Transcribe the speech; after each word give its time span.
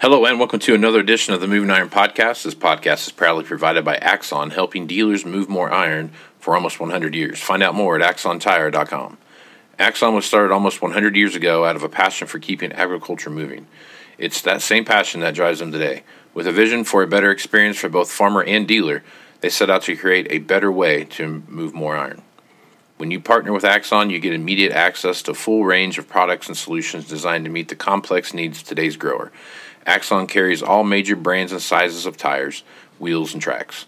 Hello, 0.00 0.24
and 0.24 0.38
welcome 0.38 0.60
to 0.60 0.74
another 0.74 0.98
edition 0.98 1.34
of 1.34 1.42
the 1.42 1.46
Moving 1.46 1.70
Iron 1.70 1.90
Podcast. 1.90 2.44
This 2.44 2.54
podcast 2.54 3.06
is 3.06 3.12
proudly 3.12 3.44
provided 3.44 3.84
by 3.84 3.96
Axon, 3.96 4.48
helping 4.48 4.86
dealers 4.86 5.26
move 5.26 5.50
more 5.50 5.70
iron 5.70 6.10
for 6.38 6.54
almost 6.54 6.80
100 6.80 7.14
years. 7.14 7.38
Find 7.38 7.62
out 7.62 7.74
more 7.74 8.00
at 8.00 8.16
axontire.com. 8.16 9.18
Axon 9.78 10.14
was 10.14 10.24
started 10.24 10.54
almost 10.54 10.80
100 10.80 11.16
years 11.16 11.36
ago 11.36 11.66
out 11.66 11.76
of 11.76 11.82
a 11.82 11.88
passion 11.90 12.26
for 12.26 12.38
keeping 12.38 12.72
agriculture 12.72 13.28
moving. 13.28 13.66
It's 14.16 14.40
that 14.40 14.62
same 14.62 14.86
passion 14.86 15.20
that 15.20 15.34
drives 15.34 15.58
them 15.58 15.70
today. 15.70 16.04
With 16.32 16.46
a 16.46 16.52
vision 16.52 16.84
for 16.84 17.02
a 17.02 17.06
better 17.06 17.30
experience 17.30 17.76
for 17.76 17.90
both 17.90 18.10
farmer 18.10 18.42
and 18.42 18.66
dealer, 18.66 19.02
they 19.42 19.50
set 19.50 19.68
out 19.68 19.82
to 19.82 19.96
create 19.96 20.28
a 20.30 20.38
better 20.38 20.72
way 20.72 21.04
to 21.04 21.42
move 21.46 21.74
more 21.74 21.98
iron. 21.98 22.22
When 22.96 23.10
you 23.10 23.20
partner 23.20 23.52
with 23.52 23.64
Axon, 23.64 24.08
you 24.08 24.18
get 24.18 24.32
immediate 24.32 24.72
access 24.72 25.20
to 25.22 25.32
a 25.32 25.34
full 25.34 25.66
range 25.66 25.98
of 25.98 26.08
products 26.08 26.48
and 26.48 26.56
solutions 26.56 27.06
designed 27.06 27.44
to 27.44 27.50
meet 27.50 27.68
the 27.68 27.76
complex 27.76 28.32
needs 28.32 28.62
of 28.62 28.66
today's 28.66 28.96
grower. 28.96 29.30
Axon 29.90 30.28
carries 30.28 30.62
all 30.62 30.84
major 30.84 31.16
brands 31.16 31.50
and 31.50 31.60
sizes 31.60 32.06
of 32.06 32.16
tires, 32.16 32.62
wheels, 33.00 33.32
and 33.32 33.42
tracks. 33.42 33.86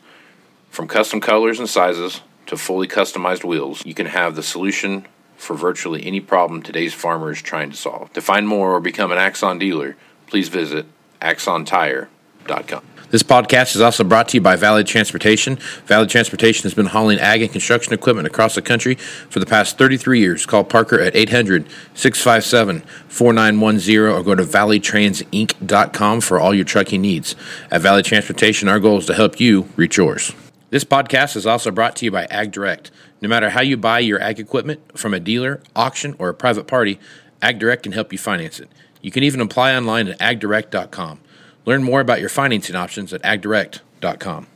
From 0.69 0.89
custom 0.89 1.21
colors 1.21 1.61
and 1.61 1.69
sizes 1.69 2.23
to 2.47 2.57
fully 2.57 2.89
customized 2.89 3.45
wheels, 3.45 3.87
you 3.87 3.95
can 3.95 4.07
have 4.07 4.35
the 4.35 4.43
solution 4.43 5.07
for 5.37 5.55
virtually 5.55 6.05
any 6.05 6.19
problem 6.19 6.61
today's 6.61 6.93
farmer 6.93 7.31
is 7.31 7.41
trying 7.41 7.71
to 7.71 7.77
solve. 7.77 8.13
To 8.15 8.21
find 8.21 8.49
more 8.49 8.73
or 8.73 8.81
become 8.81 9.13
an 9.13 9.19
Axon 9.19 9.61
dealer, 9.61 9.97
please 10.27 10.49
visit 10.49 10.87
axontire.com. 11.21 12.92
This 13.13 13.23
podcast 13.23 13.75
is 13.75 13.83
also 13.83 14.05
brought 14.05 14.29
to 14.29 14.39
you 14.39 14.41
by 14.41 14.57
Valley 14.57 14.85
Transportation. 14.85 15.57
Valley 15.85 16.07
Transportation 16.07 16.63
has 16.63 16.73
been 16.73 16.87
hauling 16.87 17.19
ag 17.19 17.43
and 17.43 17.53
construction 17.53 17.93
equipment 17.93 18.27
across 18.27 18.55
the 18.55 18.63
country 18.63 18.95
for 18.95 19.39
the 19.39 19.45
past 19.45 19.77
33 19.77 20.19
years. 20.19 20.47
Call 20.47 20.65
Parker 20.65 20.99
at 20.99 21.15
800 21.15 21.69
657 21.93 22.81
4910 23.09 24.19
or 24.19 24.23
go 24.23 24.35
to 24.35 24.43
valleytransinc.com 24.43 26.21
for 26.23 26.41
all 26.41 26.55
your 26.55 26.65
trucking 26.65 27.03
needs. 27.03 27.37
At 27.71 27.83
Valley 27.83 28.03
Transportation, 28.03 28.67
our 28.67 28.81
goal 28.81 28.97
is 28.97 29.05
to 29.05 29.15
help 29.15 29.39
you 29.39 29.69
reach 29.77 29.99
yours. 29.99 30.33
This 30.71 30.85
podcast 30.85 31.37
is 31.37 31.45
also 31.45 31.71
brought 31.71 31.97
to 31.97 32.07
you 32.07 32.11
by 32.11 32.25
Ag 32.31 32.51
Direct. 32.51 32.91
No 33.21 33.29
matter 33.29 33.51
how 33.51 33.61
you 33.61 33.77
buy 33.77 33.99
your 33.99 34.23
ag 34.23 34.41
equipment 34.41 34.99
from 34.99 35.13
a 35.13 35.21
dealer, 35.21 35.61
auction, 35.77 36.17
or 36.19 36.31
a 36.31 36.35
private 36.35 36.67
party, 36.67 36.99
Ag 37.43 37.59
Direct 37.59 37.83
can 37.83 37.93
help 37.93 38.11
you 38.11 38.17
finance 38.17 38.59
it. 38.59 38.71
You 39.03 39.11
can 39.11 39.23
even 39.23 39.43
apply 39.43 39.77
online 39.77 40.09
at 40.09 40.19
agdirect.com. 40.19 41.21
Learn 41.65 41.85
more 41.85 42.01
about 42.01 42.19
your 42.21 42.29
financing 42.29 42.75
options 42.75 43.13
at 43.13 43.23
agdirect.com. 43.23 44.47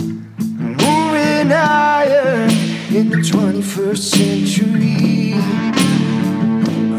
Moving 0.00 1.50
higher 1.50 2.48
in 2.90 3.10
the 3.10 3.18
21st 3.18 3.98
century. 3.98 5.30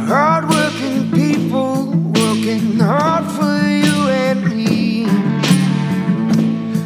Hardworking 0.07 1.11
people 1.11 1.87
working 2.13 2.80
hard 2.80 3.25
for 3.31 3.67
you 3.67 4.07
and 4.09 4.45
me. 4.45 5.05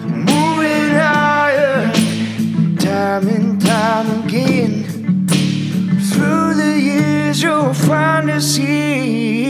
Moving 0.10 0.96
higher, 0.96 1.92
time 2.80 3.28
and 3.28 3.62
time 3.62 4.26
again. 4.26 5.28
Through 6.12 6.56
the 6.56 6.80
years, 6.82 7.44
you'll 7.44 7.74
find 7.74 8.32
us 8.32 8.56
here. 8.56 9.43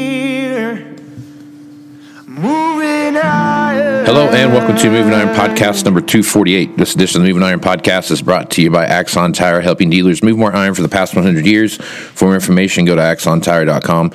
Hello 4.05 4.27
and 4.27 4.51
welcome 4.51 4.75
to 4.75 4.89
Moving 4.89 5.13
Iron 5.13 5.29
Podcast 5.29 5.85
number 5.85 6.01
248. 6.01 6.75
This 6.75 6.93
edition 6.93 7.21
of 7.21 7.23
the 7.25 7.31
Moving 7.31 7.47
Iron 7.47 7.61
Podcast 7.61 8.11
is 8.11 8.21
brought 8.21 8.51
to 8.51 8.61
you 8.61 8.69
by 8.69 8.85
Axon 8.85 9.31
Tire, 9.31 9.61
helping 9.61 9.89
dealers 9.89 10.21
move 10.21 10.37
more 10.37 10.53
iron 10.53 10.73
for 10.73 10.81
the 10.81 10.89
past 10.89 11.15
100 11.15 11.45
years. 11.45 11.77
For 11.77 12.25
more 12.25 12.35
information, 12.35 12.83
go 12.83 12.95
to 12.95 13.01
axontire.com. 13.01 14.11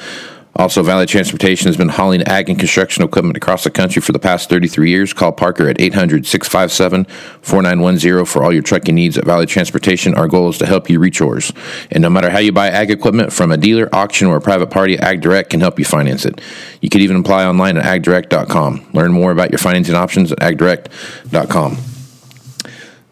Also, 0.58 0.82
Valley 0.82 1.06
Transportation 1.06 1.68
has 1.68 1.76
been 1.76 1.88
hauling 1.88 2.22
ag 2.22 2.50
and 2.50 2.58
construction 2.58 3.04
equipment 3.04 3.36
across 3.36 3.62
the 3.62 3.70
country 3.70 4.02
for 4.02 4.10
the 4.10 4.18
past 4.18 4.48
33 4.48 4.90
years. 4.90 5.12
Call 5.12 5.30
Parker 5.30 5.68
at 5.68 5.80
800 5.80 6.26
657 6.26 7.04
4910 7.42 8.24
for 8.26 8.42
all 8.42 8.52
your 8.52 8.62
trucking 8.62 8.96
needs 8.96 9.16
at 9.16 9.24
Valley 9.24 9.46
Transportation. 9.46 10.14
Our 10.14 10.26
goal 10.26 10.48
is 10.48 10.58
to 10.58 10.66
help 10.66 10.90
you 10.90 10.98
reach 10.98 11.20
yours. 11.20 11.52
And 11.92 12.02
no 12.02 12.10
matter 12.10 12.30
how 12.30 12.40
you 12.40 12.50
buy 12.50 12.70
ag 12.70 12.90
equipment 12.90 13.32
from 13.32 13.52
a 13.52 13.56
dealer, 13.56 13.88
auction, 13.94 14.26
or 14.26 14.36
a 14.36 14.40
private 14.40 14.70
party, 14.70 14.98
Ag 14.98 15.20
Direct 15.20 15.50
can 15.50 15.60
help 15.60 15.78
you 15.78 15.84
finance 15.84 16.26
it. 16.26 16.40
You 16.80 16.88
can 16.88 17.02
even 17.02 17.16
apply 17.16 17.44
online 17.44 17.76
at 17.76 17.84
agdirect.com. 17.84 18.90
Learn 18.92 19.12
more 19.12 19.30
about 19.30 19.50
your 19.50 19.58
financing 19.58 19.94
options 19.94 20.32
at 20.32 20.38
agdirect.com. 20.38 21.76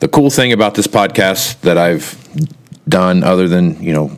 The 0.01 0.09
cool 0.09 0.31
thing 0.31 0.53
about 0.53 0.75
this 0.75 0.89
podcast 0.89 1.61
that 1.61 1.79
I've 1.79 2.19
done, 2.89 3.23
other 3.23 3.49
than, 3.49 3.81
you 3.83 3.93
know, 3.93 4.11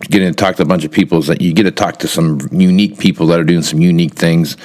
getting 0.00 0.28
to 0.28 0.34
talk 0.34 0.56
to 0.56 0.62
a 0.62 0.66
bunch 0.66 0.84
of 0.84 0.90
people 0.90 1.18
is 1.18 1.26
that 1.26 1.42
you 1.42 1.52
get 1.52 1.64
to 1.64 1.70
talk 1.70 1.98
to 1.98 2.08
some 2.08 2.40
unique 2.52 2.98
people 2.98 3.26
that 3.26 3.38
are 3.38 3.44
doing 3.44 3.62
some 3.62 3.80
unique 3.80 4.14
things 4.14 4.56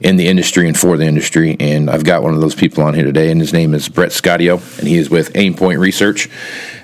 in 0.00 0.16
the 0.16 0.26
industry 0.26 0.66
and 0.66 0.76
for 0.76 0.96
the 0.96 1.04
industry. 1.04 1.56
And 1.60 1.88
I've 1.88 2.04
got 2.04 2.22
one 2.24 2.34
of 2.34 2.40
those 2.40 2.56
people 2.56 2.82
on 2.82 2.92
here 2.92 3.04
today, 3.04 3.30
and 3.30 3.40
his 3.40 3.52
name 3.52 3.74
is 3.74 3.88
Brett 3.88 4.10
Sciotto, 4.10 4.78
and 4.78 4.88
he 4.88 4.96
is 4.96 5.08
with 5.08 5.32
Aimpoint 5.34 5.78
Research 5.78 6.28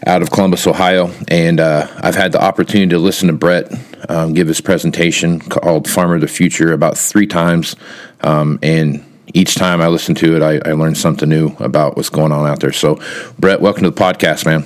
out 0.06 0.22
of 0.22 0.30
Columbus, 0.30 0.66
Ohio. 0.66 1.10
And 1.26 1.58
uh, 1.58 1.88
I've 1.96 2.14
had 2.14 2.30
the 2.32 2.42
opportunity 2.42 2.90
to 2.90 2.98
listen 2.98 3.26
to 3.28 3.34
Brett 3.34 3.72
um, 4.08 4.32
give 4.32 4.46
his 4.46 4.60
presentation 4.60 5.40
called 5.40 5.90
Farmer 5.90 6.14
of 6.14 6.20
the 6.20 6.28
Future 6.28 6.72
about 6.72 6.96
three 6.96 7.26
times. 7.26 7.74
Um, 8.20 8.60
and 8.62 9.04
each 9.34 9.56
time 9.56 9.80
I 9.80 9.88
listen 9.88 10.14
to 10.16 10.36
it, 10.36 10.42
I, 10.42 10.70
I 10.70 10.74
learn 10.74 10.94
something 10.94 11.28
new 11.28 11.54
about 11.58 11.96
what's 11.96 12.10
going 12.10 12.30
on 12.30 12.46
out 12.46 12.60
there. 12.60 12.72
So, 12.72 13.00
Brett, 13.38 13.60
welcome 13.60 13.82
to 13.82 13.90
the 13.90 14.00
podcast, 14.00 14.46
man. 14.46 14.64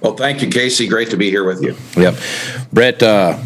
Well, 0.00 0.14
thank 0.14 0.42
you, 0.42 0.48
Casey. 0.48 0.88
Great 0.88 1.10
to 1.10 1.16
be 1.16 1.30
here 1.30 1.44
with 1.44 1.62
you. 1.62 1.76
Yep. 1.96 2.16
Brett, 2.72 3.02
uh, 3.02 3.38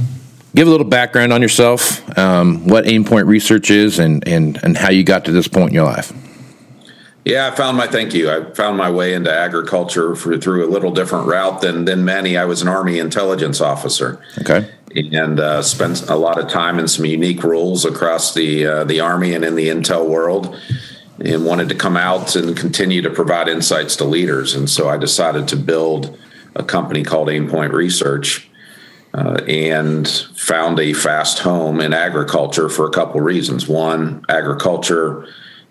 give 0.55 0.67
a 0.67 0.71
little 0.71 0.87
background 0.87 1.33
on 1.33 1.43
yourself, 1.43 2.03
um, 2.19 2.67
what 2.67 2.85
Aimpoint 2.85 3.27
Research 3.27 3.71
is, 3.71 3.99
and, 3.99 4.27
and, 4.27 4.59
and 4.63 4.77
how 4.77 4.91
you 4.91 5.05
got 5.05 5.25
to 5.27 5.33
this 5.33 5.49
point 5.49 5.69
in 5.69 5.75
your 5.75 5.85
life. 5.85 6.13
Yeah, 7.25 7.49
I 7.49 7.55
found 7.55 7.77
my 7.77 7.87
thank 7.87 8.15
you. 8.15 8.31
I 8.31 8.51
found 8.55 8.79
my 8.79 8.91
way 8.91 9.13
into 9.13 9.33
agriculture 9.33 10.17
for, 10.17 10.39
through 10.39 10.67
a 10.67 10.71
little 10.71 10.91
different 10.91 11.27
route 11.27 11.61
than 11.61 11.85
than 11.85 12.03
many. 12.03 12.39
I 12.39 12.47
was 12.47 12.63
an 12.63 12.69
Army 12.69 12.99
intelligence 12.99 13.61
officer. 13.61 14.21
Okay. 14.41 14.71
And 14.97 15.39
uh, 15.39 15.63
spent 15.63 16.09
a 16.09 16.17
lot 16.17 16.41
of 16.41 16.49
time 16.49 16.79
in 16.79 16.89
some 16.89 17.05
unique 17.05 17.45
roles 17.45 17.85
across 17.85 18.33
the 18.33 18.67
uh, 18.67 18.85
the 18.85 19.01
Army 19.01 19.35
and 19.35 19.45
in 19.45 19.55
the 19.55 19.69
intel 19.69 20.09
world, 20.09 20.59
and 21.23 21.45
wanted 21.45 21.69
to 21.69 21.75
come 21.75 21.97
out 21.97 22.35
and 22.37 22.57
continue 22.57 23.03
to 23.03 23.11
provide 23.11 23.49
insights 23.49 23.97
to 23.97 24.05
leaders. 24.05 24.55
And 24.55 24.69
so 24.69 24.89
I 24.89 24.97
decided 24.97 25.47
to 25.49 25.57
build 25.57 26.19
a 26.55 26.63
company 26.63 27.03
called 27.03 27.29
Aimpoint 27.29 27.73
Research 27.73 28.49
uh, 29.15 29.41
and 29.49 30.09
found 30.37 30.79
a 30.79 30.93
fast 30.93 31.41
home 31.41 31.81
in 31.81 31.93
agriculture 31.93 32.69
for 32.69 32.87
a 32.87 32.91
couple 32.91 33.21
reasons. 33.21 33.69
One, 33.69 34.25
agriculture 34.29 35.27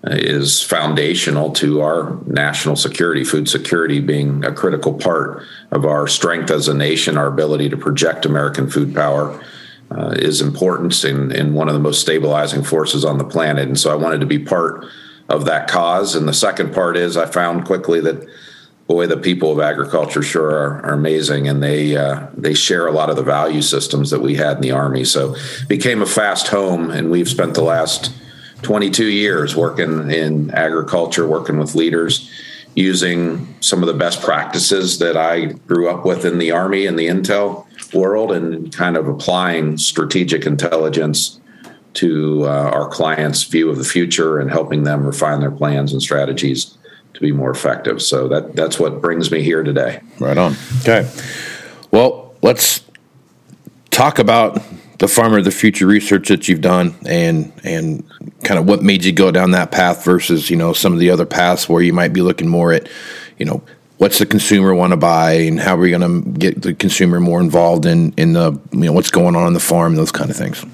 uh, 0.06 0.12
is 0.12 0.62
foundational 0.62 1.52
to 1.52 1.82
our 1.82 2.18
national 2.26 2.76
security, 2.76 3.24
food 3.24 3.50
security 3.50 4.00
being 4.00 4.44
a 4.44 4.54
critical 4.54 4.94
part 4.94 5.44
of 5.72 5.86
our 5.86 6.08
strength 6.08 6.52
as 6.52 6.68
a 6.68 6.74
nation, 6.74 7.18
our 7.18 7.28
ability 7.28 7.70
to 7.70 7.78
project 7.78 8.26
American 8.26 8.70
food 8.70 8.94
power. 8.94 9.42
Uh, 9.92 10.14
is 10.20 10.40
important 10.40 11.04
and, 11.04 11.32
and 11.32 11.56
one 11.56 11.68
of 11.68 11.74
the 11.74 11.80
most 11.80 12.00
stabilizing 12.00 12.62
forces 12.62 13.04
on 13.04 13.18
the 13.18 13.24
planet. 13.24 13.68
And 13.68 13.80
so 13.80 13.92
I 13.92 13.96
wanted 13.96 14.20
to 14.20 14.28
be 14.28 14.38
part 14.38 14.86
of 15.30 15.46
that 15.46 15.68
cause. 15.68 16.14
And 16.14 16.28
the 16.28 16.34
second 16.34 16.76
part 16.76 16.96
is 16.96 17.18
I 17.18 17.26
found 17.26 17.66
quickly 17.66 18.00
that 18.02 18.30
boy, 18.90 19.06
the 19.06 19.16
people 19.16 19.52
of 19.52 19.60
agriculture 19.60 20.24
sure 20.24 20.50
are, 20.50 20.84
are 20.84 20.94
amazing, 20.94 21.48
and 21.48 21.62
they 21.62 21.96
uh, 21.96 22.26
they 22.36 22.56
share 22.56 22.88
a 22.88 22.92
lot 22.92 23.10
of 23.10 23.16
the 23.16 23.24
value 23.24 23.62
systems 23.62 24.10
that 24.10 24.20
we 24.20 24.36
had 24.36 24.58
in 24.58 24.62
the 24.62 24.72
army. 24.72 25.06
So 25.06 25.36
became 25.68 26.02
a 26.02 26.08
fast 26.08 26.48
home, 26.48 26.90
and 26.90 27.12
we've 27.12 27.30
spent 27.30 27.54
the 27.54 27.62
last 27.62 28.12
22 28.64 29.06
years 29.06 29.56
working 29.56 30.10
in 30.10 30.50
agriculture, 30.52 31.28
working 31.28 31.60
with 31.60 31.76
leaders, 31.76 32.30
using 32.76 33.56
some 33.62 33.84
of 33.84 33.88
the 33.88 33.94
best 33.94 34.22
practices 34.22 34.98
that 34.98 35.16
I 35.16 35.46
grew 35.46 35.88
up 35.88 36.04
with 36.04 36.26
in 36.26 36.40
the 36.40 36.52
army 36.52 36.88
and 36.88 36.98
the 36.98 37.08
intel 37.08 37.68
world, 37.94 38.32
and 38.32 38.74
kind 38.74 38.98
of 38.98 39.08
applying 39.08 39.78
strategic 39.78 40.48
intelligence 40.48 41.40
to 41.94 42.44
uh, 42.46 42.72
our 42.74 42.88
clients' 42.88 43.44
view 43.44 43.70
of 43.70 43.78
the 43.78 43.84
future 43.84 44.40
and 44.40 44.50
helping 44.50 44.84
them 44.84 45.06
refine 45.06 45.42
their 45.42 45.52
plans 45.52 45.94
and 45.94 46.02
strategies 46.02 46.76
to 47.20 47.26
be 47.26 47.32
more 47.34 47.52
effective. 47.52 48.02
So 48.02 48.28
that 48.30 48.56
that's 48.56 48.80
what 48.80 49.02
brings 49.02 49.30
me 49.30 49.44
here 49.44 49.62
today. 49.62 50.02
Right 50.20 50.38
on. 50.38 50.56
Okay. 50.82 51.10
Well, 51.92 52.34
let's 52.42 52.84
talk 53.92 54.20
about 54.20 54.62
the 55.00 55.08
farmer 55.08 55.38
of 55.40 55.46
the 55.46 55.52
future 55.52 55.86
research 55.86 56.30
that 56.30 56.48
you've 56.48 56.62
done 56.62 56.96
and 57.06 57.52
and 57.64 58.10
kind 58.44 58.60
of 58.60 58.68
what 58.68 58.82
made 58.82 59.04
you 59.04 59.12
go 59.12 59.32
down 59.32 59.52
that 59.52 59.72
path 59.72 60.04
versus 60.04 60.50
you 60.50 60.56
know 60.56 60.72
some 60.74 60.94
of 60.94 61.00
the 61.00 61.10
other 61.10 61.26
paths 61.26 61.68
where 61.68 61.82
you 61.82 61.94
might 61.94 62.14
be 62.14 62.22
looking 62.22 62.48
more 62.48 62.72
at 62.72 62.88
you 63.38 63.46
know 63.46 63.62
what's 63.98 64.20
the 64.20 64.26
consumer 64.26 64.74
want 64.74 64.92
to 64.92 64.98
buy 64.98 65.34
and 65.34 65.60
how 65.60 65.76
are 65.76 65.80
we 65.80 65.90
going 65.90 66.24
to 66.24 66.30
get 66.38 66.62
the 66.62 66.74
consumer 66.74 67.20
more 67.20 67.42
involved 67.42 67.86
in 67.86 68.14
in 68.18 68.34
the 68.34 68.52
you 68.72 68.80
know 68.80 68.94
what's 68.94 69.12
going 69.12 69.36
on 69.36 69.44
on 69.44 69.54
the 69.54 69.60
farm 69.60 69.96
those 69.96 70.12
kind 70.12 70.30
of 70.30 70.36
things 70.36 70.66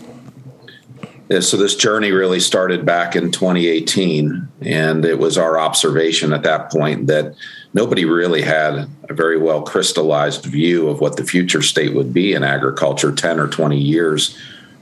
so 1.40 1.58
this 1.58 1.76
journey 1.76 2.12
really 2.12 2.40
started 2.40 2.86
back 2.86 3.16
in 3.16 3.32
2018, 3.32 4.48
and 4.62 5.06
it 5.06 5.18
was 5.18 5.38
our 5.38 5.58
observation 5.60 6.34
at 6.34 6.44
that 6.44 6.72
point 6.72 7.08
that 7.08 7.36
nobody 7.74 8.06
really 8.06 8.42
had 8.42 8.88
a 9.10 9.14
very 9.14 9.38
well 9.38 9.64
crystallized 9.64 10.46
view 10.46 10.88
of 10.88 11.02
what 11.02 11.18
the 11.18 11.24
future 11.26 11.62
state 11.62 11.96
would 11.96 12.14
be 12.14 12.34
in 12.34 12.44
agriculture 12.44 13.12
10 13.12 13.40
or 13.40 13.48
20 13.48 13.78
years 13.78 14.38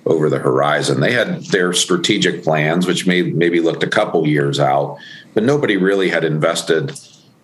over 0.05 0.29
the 0.29 0.39
horizon. 0.39 0.99
They 0.99 1.13
had 1.13 1.45
their 1.45 1.71
strategic 1.71 2.43
plans, 2.43 2.85
which 2.85 3.07
may 3.07 3.21
maybe 3.21 3.61
looked 3.61 3.83
a 3.83 3.89
couple 3.89 4.27
years 4.27 4.59
out, 4.59 4.97
but 5.33 5.43
nobody 5.43 5.77
really 5.77 6.09
had 6.09 6.25
invested 6.25 6.91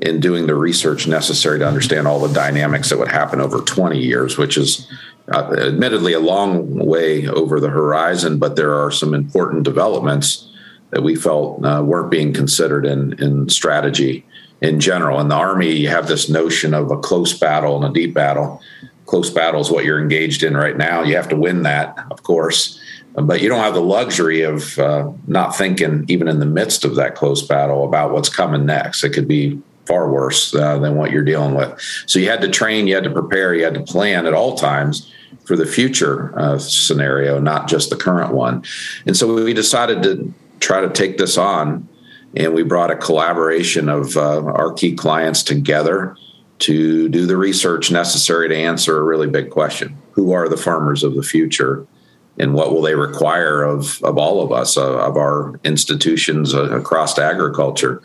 in 0.02 0.20
doing 0.20 0.48
the 0.48 0.56
research 0.56 1.08
necessary 1.08 1.60
to 1.60 1.68
understand 1.68 2.08
all 2.08 2.20
the 2.20 2.34
dynamics 2.34 2.90
that 2.90 3.00
would 3.00 3.12
happen 3.12 3.42
over 3.42 3.60
20 3.60 3.98
years, 3.98 4.38
which 4.38 4.58
is 4.58 4.90
uh, 5.32 5.54
admittedly 5.54 6.14
a 6.14 6.20
long 6.20 6.76
way 6.76 7.28
over 7.28 7.60
the 7.60 7.70
horizon, 7.70 8.40
but 8.40 8.56
there 8.56 8.74
are 8.74 8.92
some 8.92 9.14
important 9.14 9.64
developments 9.64 10.48
that 10.92 11.04
we 11.04 11.16
felt 11.16 11.64
uh, 11.64 11.84
weren't 11.86 12.12
being 12.12 12.34
considered 12.34 12.86
in, 12.86 13.14
in 13.22 13.48
strategy 13.50 14.26
in 14.62 14.80
general. 14.80 15.20
In 15.20 15.28
the 15.28 15.36
Army, 15.36 15.72
you 15.72 15.90
have 15.90 16.08
this 16.08 16.30
notion 16.30 16.74
of 16.74 16.92
a 16.92 16.98
close 16.98 17.38
battle 17.38 17.76
and 17.76 17.86
a 17.86 17.94
deep 17.94 18.14
battle. 18.14 18.62
Close 19.06 19.30
battle 19.30 19.62
is 19.62 19.72
what 19.72 19.86
you're 19.86 20.02
engaged 20.02 20.44
in 20.44 20.56
right 20.56 20.78
now. 20.78 21.04
You 21.04 21.16
have 21.16 21.30
to 21.30 21.36
win 21.36 21.64
that, 21.64 21.98
of 22.12 22.24
course, 22.24 22.80
but 23.14 23.42
you 23.42 23.50
don't 23.50 23.64
have 23.64 23.74
the 23.74 23.82
luxury 23.82 24.42
of 24.42 24.78
uh, 24.78 25.12
not 25.28 25.56
thinking, 25.56 26.06
even 26.08 26.28
in 26.28 26.40
the 26.40 26.46
midst 26.46 26.86
of 26.86 26.96
that 26.96 27.16
close 27.16 27.42
battle, 27.46 27.86
about 27.86 28.12
what's 28.12 28.30
coming 28.30 28.66
next. 28.66 29.04
It 29.04 29.14
could 29.14 29.28
be 29.28 29.62
far 29.86 30.12
worse 30.12 30.54
uh, 30.54 30.78
than 30.78 30.96
what 30.96 31.12
you're 31.12 31.24
dealing 31.24 31.56
with. 31.56 31.80
So 32.06 32.20
you 32.20 32.30
had 32.30 32.42
to 32.42 32.50
train, 32.50 32.86
you 32.86 32.94
had 32.94 33.04
to 33.06 33.10
prepare, 33.10 33.56
you 33.56 33.64
had 33.64 33.74
to 33.74 33.82
plan 33.82 34.28
at 34.28 34.36
all 34.36 34.56
times 34.56 35.12
for 35.50 35.56
the 35.56 35.66
future 35.66 36.32
uh, 36.38 36.60
scenario, 36.60 37.40
not 37.40 37.68
just 37.68 37.90
the 37.90 37.96
current 37.96 38.36
one. 38.36 38.64
And 39.08 39.18
so 39.18 39.34
we 39.34 39.52
decided 39.52 40.04
to 40.04 40.32
try 40.60 40.80
to 40.80 40.90
take 40.90 41.18
this 41.18 41.40
on 41.40 41.90
and 42.36 42.54
we 42.54 42.62
brought 42.62 42.92
a 42.92 42.96
collaboration 42.96 43.90
of 43.90 44.16
uh, 44.16 44.44
our 44.44 44.72
key 44.72 44.94
clients 44.94 45.42
together 45.42 46.16
to 46.60 47.10
do 47.10 47.26
the 47.26 47.36
research 47.36 47.90
necessary 47.90 48.48
to 48.48 48.56
answer 48.56 49.00
a 49.00 49.04
really 49.04 49.26
big 49.26 49.50
question 49.50 49.98
who 50.12 50.34
are 50.34 50.48
the 50.48 50.56
farmers 50.56 51.04
of 51.04 51.16
the 51.16 51.24
future 51.24 51.88
and 52.38 52.54
what 52.54 52.72
will 52.72 52.84
they 52.84 52.94
require 52.94 53.64
of, 53.64 54.00
of 54.04 54.20
all 54.20 54.44
of 54.44 54.52
us 54.52 54.78
uh, 54.78 55.00
of 55.00 55.18
our 55.18 55.60
institutions 55.64 56.54
uh, 56.54 56.70
across 56.70 57.18
agriculture 57.18 58.04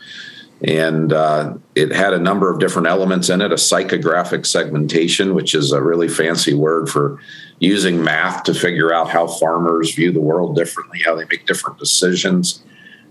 and 0.63 1.11
uh, 1.11 1.53
it 1.75 1.91
had 1.91 2.13
a 2.13 2.19
number 2.19 2.51
of 2.51 2.59
different 2.59 2.87
elements 2.87 3.29
in 3.29 3.41
it 3.41 3.51
a 3.51 3.55
psychographic 3.55 4.45
segmentation 4.45 5.35
which 5.35 5.53
is 5.53 5.71
a 5.71 5.81
really 5.81 6.07
fancy 6.07 6.53
word 6.53 6.89
for 6.89 7.19
using 7.59 8.03
math 8.03 8.43
to 8.43 8.53
figure 8.53 8.93
out 8.93 9.09
how 9.09 9.27
farmers 9.27 9.93
view 9.93 10.11
the 10.11 10.21
world 10.21 10.55
differently 10.55 10.99
how 11.05 11.15
they 11.15 11.25
make 11.29 11.45
different 11.45 11.77
decisions 11.77 12.63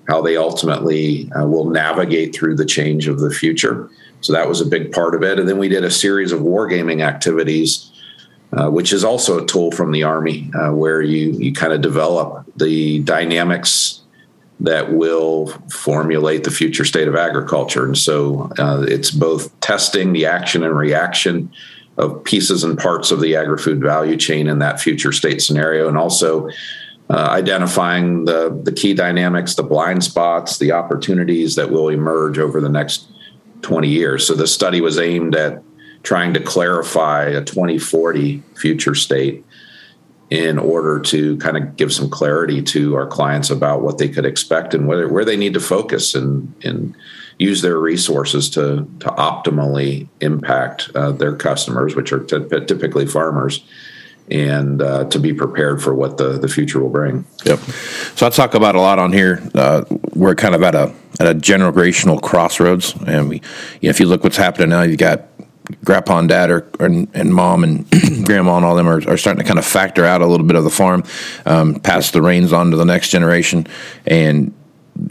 how 0.09 0.21
they 0.21 0.37
ultimately 0.37 1.31
uh, 1.33 1.47
will 1.47 1.71
navigate 1.71 2.35
through 2.35 2.57
the 2.57 2.65
change 2.65 3.09
of 3.09 3.21
the 3.21 3.31
future. 3.31 3.91
So 4.21 4.33
that 4.33 4.49
was 4.49 4.61
a 4.61 4.67
big 4.67 4.93
part 4.93 5.15
of 5.15 5.23
it. 5.23 5.39
And 5.39 5.49
then 5.49 5.59
we 5.59 5.69
did 5.69 5.85
a 5.85 5.91
series 5.91 6.33
of 6.33 6.41
wargaming 6.41 7.03
activities, 7.03 7.91
uh, 8.53 8.71
which 8.71 8.93
is 8.93 9.05
also 9.05 9.43
a 9.43 9.47
tool 9.47 9.71
from 9.71 9.93
the 9.93 10.03
Army, 10.03 10.51
uh, 10.55 10.73
where 10.73 11.03
you, 11.03 11.33
you 11.33 11.53
kind 11.53 11.73
of 11.73 11.81
develop 11.81 12.47
the 12.57 13.01
dynamics 13.01 14.03
that 14.61 14.93
will 14.93 15.49
formulate 15.71 16.45
the 16.45 16.51
future 16.51 16.85
state 16.85 17.09
of 17.09 17.17
agriculture. 17.17 17.85
And 17.85 17.99
so 17.99 18.51
uh, 18.59 18.85
it's 18.87 19.11
both 19.11 19.59
testing 19.61 20.13
the 20.13 20.27
action 20.27 20.63
and 20.63 20.77
reaction 20.77 21.53
of 21.97 22.23
pieces 22.25 22.65
and 22.65 22.79
parts 22.79 23.11
of 23.11 23.21
the 23.21 23.37
agri 23.37 23.59
food 23.59 23.81
value 23.81 24.17
chain 24.17 24.49
in 24.49 24.59
that 24.61 24.81
future 24.81 25.13
state 25.13 25.41
scenario, 25.41 25.89
and 25.89 25.97
also 25.97 26.49
uh, 27.11 27.29
identifying 27.31 28.25
the, 28.25 28.59
the 28.65 28.73
key 28.73 28.95
dynamics, 28.95 29.55
the 29.55 29.63
blind 29.63 30.03
spots, 30.03 30.59
the 30.59 30.73
opportunities 30.73 31.55
that 31.55 31.71
will 31.71 31.89
emerge 31.89 32.39
over 32.39 32.61
the 32.61 32.69
next 32.69 33.09
20 33.63 33.89
years. 33.89 34.27
So 34.27 34.35
the 34.35 34.47
study 34.47 34.81
was 34.81 34.99
aimed 34.99 35.37
at 35.37 35.63
trying 36.03 36.35
to 36.35 36.41
clarify 36.41 37.25
a 37.25 37.45
2040 37.45 38.43
future 38.57 38.95
state 38.95 39.45
in 40.35 40.59
order 40.59 40.99
to 40.99 41.37
kind 41.37 41.57
of 41.57 41.77
give 41.77 41.93
some 41.93 42.11
clarity 42.11 42.61
to 42.61 42.97
our 42.97 43.07
clients 43.07 43.51
about 43.51 43.83
what 43.83 43.99
they 43.99 44.09
could 44.09 44.27
expect 44.27 44.75
and 44.75 44.89
where, 44.89 45.07
where 45.07 45.25
they 45.25 45.37
need 45.37 45.55
to 45.55 45.61
focus 45.61 46.13
and, 46.13 46.53
and 46.65 46.93
use 47.39 47.63
their 47.63 47.79
resources 47.79 48.51
to, 48.51 48.79
to 48.99 49.07
optimally 49.11 50.09
impact 50.21 50.91
uh, 50.97 51.13
their 51.13 51.37
customers, 51.37 51.95
which 51.95 52.13
are 52.13 52.19
t- 52.19 52.49
typically 52.67 53.07
farmers, 53.07 53.65
and 54.29 54.83
uh, 54.83 55.05
to 55.05 55.21
be 55.21 55.33
prepared 55.33 55.81
for 55.81 55.95
what 55.95 56.17
the, 56.17 56.37
the 56.37 56.49
future 56.49 56.81
will 56.81 56.91
bring. 56.91 57.25
Yep. 57.45 57.61
So 58.17 58.27
I 58.27 58.31
talk 58.31 58.55
about 58.55 58.75
a 58.75 58.81
lot 58.81 58.99
on 58.99 59.13
here. 59.13 59.41
Uh, 59.55 59.85
we're 60.15 60.35
kind 60.35 60.57
of 60.57 60.65
at 60.65 60.75
a 60.75 60.93
at 61.21 61.29
a 61.29 61.35
generational 61.35 62.21
crossroads, 62.21 62.93
and 63.07 63.29
we, 63.29 63.37
you 63.81 63.89
know, 63.89 63.91
if 63.91 64.01
you 64.01 64.07
look 64.07 64.25
what's 64.25 64.37
happening 64.37 64.71
now, 64.71 64.83
you've 64.83 64.99
got 64.99 65.29
grandpa 65.85 66.19
and 66.19 66.29
dad 66.29 66.51
or, 66.51 66.67
or 66.79 66.87
and 66.87 67.35
mom 67.35 67.65
and 67.65 67.89
grandma 68.25 68.57
and 68.57 68.65
all 68.65 68.73
of 68.73 68.77
them 68.77 68.89
are, 68.89 69.13
are, 69.13 69.17
starting 69.17 69.43
to 69.43 69.47
kind 69.47 69.59
of 69.59 69.65
factor 69.65 70.05
out 70.05 70.21
a 70.21 70.27
little 70.27 70.47
bit 70.47 70.57
of 70.57 70.65
the 70.65 70.71
farm, 70.71 71.03
um, 71.47 71.81
pass 71.81 72.11
the 72.11 72.21
reins 72.21 72.53
on 72.53 72.71
to 72.71 72.77
the 72.77 72.85
next 72.85 73.09
generation, 73.11 73.67
and 74.07 74.53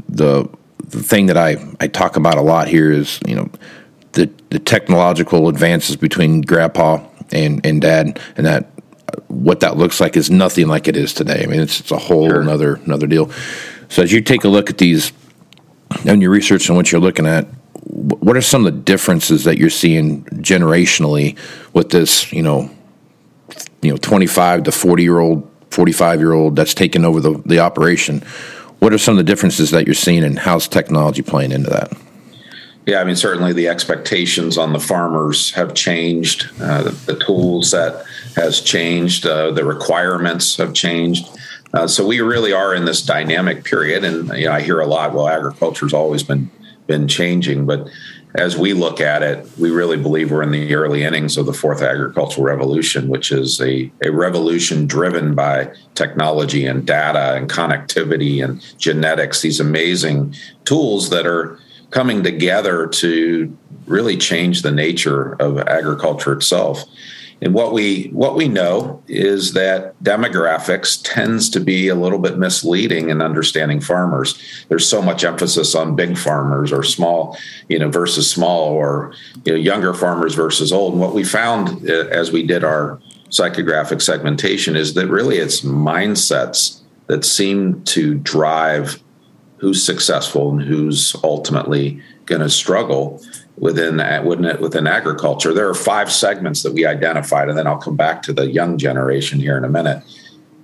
the 0.10 0.48
the 0.84 1.02
thing 1.02 1.26
that 1.28 1.38
I, 1.38 1.58
I 1.80 1.88
talk 1.88 2.18
about 2.18 2.38
a 2.38 2.42
lot 2.42 2.68
here 2.68 2.92
is 2.92 3.20
you 3.28 3.36
know 3.36 3.50
the 4.12 4.30
the 4.50 4.60
technological 4.60 5.50
advances 5.50 5.96
between 5.96 6.42
grandpa 6.42 7.04
and, 7.32 7.66
and 7.66 7.82
dad 7.82 8.20
and 8.38 8.46
that 8.46 8.70
what 9.28 9.60
that 9.62 9.78
looks 9.78 10.00
like 10.00 10.16
is 10.16 10.30
nothing 10.30 10.68
like 10.68 10.88
it 10.88 10.96
is 10.96 11.14
today. 11.14 11.44
I 11.44 11.48
mean, 11.48 11.60
it's, 11.60 11.80
it's 11.80 11.92
a 11.92 11.98
whole 11.98 12.30
sure. 12.30 12.42
another 12.42 12.76
another 12.76 13.08
deal. 13.08 13.32
So 13.90 14.04
as 14.04 14.12
you 14.12 14.22
take 14.22 14.44
a 14.44 14.48
look 14.48 14.70
at 14.70 14.78
these 14.78 15.12
and 16.06 16.22
your 16.22 16.32
research 16.32 16.68
and 16.68 16.78
what 16.78 16.92
you're 16.92 17.02
looking 17.02 17.28
at, 17.28 17.48
what 17.86 18.38
are 18.38 18.42
some 18.42 18.66
of 18.66 18.74
the 18.74 18.80
differences 18.80 19.44
that 19.44 19.58
you're 19.58 19.70
seeing 19.70 20.24
generationally 20.26 21.38
with 21.74 21.90
this, 21.90 22.32
you 22.32 22.42
know, 22.42 22.70
you 23.82 23.92
know, 23.92 23.98
25 23.98 24.64
to 24.64 24.72
40 24.72 25.04
year 25.04 25.20
old, 25.20 25.50
45 25.72 26.20
year 26.20 26.34
old 26.34 26.56
that's 26.56 26.74
taken 26.74 27.04
over 27.04 27.20
the, 27.20 27.42
the 27.46 27.60
operation? 27.60 28.22
What 28.80 28.94
are 28.94 28.98
some 28.98 29.14
of 29.14 29.18
the 29.18 29.24
differences 29.24 29.72
that 29.72 29.86
you're 29.86 29.94
seeing 29.94 30.24
and 30.24 30.40
how's 30.40 30.68
technology 30.68 31.22
playing 31.22 31.52
into 31.52 31.70
that? 31.70 31.94
Yeah, 32.86 33.00
I 33.00 33.06
mean, 33.06 33.16
certainly 33.16 33.54
the 33.54 33.70
expectations 33.70 34.58
on 34.58 34.74
the 34.74 34.80
farmers 34.80 35.52
have 35.52 35.74
changed. 35.74 36.50
Uh, 36.60 36.84
the, 36.84 36.92
the, 37.14 37.20
tools 37.20 37.72
that 37.72 38.06
has 38.36 38.60
changed. 38.60 39.26
Uh, 39.26 39.52
the 39.52 39.64
requirements 39.64 40.58
have 40.58 40.74
changed. 40.74 41.26
Uh, 41.74 41.88
so 41.88 42.06
we 42.06 42.20
really 42.20 42.52
are 42.52 42.76
in 42.76 42.84
this 42.84 43.02
dynamic 43.02 43.64
period, 43.64 44.04
and 44.04 44.28
you 44.38 44.46
know, 44.48 44.52
I 44.52 44.62
hear 44.62 44.82
a 44.82 44.86
lot. 44.86 45.14
Well, 45.14 45.30
agriculture's 45.30 45.94
always 45.94 46.24
been 46.24 46.52
been 46.88 47.08
changing, 47.08 47.66
but 47.66 47.88
as 48.36 48.58
we 48.58 48.74
look 48.74 49.00
at 49.00 49.22
it, 49.22 49.48
we 49.60 49.70
really 49.70 49.98
believe 49.98 50.32
we're 50.32 50.42
in 50.42 50.52
the 50.52 50.74
early 50.74 51.04
innings 51.04 51.38
of 51.38 51.46
the 51.46 51.54
fourth 51.54 51.82
agricultural 51.84 52.46
revolution, 52.46 53.08
which 53.08 53.32
is 53.32 53.62
a, 53.62 53.92
a 54.04 54.12
revolution 54.12 54.88
driven 54.88 55.36
by 55.36 55.72
technology 55.94 56.66
and 56.66 56.88
data 56.88 57.36
and 57.36 57.50
connectivity 57.50 58.44
and 58.44 58.60
genetics, 58.80 59.42
these 59.42 59.60
amazing 59.60 60.36
tools 60.66 61.12
that 61.12 61.28
are 61.28 61.60
coming 61.92 62.24
together 62.24 62.88
to 62.88 63.56
really 63.86 64.18
change 64.18 64.64
the 64.64 64.72
nature 64.72 65.34
of 65.34 65.60
agriculture 65.60 66.34
itself. 66.34 66.84
And 67.44 67.54
what 67.54 67.74
we 67.74 68.06
what 68.14 68.36
we 68.36 68.48
know 68.48 69.04
is 69.10 69.52
that 69.52 70.02
demographics 70.02 71.00
tends 71.04 71.50
to 71.50 71.60
be 71.60 71.90
a 71.90 71.96
little 71.96 72.20
bit 72.20 72.38
misleading 72.38 73.10
in 73.10 73.22
understanding 73.22 73.82
farmers. 73.82 74.66
There's 74.70 74.88
so 74.88 75.02
much 75.02 75.26
emphasis 75.26 75.76
on 75.76 75.98
big 75.98 76.18
farmers 76.18 76.72
or 76.72 76.84
small, 76.84 77.38
you 77.68 77.78
know, 77.78 77.90
versus 77.90 78.32
small, 78.32 78.70
or 78.70 79.14
you 79.44 79.52
know, 79.52 79.60
younger 79.60 79.94
farmers 79.94 80.36
versus 80.36 80.72
old. 80.72 80.94
And 80.94 81.02
what 81.02 81.14
we 81.14 81.26
found 81.26 81.90
uh, 81.90 82.06
as 82.12 82.32
we 82.32 82.44
did 82.44 82.64
our 82.64 83.02
psychographic 83.30 84.02
segmentation 84.02 84.78
is 84.78 84.94
that 84.94 85.08
really 85.08 85.38
it's 85.38 85.62
mindsets 85.62 86.80
that 87.08 87.26
seem 87.26 87.84
to 87.84 88.16
drive 88.16 89.04
who's 89.58 89.84
successful 89.84 90.52
and 90.52 90.62
who's 90.62 91.14
ultimately 91.26 92.02
going 92.26 92.42
to 92.42 92.50
struggle 92.50 93.22
within 93.58 93.98
within 94.26 94.62
within 94.62 94.88
agriculture. 94.88 95.54
There 95.54 95.70
are 95.70 95.76
five 95.76 96.12
segments 96.12 96.64
that 96.64 96.74
we 96.74 96.86
identified, 96.86 97.50
and 97.50 97.58
then 97.58 97.68
I'll 97.68 97.78
come 97.78 97.96
back 97.96 98.22
to 98.24 98.34
the 98.34 98.50
young 98.50 98.78
generation 98.78 99.40
here 99.40 99.58
in 99.58 99.64
a 99.64 99.70
minute. 99.70 100.04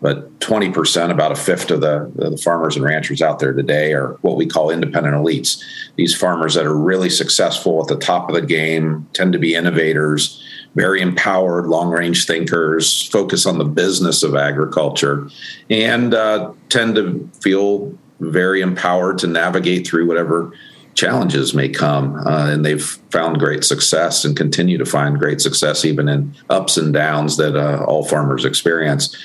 But 0.01 0.39
20%, 0.39 1.11
about 1.11 1.33
a 1.33 1.35
fifth 1.35 1.71
of 1.71 1.81
the, 1.81 2.09
the 2.15 2.37
farmers 2.37 2.77
and 2.77 2.85
ranchers 2.85 3.21
out 3.21 3.39
there 3.39 3.51
today 3.51 3.91
are 3.93 4.13
what 4.21 4.37
we 4.37 4.45
call 4.45 4.69
independent 4.69 5.13
elites. 5.13 5.61
These 5.97 6.15
farmers 6.15 6.53
that 6.53 6.65
are 6.65 6.75
really 6.75 7.09
successful 7.09 7.81
at 7.81 7.89
the 7.89 7.97
top 7.97 8.29
of 8.29 8.35
the 8.35 8.41
game 8.41 9.05
tend 9.11 9.33
to 9.33 9.39
be 9.39 9.55
innovators, 9.55 10.41
very 10.75 11.01
empowered, 11.01 11.67
long 11.67 11.89
range 11.89 12.25
thinkers, 12.25 13.09
focus 13.09 13.45
on 13.45 13.57
the 13.57 13.65
business 13.65 14.23
of 14.23 14.35
agriculture, 14.35 15.27
and 15.69 16.13
uh, 16.13 16.53
tend 16.69 16.95
to 16.95 17.29
feel 17.41 17.93
very 18.21 18.61
empowered 18.61 19.17
to 19.17 19.27
navigate 19.27 19.85
through 19.85 20.07
whatever 20.07 20.53
challenges 20.95 21.53
may 21.53 21.69
come. 21.69 22.15
Uh, 22.25 22.51
and 22.51 22.65
they've 22.65 22.83
found 23.11 23.39
great 23.39 23.63
success 23.63 24.25
and 24.25 24.35
continue 24.35 24.77
to 24.77 24.85
find 24.85 25.17
great 25.17 25.41
success 25.41 25.85
even 25.85 26.09
in 26.09 26.35
ups 26.49 26.77
and 26.77 26.93
downs 26.93 27.37
that 27.37 27.55
uh, 27.55 27.83
all 27.85 28.03
farmers 28.03 28.45
experience. 28.45 29.15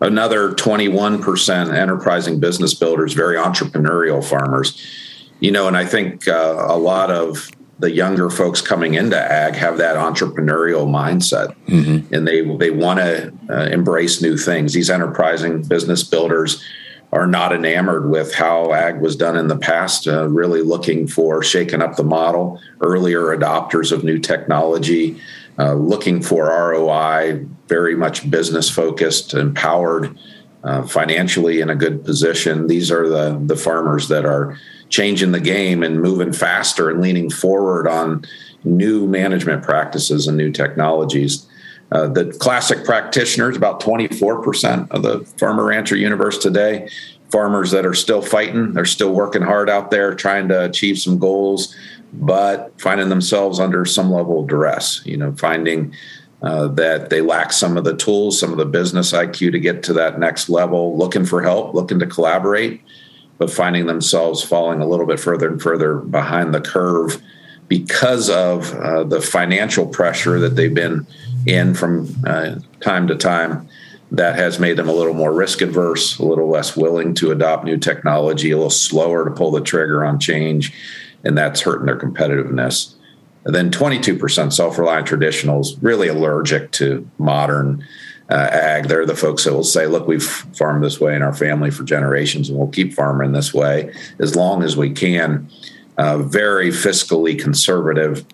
Another 0.00 0.52
21% 0.52 1.74
enterprising 1.74 2.38
business 2.38 2.74
builders, 2.74 3.14
very 3.14 3.36
entrepreneurial 3.36 4.22
farmers. 4.22 4.84
You 5.40 5.50
know, 5.50 5.68
and 5.68 5.76
I 5.76 5.84
think 5.84 6.28
uh, 6.28 6.66
a 6.68 6.76
lot 6.76 7.10
of 7.10 7.50
the 7.78 7.90
younger 7.90 8.30
folks 8.30 8.60
coming 8.62 8.94
into 8.94 9.18
ag 9.18 9.54
have 9.54 9.78
that 9.78 9.96
entrepreneurial 9.96 10.86
mindset 10.86 11.54
mm-hmm. 11.66 12.14
and 12.14 12.26
they 12.26 12.40
they 12.56 12.70
want 12.70 12.98
to 12.98 13.32
uh, 13.50 13.66
embrace 13.66 14.22
new 14.22 14.38
things 14.38 14.72
these 14.72 14.88
enterprising 14.88 15.62
business 15.62 16.02
builders 16.02 16.64
are 17.16 17.26
not 17.26 17.52
enamored 17.52 18.10
with 18.10 18.34
how 18.34 18.72
ag 18.72 19.00
was 19.00 19.16
done 19.16 19.36
in 19.36 19.48
the 19.48 19.56
past 19.56 20.06
uh, 20.06 20.28
really 20.28 20.60
looking 20.60 21.06
for 21.06 21.42
shaking 21.42 21.80
up 21.80 21.96
the 21.96 22.04
model 22.04 22.60
earlier 22.80 23.36
adopters 23.36 23.90
of 23.90 24.04
new 24.04 24.18
technology 24.18 25.20
uh, 25.58 25.72
looking 25.72 26.20
for 26.22 26.46
roi 26.46 27.44
very 27.68 27.96
much 27.96 28.28
business 28.30 28.68
focused 28.68 29.32
empowered 29.34 30.16
uh, 30.64 30.82
financially 30.82 31.60
in 31.60 31.70
a 31.70 31.74
good 31.74 32.04
position 32.04 32.66
these 32.66 32.90
are 32.90 33.08
the 33.08 33.40
the 33.46 33.56
farmers 33.56 34.08
that 34.08 34.26
are 34.26 34.58
changing 34.88 35.32
the 35.32 35.40
game 35.40 35.82
and 35.82 36.00
moving 36.00 36.32
faster 36.32 36.90
and 36.90 37.00
leaning 37.00 37.30
forward 37.30 37.88
on 37.88 38.24
new 38.64 39.06
management 39.06 39.62
practices 39.62 40.26
and 40.26 40.36
new 40.36 40.50
technologies. 40.50 41.45
Uh, 41.92 42.08
the 42.08 42.32
classic 42.40 42.84
practitioners, 42.84 43.56
about 43.56 43.80
24% 43.80 44.90
of 44.90 45.02
the 45.02 45.20
farmer 45.38 45.64
rancher 45.64 45.96
universe 45.96 46.38
today, 46.38 46.88
farmers 47.30 47.70
that 47.70 47.86
are 47.86 47.94
still 47.94 48.22
fighting, 48.22 48.72
they're 48.72 48.84
still 48.84 49.12
working 49.12 49.42
hard 49.42 49.70
out 49.70 49.90
there 49.90 50.14
trying 50.14 50.48
to 50.48 50.64
achieve 50.64 50.98
some 50.98 51.18
goals, 51.18 51.74
but 52.12 52.72
finding 52.80 53.08
themselves 53.08 53.60
under 53.60 53.84
some 53.84 54.10
level 54.10 54.40
of 54.40 54.48
duress, 54.48 55.02
you 55.04 55.16
know, 55.16 55.32
finding 55.32 55.94
uh, 56.42 56.68
that 56.68 57.10
they 57.10 57.20
lack 57.20 57.52
some 57.52 57.76
of 57.76 57.84
the 57.84 57.96
tools, 57.96 58.38
some 58.38 58.50
of 58.50 58.58
the 58.58 58.66
business 58.66 59.12
IQ 59.12 59.52
to 59.52 59.58
get 59.58 59.82
to 59.84 59.92
that 59.92 60.18
next 60.18 60.48
level, 60.48 60.96
looking 60.98 61.24
for 61.24 61.42
help, 61.42 61.74
looking 61.74 61.98
to 61.98 62.06
collaborate 62.06 62.82
but 63.38 63.50
finding 63.50 63.86
themselves 63.86 64.42
falling 64.42 64.80
a 64.80 64.86
little 64.86 65.06
bit 65.06 65.20
further 65.20 65.48
and 65.48 65.60
further 65.60 65.96
behind 65.96 66.54
the 66.54 66.60
curve 66.60 67.20
because 67.68 68.30
of 68.30 68.72
uh, 68.74 69.04
the 69.04 69.20
financial 69.20 69.86
pressure 69.86 70.38
that 70.38 70.56
they've 70.56 70.74
been 70.74 71.06
in 71.46 71.74
from 71.74 72.08
uh, 72.26 72.56
time 72.80 73.06
to 73.06 73.16
time 73.16 73.68
that 74.12 74.36
has 74.36 74.58
made 74.58 74.76
them 74.76 74.88
a 74.88 74.92
little 74.92 75.14
more 75.14 75.32
risk 75.32 75.60
adverse, 75.60 76.18
a 76.18 76.24
little 76.24 76.48
less 76.48 76.76
willing 76.76 77.14
to 77.14 77.32
adopt 77.32 77.64
new 77.64 77.76
technology, 77.76 78.50
a 78.50 78.56
little 78.56 78.70
slower 78.70 79.24
to 79.24 79.30
pull 79.30 79.50
the 79.50 79.60
trigger 79.60 80.04
on 80.04 80.20
change, 80.20 80.72
and 81.24 81.36
that's 81.36 81.60
hurting 81.60 81.86
their 81.86 81.98
competitiveness. 81.98 82.94
And 83.44 83.54
then 83.54 83.70
22% 83.70 84.52
self 84.52 84.78
reliant 84.78 85.08
traditionals 85.08 85.76
really 85.80 86.08
allergic 86.08 86.72
to 86.72 87.08
modern 87.18 87.86
uh, 88.30 88.48
ag. 88.50 88.86
They're 88.86 89.06
the 89.06 89.14
folks 89.14 89.44
that 89.44 89.52
will 89.52 89.64
say, 89.64 89.86
look, 89.86 90.08
we've 90.08 90.24
farmed 90.24 90.82
this 90.82 91.00
way 91.00 91.14
in 91.14 91.22
our 91.22 91.34
family 91.34 91.70
for 91.70 91.84
generations 91.84 92.48
and 92.48 92.58
we'll 92.58 92.68
keep 92.68 92.92
farming 92.92 93.32
this 93.32 93.54
way 93.54 93.94
as 94.18 94.34
long 94.34 94.62
as 94.62 94.76
we 94.76 94.90
can. 94.90 95.48
Uh, 95.96 96.18
very 96.18 96.70
fiscally 96.70 97.40
conservative, 97.40 98.26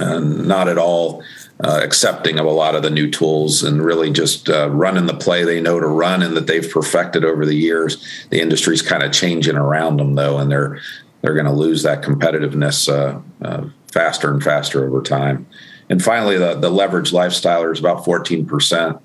uh, 0.00 0.18
not 0.18 0.68
at 0.68 0.76
all 0.76 1.22
uh, 1.64 1.80
accepting 1.82 2.38
of 2.38 2.46
a 2.46 2.50
lot 2.50 2.74
of 2.74 2.82
the 2.82 2.90
new 2.90 3.10
tools 3.10 3.62
and 3.62 3.82
really 3.82 4.10
just 4.10 4.48
uh, 4.48 4.68
running 4.70 5.06
the 5.06 5.14
play 5.14 5.44
they 5.44 5.60
know 5.60 5.80
to 5.80 5.86
run 5.86 6.22
and 6.22 6.36
that 6.36 6.46
they've 6.46 6.70
perfected 6.70 7.24
over 7.24 7.46
the 7.46 7.56
years. 7.56 8.26
The 8.30 8.40
industry's 8.40 8.82
kind 8.82 9.02
of 9.02 9.12
changing 9.12 9.56
around 9.56 9.98
them 9.98 10.14
though, 10.14 10.38
and 10.38 10.50
they're 10.50 10.80
they're 11.22 11.34
going 11.34 11.46
to 11.46 11.52
lose 11.52 11.82
that 11.82 12.02
competitiveness 12.02 12.88
uh, 12.88 13.68
faster 13.90 14.30
and 14.30 14.42
faster 14.42 14.86
over 14.86 15.02
time. 15.02 15.46
And 15.88 16.02
finally, 16.02 16.36
the, 16.36 16.54
the 16.54 16.70
leverage 16.70 17.12
lifestyler 17.12 17.72
is 17.72 17.80
about 17.80 18.04
14%. 18.04 19.00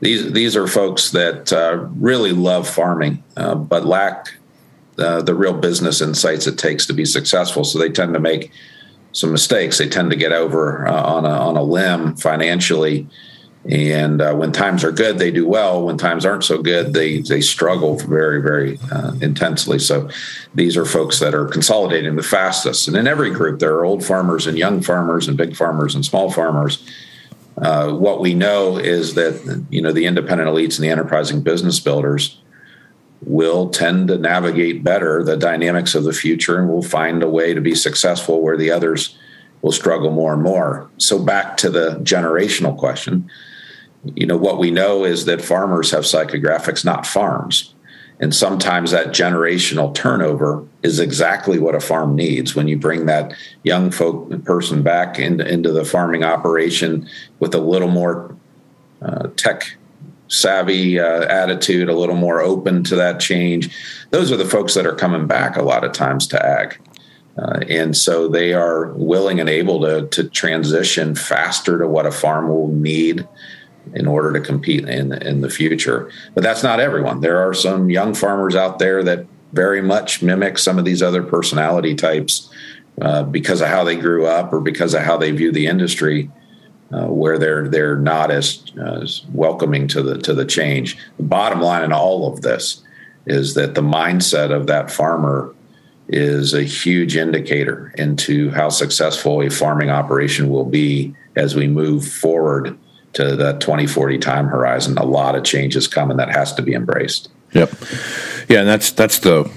These, 0.00 0.32
these 0.32 0.56
are 0.56 0.66
folks 0.66 1.10
that 1.10 1.52
uh, 1.52 1.86
really 1.96 2.32
love 2.32 2.68
farming, 2.68 3.22
uh, 3.36 3.54
but 3.54 3.86
lack 3.86 4.34
uh, 4.98 5.22
the 5.22 5.34
real 5.34 5.52
business 5.52 6.00
insights 6.00 6.46
it 6.46 6.58
takes 6.58 6.86
to 6.86 6.92
be 6.92 7.04
successful. 7.04 7.64
So 7.64 7.78
they 7.78 7.90
tend 7.90 8.14
to 8.14 8.20
make 8.20 8.52
some 9.16 9.32
mistakes. 9.32 9.78
They 9.78 9.88
tend 9.88 10.10
to 10.10 10.16
get 10.16 10.32
over 10.32 10.86
uh, 10.86 11.02
on, 11.02 11.24
a, 11.24 11.30
on 11.30 11.56
a 11.56 11.62
limb 11.62 12.16
financially 12.16 13.08
and 13.68 14.22
uh, 14.22 14.34
when 14.34 14.52
times 14.52 14.84
are 14.84 14.92
good, 14.92 15.18
they 15.18 15.32
do 15.32 15.46
well. 15.46 15.84
When 15.84 15.98
times 15.98 16.24
aren't 16.24 16.44
so 16.44 16.62
good, 16.62 16.92
they 16.92 17.18
they 17.18 17.40
struggle 17.40 17.96
very 17.96 18.40
very 18.40 18.78
uh, 18.92 19.12
intensely. 19.20 19.78
So 19.78 20.08
these 20.54 20.76
are 20.76 20.84
folks 20.84 21.18
that 21.18 21.34
are 21.34 21.46
consolidating 21.46 22.14
the 22.14 22.22
fastest. 22.22 22.86
And 22.86 22.96
in 22.96 23.08
every 23.08 23.30
group, 23.30 23.58
there 23.58 23.74
are 23.74 23.84
old 23.84 24.04
farmers 24.04 24.46
and 24.46 24.56
young 24.56 24.82
farmers 24.82 25.26
and 25.26 25.36
big 25.36 25.56
farmers 25.56 25.94
and 25.94 26.04
small 26.04 26.30
farmers. 26.30 26.84
Uh, 27.58 27.90
what 27.92 28.20
we 28.20 28.34
know 28.34 28.76
is 28.76 29.14
that 29.14 29.64
you 29.70 29.82
know 29.82 29.92
the 29.92 30.06
independent 30.06 30.48
elites 30.48 30.76
and 30.76 30.84
the 30.84 30.90
enterprising 30.90 31.42
business 31.42 31.80
builders 31.80 32.40
will 33.26 33.68
tend 33.68 34.08
to 34.08 34.16
navigate 34.16 34.82
better 34.82 35.22
the 35.22 35.36
dynamics 35.36 35.94
of 35.94 36.04
the 36.04 36.12
future 36.12 36.58
and 36.58 36.68
will 36.68 36.82
find 36.82 37.22
a 37.22 37.28
way 37.28 37.52
to 37.52 37.60
be 37.60 37.74
successful 37.74 38.40
where 38.40 38.56
the 38.56 38.70
others 38.70 39.18
will 39.62 39.72
struggle 39.72 40.10
more 40.10 40.32
and 40.32 40.42
more. 40.42 40.88
So 40.96 41.18
back 41.18 41.56
to 41.58 41.70
the 41.70 41.98
generational 42.02 42.76
question 42.76 43.28
you 44.14 44.26
know 44.26 44.36
what 44.36 44.58
we 44.58 44.70
know 44.70 45.04
is 45.04 45.24
that 45.24 45.42
farmers 45.42 45.90
have 45.90 46.04
psychographics 46.04 46.84
not 46.84 47.06
farms 47.06 47.74
and 48.20 48.34
sometimes 48.34 48.92
that 48.92 49.08
generational 49.08 49.94
turnover 49.94 50.66
is 50.82 51.00
exactly 51.00 51.58
what 51.58 51.74
a 51.74 51.80
farm 51.80 52.14
needs 52.14 52.54
when 52.54 52.68
you 52.68 52.78
bring 52.78 53.06
that 53.06 53.34
young 53.62 53.90
folk 53.90 54.44
person 54.44 54.82
back 54.82 55.18
into, 55.18 55.46
into 55.46 55.70
the 55.70 55.84
farming 55.84 56.24
operation 56.24 57.08
with 57.40 57.54
a 57.54 57.58
little 57.58 57.88
more 57.88 58.34
uh, 59.02 59.28
tech 59.36 59.76
savvy 60.28 60.98
uh, 60.98 61.24
attitude 61.26 61.88
a 61.88 61.96
little 61.96 62.16
more 62.16 62.40
open 62.40 62.82
to 62.82 62.96
that 62.96 63.20
change 63.20 63.74
those 64.10 64.32
are 64.32 64.36
the 64.36 64.44
folks 64.44 64.74
that 64.74 64.86
are 64.86 64.94
coming 64.94 65.26
back 65.26 65.56
a 65.56 65.62
lot 65.62 65.84
of 65.84 65.92
times 65.92 66.26
to 66.26 66.44
ag 66.44 66.78
uh, 67.38 67.60
and 67.68 67.96
so 67.96 68.28
they 68.28 68.54
are 68.54 68.92
willing 68.92 69.40
and 69.40 69.48
able 69.48 69.80
to, 69.80 70.06
to 70.08 70.28
transition 70.30 71.14
faster 71.14 71.78
to 71.78 71.86
what 71.86 72.06
a 72.06 72.10
farm 72.10 72.48
will 72.48 72.68
need 72.68 73.28
in 73.94 74.06
order 74.06 74.32
to 74.32 74.40
compete 74.40 74.88
in 74.88 75.12
in 75.12 75.42
the 75.42 75.50
future. 75.50 76.10
But 76.34 76.42
that's 76.42 76.62
not 76.62 76.80
everyone. 76.80 77.20
There 77.20 77.38
are 77.46 77.54
some 77.54 77.90
young 77.90 78.14
farmers 78.14 78.56
out 78.56 78.78
there 78.78 79.02
that 79.04 79.26
very 79.52 79.82
much 79.82 80.22
mimic 80.22 80.58
some 80.58 80.78
of 80.78 80.84
these 80.84 81.02
other 81.02 81.22
personality 81.22 81.94
types 81.94 82.50
uh, 83.00 83.22
because 83.22 83.60
of 83.60 83.68
how 83.68 83.84
they 83.84 83.96
grew 83.96 84.26
up 84.26 84.52
or 84.52 84.60
because 84.60 84.94
of 84.94 85.02
how 85.02 85.16
they 85.16 85.30
view 85.30 85.52
the 85.52 85.66
industry. 85.66 86.30
Uh, 86.92 87.06
where 87.06 87.36
they're 87.36 87.68
they're 87.68 87.96
not 87.96 88.30
as, 88.30 88.62
as 88.80 89.22
welcoming 89.32 89.88
to 89.88 90.02
the 90.02 90.18
to 90.18 90.32
the 90.32 90.44
change. 90.44 90.96
The 91.16 91.24
bottom 91.24 91.60
line 91.60 91.82
in 91.82 91.92
all 91.92 92.32
of 92.32 92.42
this 92.42 92.80
is 93.26 93.54
that 93.54 93.74
the 93.74 93.82
mindset 93.82 94.52
of 94.52 94.68
that 94.68 94.88
farmer 94.88 95.52
is 96.08 96.54
a 96.54 96.62
huge 96.62 97.16
indicator 97.16 97.92
into 97.98 98.50
how 98.50 98.68
successful 98.68 99.42
a 99.42 99.50
farming 99.50 99.90
operation 99.90 100.48
will 100.48 100.64
be 100.64 101.12
as 101.34 101.56
we 101.56 101.66
move 101.66 102.06
forward 102.06 102.78
to 103.14 103.34
the 103.34 103.54
2040 103.54 104.18
time 104.18 104.46
horizon, 104.46 104.96
a 104.98 105.04
lot 105.04 105.34
of 105.34 105.42
changes 105.42 105.88
coming 105.88 106.18
that 106.18 106.30
has 106.30 106.52
to 106.54 106.62
be 106.62 106.74
embraced. 106.74 107.28
Yep. 107.52 107.72
Yeah, 108.48 108.60
and 108.60 108.68
that's 108.68 108.92
that's 108.92 109.20
the. 109.20 109.50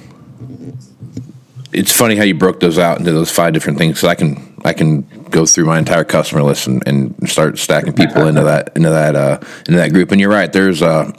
It's 1.72 1.92
funny 1.92 2.16
how 2.16 2.24
you 2.24 2.34
broke 2.34 2.62
those 2.62 2.80
out 2.80 2.98
into 2.98 3.12
those 3.12 3.30
five 3.30 3.54
different 3.54 3.78
things. 3.78 4.00
So 4.00 4.08
I 4.08 4.16
can 4.16 4.49
I 4.66 4.74
can 4.74 5.02
go 5.30 5.46
through 5.46 5.66
my 5.66 5.80
entire 5.80 6.04
customer 6.04 6.44
list 6.44 6.68
and, 6.68 6.84
and 6.88 7.30
start 7.30 7.58
stacking 7.58 7.94
people 7.94 8.28
into 8.28 8.44
that 8.44 8.76
into 8.76 8.90
that 8.90 9.16
uh, 9.16 9.40
into 9.68 9.80
that 9.80 9.92
group. 9.94 10.12
And 10.12 10.20
you're 10.20 10.30
right. 10.30 10.52
There's 10.52 10.82
uh, 10.82 11.12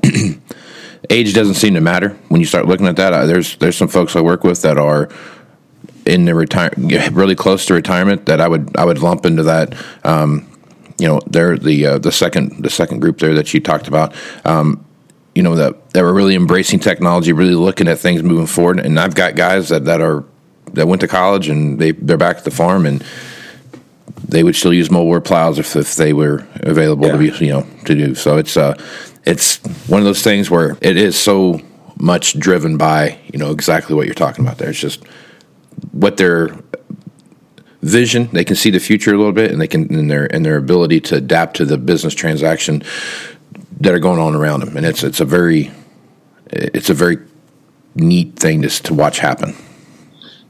age 1.11 1.35
doesn't 1.35 1.55
seem 1.55 1.75
to 1.75 1.81
matter 1.81 2.11
when 2.29 2.41
you 2.41 2.47
start 2.47 2.67
looking 2.67 2.87
at 2.87 2.97
that. 2.97 3.13
Uh, 3.13 3.27
there's 3.27 3.57
there's 3.57 3.77
some 3.77 3.89
folks 3.89 4.17
I 4.17 4.21
work 4.21 4.45
with 4.45 4.63
that 4.63 4.79
are 4.79 5.09
in 6.07 6.25
the 6.25 6.35
retire 6.35 6.73
really 7.13 7.35
close 7.35 7.67
to 7.67 7.75
retirement 7.75 8.27
that 8.27 8.41
I 8.41 8.49
would 8.49 8.77
I 8.77 8.85
would 8.85 8.99
lump 8.99 9.27
into 9.27 9.45
that. 9.45 9.75
Um, 10.05 10.47
you 10.99 11.07
know, 11.09 11.21
they're 11.27 11.57
the 11.57 11.87
uh, 11.87 11.99
the 11.99 12.13
second 12.13 12.63
the 12.63 12.71
second 12.71 13.01
group 13.01 13.19
there 13.19 13.35
that 13.35 13.53
you 13.55 13.61
talked 13.61 13.89
about. 13.89 14.15
Um, 14.45 14.85
you 15.35 15.43
know 15.43 15.55
that 15.55 15.91
that 15.91 16.03
were 16.03 16.13
really 16.13 16.35
embracing 16.35 16.81
technology, 16.81 17.33
really 17.33 17.55
looking 17.55 17.89
at 17.89 17.99
things 17.99 18.23
moving 18.23 18.47
forward. 18.47 18.81
And 18.81 18.99
I've 18.99 19.15
got 19.15 19.37
guys 19.37 19.69
that, 19.69 19.85
that 19.85 20.01
are 20.01 20.25
that 20.75 20.87
went 20.87 21.01
to 21.01 21.09
college 21.09 21.49
and 21.49 21.79
they 21.79 21.93
they're 21.93 22.17
back 22.17 22.39
at 22.39 22.45
the 22.45 22.51
farm 22.51 22.87
and 22.87 23.05
they 24.31 24.43
would 24.43 24.57
still 24.57 24.73
use 24.73 24.89
moldboard 24.89 25.25
plows 25.25 25.59
if, 25.59 25.75
if 25.77 25.97
they 25.97 26.13
were 26.13 26.47
available 26.61 27.07
yeah. 27.07 27.13
to 27.13 27.19
be 27.19 27.47
you 27.47 27.53
know 27.53 27.67
to 27.85 27.95
do. 27.95 28.15
So 28.15 28.37
it's 28.39 28.57
uh 28.57 28.75
it's 29.25 29.59
one 29.89 30.01
of 30.01 30.05
those 30.05 30.23
things 30.23 30.51
where 30.51 30.77
it 30.81 30.97
is 30.97 31.19
so 31.19 31.61
much 31.99 32.39
driven 32.39 32.77
by 32.77 33.19
you 33.33 33.39
know 33.39 33.51
exactly 33.51 33.95
what 33.95 34.07
you're 34.07 34.15
talking 34.15 34.45
about 34.45 34.59
there. 34.59 34.71
It's 34.71 34.81
just 34.81 35.05
what 35.93 36.17
they're 36.17 36.57
vision. 37.83 38.29
They 38.33 38.45
can 38.45 38.57
see 38.57 38.71
the 38.71 38.79
future 38.79 39.15
a 39.15 39.19
little 39.19 39.33
bit, 39.33 39.51
and 39.51 39.61
they 39.61 39.69
can 39.69 39.93
in 39.93 40.09
their 40.09 40.27
in 40.27 40.43
their 40.43 40.57
ability 40.57 41.01
to 41.03 41.17
adapt 41.17 41.57
to 41.57 41.65
the 41.65 41.79
business 41.79 42.15
transaction 42.15 42.83
that 43.81 43.95
are 43.95 43.99
going 43.99 44.21
on 44.21 44.35
around 44.35 44.61
them. 44.61 44.77
And 44.77 44.87
it's 44.87 45.03
it's 45.03 45.21
a 45.21 45.25
very 45.25 45.71
it's 46.47 46.91
a 46.91 46.95
very 46.95 47.19
neat 47.95 48.37
thing 48.37 48.63
to 48.63 48.69
to 48.69 48.95
watch 48.95 49.19
happen. 49.19 49.55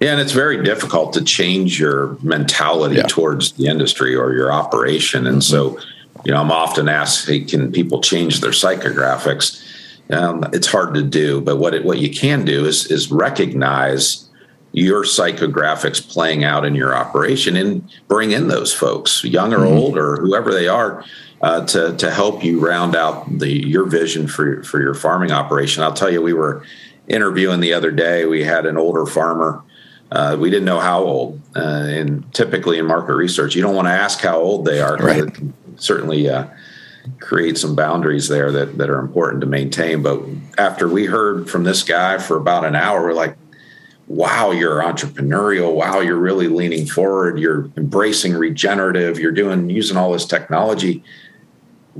Yeah, 0.00 0.12
and 0.12 0.20
it's 0.20 0.32
very 0.32 0.62
difficult 0.62 1.12
to 1.12 1.22
change 1.22 1.78
your 1.78 2.16
mentality 2.22 2.96
yeah. 2.96 3.06
towards 3.06 3.52
the 3.52 3.66
industry 3.66 4.16
or 4.16 4.32
your 4.32 4.50
operation. 4.50 5.26
And 5.26 5.42
mm-hmm. 5.42 5.76
so, 5.76 5.78
you 6.24 6.32
know, 6.32 6.40
I'm 6.40 6.50
often 6.50 6.88
asked, 6.88 7.28
"Hey, 7.28 7.40
can 7.40 7.70
people 7.70 8.00
change 8.00 8.40
their 8.40 8.50
psychographics?" 8.50 9.62
Um, 10.10 10.44
it's 10.52 10.66
hard 10.66 10.94
to 10.94 11.02
do, 11.02 11.40
but 11.40 11.58
what 11.58 11.74
it, 11.74 11.84
what 11.84 11.98
you 11.98 12.10
can 12.10 12.44
do 12.44 12.64
is 12.64 12.90
is 12.90 13.12
recognize 13.12 14.26
your 14.72 15.04
psychographics 15.04 16.00
playing 16.06 16.44
out 16.44 16.64
in 16.64 16.74
your 16.74 16.96
operation 16.96 17.56
and 17.56 17.88
bring 18.08 18.32
in 18.32 18.48
those 18.48 18.72
folks, 18.72 19.22
young 19.24 19.52
or 19.52 19.58
mm-hmm. 19.58 19.76
old 19.76 19.98
or 19.98 20.16
whoever 20.16 20.52
they 20.52 20.66
are, 20.66 21.04
uh, 21.42 21.66
to 21.66 21.94
to 21.98 22.10
help 22.10 22.42
you 22.42 22.58
round 22.58 22.96
out 22.96 23.26
the 23.38 23.50
your 23.50 23.84
vision 23.84 24.26
for 24.26 24.62
for 24.62 24.80
your 24.80 24.94
farming 24.94 25.30
operation. 25.30 25.82
I'll 25.82 25.92
tell 25.92 26.10
you, 26.10 26.22
we 26.22 26.32
were 26.32 26.64
interviewing 27.06 27.60
the 27.60 27.74
other 27.74 27.90
day. 27.90 28.24
We 28.24 28.44
had 28.44 28.64
an 28.64 28.78
older 28.78 29.04
farmer. 29.04 29.62
Uh, 30.10 30.36
we 30.38 30.50
didn't 30.50 30.64
know 30.64 30.80
how 30.80 31.00
old, 31.02 31.40
uh, 31.54 31.60
and 31.60 32.32
typically 32.34 32.78
in 32.78 32.86
market 32.86 33.14
research, 33.14 33.54
you 33.54 33.62
don't 33.62 33.76
want 33.76 33.86
to 33.86 33.92
ask 33.92 34.20
how 34.20 34.38
old 34.38 34.64
they 34.64 34.80
are. 34.80 34.96
Right. 34.96 35.24
It 35.24 35.32
certainly 35.76 36.28
uh, 36.28 36.46
create 37.20 37.56
some 37.58 37.76
boundaries 37.76 38.28
there 38.28 38.50
that 38.50 38.76
that 38.78 38.90
are 38.90 38.98
important 38.98 39.40
to 39.42 39.46
maintain. 39.46 40.02
But 40.02 40.22
after 40.58 40.88
we 40.88 41.06
heard 41.06 41.48
from 41.48 41.64
this 41.64 41.82
guy 41.84 42.18
for 42.18 42.36
about 42.36 42.64
an 42.64 42.74
hour, 42.74 43.02
we're 43.02 43.12
like, 43.12 43.36
wow, 44.08 44.50
you're 44.50 44.82
entrepreneurial. 44.82 45.74
Wow, 45.74 46.00
you're 46.00 46.16
really 46.16 46.48
leaning 46.48 46.86
forward. 46.86 47.38
You're 47.38 47.70
embracing 47.76 48.34
regenerative. 48.34 49.18
You're 49.18 49.30
doing 49.30 49.70
using 49.70 49.96
all 49.96 50.12
this 50.12 50.26
technology 50.26 51.04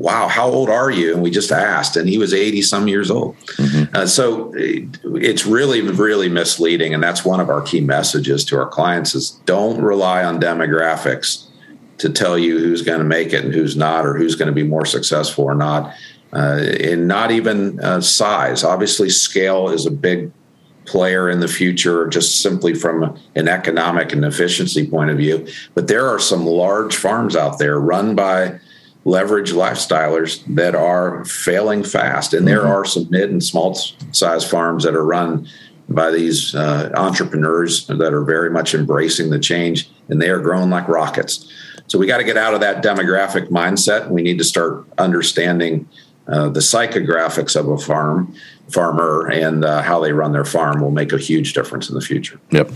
wow, 0.00 0.28
how 0.28 0.48
old 0.48 0.70
are 0.70 0.90
you? 0.90 1.12
And 1.12 1.22
we 1.22 1.30
just 1.30 1.52
asked, 1.52 1.94
and 1.94 2.08
he 2.08 2.16
was 2.16 2.32
80 2.32 2.62
some 2.62 2.88
years 2.88 3.10
old. 3.10 3.36
Mm-hmm. 3.58 3.94
Uh, 3.94 4.06
so 4.06 4.50
it's 4.56 5.44
really, 5.44 5.82
really 5.82 6.30
misleading. 6.30 6.94
And 6.94 7.02
that's 7.02 7.22
one 7.22 7.38
of 7.38 7.50
our 7.50 7.60
key 7.60 7.82
messages 7.82 8.42
to 8.46 8.58
our 8.58 8.66
clients 8.66 9.14
is 9.14 9.32
don't 9.44 9.82
rely 9.82 10.24
on 10.24 10.40
demographics 10.40 11.46
to 11.98 12.08
tell 12.08 12.38
you 12.38 12.58
who's 12.58 12.80
going 12.80 12.98
to 12.98 13.04
make 13.04 13.34
it 13.34 13.44
and 13.44 13.52
who's 13.52 13.76
not, 13.76 14.06
or 14.06 14.16
who's 14.16 14.36
going 14.36 14.48
to 14.48 14.54
be 14.54 14.62
more 14.62 14.86
successful 14.86 15.44
or 15.44 15.54
not. 15.54 15.94
Uh, 16.32 16.64
and 16.80 17.06
not 17.06 17.30
even 17.30 17.78
uh, 17.80 18.00
size. 18.00 18.64
Obviously, 18.64 19.10
scale 19.10 19.68
is 19.68 19.84
a 19.84 19.90
big 19.90 20.32
player 20.86 21.28
in 21.28 21.40
the 21.40 21.48
future, 21.48 22.06
just 22.06 22.40
simply 22.40 22.72
from 22.72 23.18
an 23.34 23.48
economic 23.48 24.14
and 24.14 24.24
efficiency 24.24 24.88
point 24.88 25.10
of 25.10 25.18
view. 25.18 25.46
But 25.74 25.88
there 25.88 26.08
are 26.08 26.18
some 26.18 26.46
large 26.46 26.96
farms 26.96 27.36
out 27.36 27.58
there 27.58 27.78
run 27.78 28.14
by 28.14 28.60
leverage 29.04 29.52
lifestylers 29.52 30.42
that 30.54 30.74
are 30.74 31.24
failing 31.24 31.82
fast. 31.82 32.34
And 32.34 32.46
there 32.46 32.60
mm-hmm. 32.60 32.72
are 32.72 32.84
some 32.84 33.08
mid 33.10 33.30
and 33.30 33.42
small 33.42 33.74
size 33.74 34.48
farms 34.48 34.84
that 34.84 34.94
are 34.94 35.04
run 35.04 35.48
by 35.88 36.10
these 36.10 36.54
uh, 36.54 36.90
entrepreneurs 36.94 37.86
that 37.86 38.14
are 38.14 38.24
very 38.24 38.50
much 38.50 38.74
embracing 38.74 39.30
the 39.30 39.38
change 39.38 39.90
and 40.08 40.20
they 40.22 40.30
are 40.30 40.38
growing 40.38 40.70
like 40.70 40.86
rockets. 40.86 41.50
So 41.88 41.98
we 41.98 42.06
got 42.06 42.18
to 42.18 42.24
get 42.24 42.36
out 42.36 42.54
of 42.54 42.60
that 42.60 42.84
demographic 42.84 43.48
mindset. 43.48 44.08
We 44.10 44.22
need 44.22 44.38
to 44.38 44.44
start 44.44 44.86
understanding 44.98 45.88
uh, 46.28 46.48
the 46.48 46.60
psychographics 46.60 47.58
of 47.58 47.68
a 47.68 47.78
farm 47.78 48.34
farmer 48.68 49.28
and 49.28 49.64
uh, 49.64 49.82
how 49.82 49.98
they 49.98 50.12
run 50.12 50.30
their 50.30 50.44
farm 50.44 50.80
will 50.80 50.92
make 50.92 51.12
a 51.12 51.18
huge 51.18 51.54
difference 51.54 51.88
in 51.88 51.96
the 51.96 52.00
future. 52.00 52.38
Yep. 52.52 52.70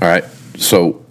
All 0.00 0.08
right. 0.08 0.24
So 0.56 1.04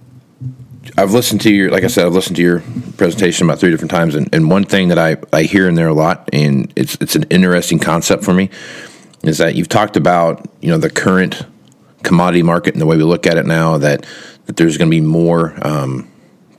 I've 0.96 1.12
listened 1.12 1.42
to 1.42 1.54
your, 1.54 1.72
like 1.72 1.84
I 1.84 1.88
said, 1.88 2.06
I've 2.06 2.14
listened 2.14 2.36
to 2.38 2.42
your 2.42 2.62
presentation 2.98 3.48
about 3.48 3.60
three 3.60 3.72
different 3.72 3.92
times, 3.92 4.16
and, 4.16 4.34
and 4.34 4.50
one 4.50 4.64
thing 4.64 4.90
that 4.90 5.00
I, 5.00 5.18
I 5.34 5.44
hear 5.44 5.68
in 5.68 5.76
there 5.76 5.88
a 5.88 5.94
lot, 5.94 6.30
and 6.34 6.72
it's 6.76 6.96
it's 7.02 7.16
an 7.16 7.24
interesting 7.30 7.80
concept 7.80 8.24
for 8.24 8.34
me, 8.34 8.50
is 9.24 9.38
that 9.40 9.56
you've 9.56 9.70
talked 9.70 9.98
about 9.98 10.48
you 10.62 10.70
know 10.70 10.78
the 10.78 10.90
current 10.90 11.44
commodity 12.04 12.44
market 12.44 12.74
and 12.74 12.82
the 12.82 12.86
way 12.86 12.96
we 12.96 13.04
look 13.04 13.28
at 13.28 13.38
it 13.38 13.46
now 13.46 13.78
that 13.78 14.06
that 14.46 14.56
there's 14.56 14.78
going 14.78 14.90
to 14.90 14.96
be 14.96 15.02
more 15.02 15.54
um, 15.62 16.10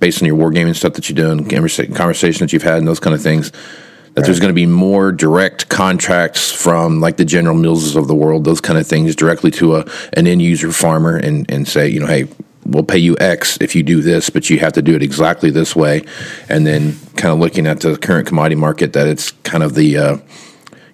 based 0.01 0.23
on 0.23 0.27
your 0.27 0.37
wargaming 0.37 0.75
stuff 0.75 0.95
that 0.95 1.09
you 1.09 1.15
do 1.15 1.31
and 1.31 1.49
conversation 1.49 2.41
that 2.41 2.53
you've 2.53 2.63
had 2.63 2.79
and 2.79 2.87
those 2.87 3.01
kind 3.01 3.15
of 3.15 3.23
things 3.23 3.51
that 3.51 4.23
right. 4.23 4.27
there's 4.27 4.41
going 4.41 4.51
to 4.51 4.55
be 4.55 4.67
more 4.67 5.13
direct 5.13 5.69
contracts 5.69 6.51
from 6.51 7.01
like 7.01 7.17
the 7.17 7.25
General 7.25 7.55
Mills 7.55 7.95
of 7.95 8.09
the 8.09 8.15
world, 8.15 8.45
those 8.45 8.61
kind 8.61 8.79
of 8.79 8.87
things, 8.87 9.15
directly 9.15 9.51
to 9.53 9.77
a 9.77 9.87
an 10.15 10.27
end 10.27 10.43
user 10.43 10.73
farmer, 10.73 11.17
and 11.17 11.51
and 11.51 11.69
say, 11.69 11.89
you 11.89 12.01
know, 12.01 12.07
hey, 12.07 12.27
we'll 12.69 12.85
pay 12.85 12.99
you 12.99 13.17
X 13.19 13.59
if 13.61 13.75
you 13.75 13.83
do 13.83 14.03
this, 14.03 14.31
but 14.31 14.51
you 14.51 14.59
have 14.59 14.75
to 14.75 14.83
do 14.83 14.95
it 14.95 15.03
exactly 15.03 15.51
this 15.51 15.75
way. 15.75 16.05
And 16.49 16.67
then 16.67 16.97
kind 17.17 17.33
of 17.33 17.39
looking 17.39 17.67
at 17.67 17.81
the 17.81 17.97
current 17.97 18.29
commodity 18.29 18.57
market, 18.57 18.93
that 18.93 19.07
it's 19.07 19.33
kind 19.43 19.63
of 19.63 19.75
the, 19.75 19.97
uh, 19.97 20.17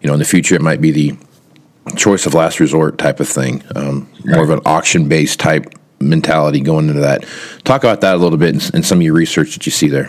you 0.01 0.09
know, 0.09 0.15
in 0.15 0.19
the 0.19 0.25
future, 0.25 0.55
it 0.55 0.63
might 0.63 0.81
be 0.81 0.91
the 0.91 1.17
choice 1.97 2.25
of 2.27 2.35
last 2.35 2.61
resort 2.61 2.97
type 2.97 3.21
of 3.21 3.29
thing, 3.29 3.63
um, 3.77 4.09
more 4.25 4.43
of 4.43 4.51
an 4.51 4.61
auction 4.65 5.09
based 5.09 5.39
type 5.41 5.67
mentality 6.01 6.61
going 6.61 6.89
into 6.89 7.01
that. 7.01 7.25
Talk 7.65 7.83
about 7.83 8.01
that 8.03 8.15
a 8.15 8.19
little 8.19 8.39
bit 8.39 8.73
and 8.75 8.85
some 8.85 8.99
of 8.99 9.03
your 9.03 9.15
research 9.15 9.55
that 9.55 9.67
you 9.67 9.73
see 9.73 9.89
there. 9.89 10.09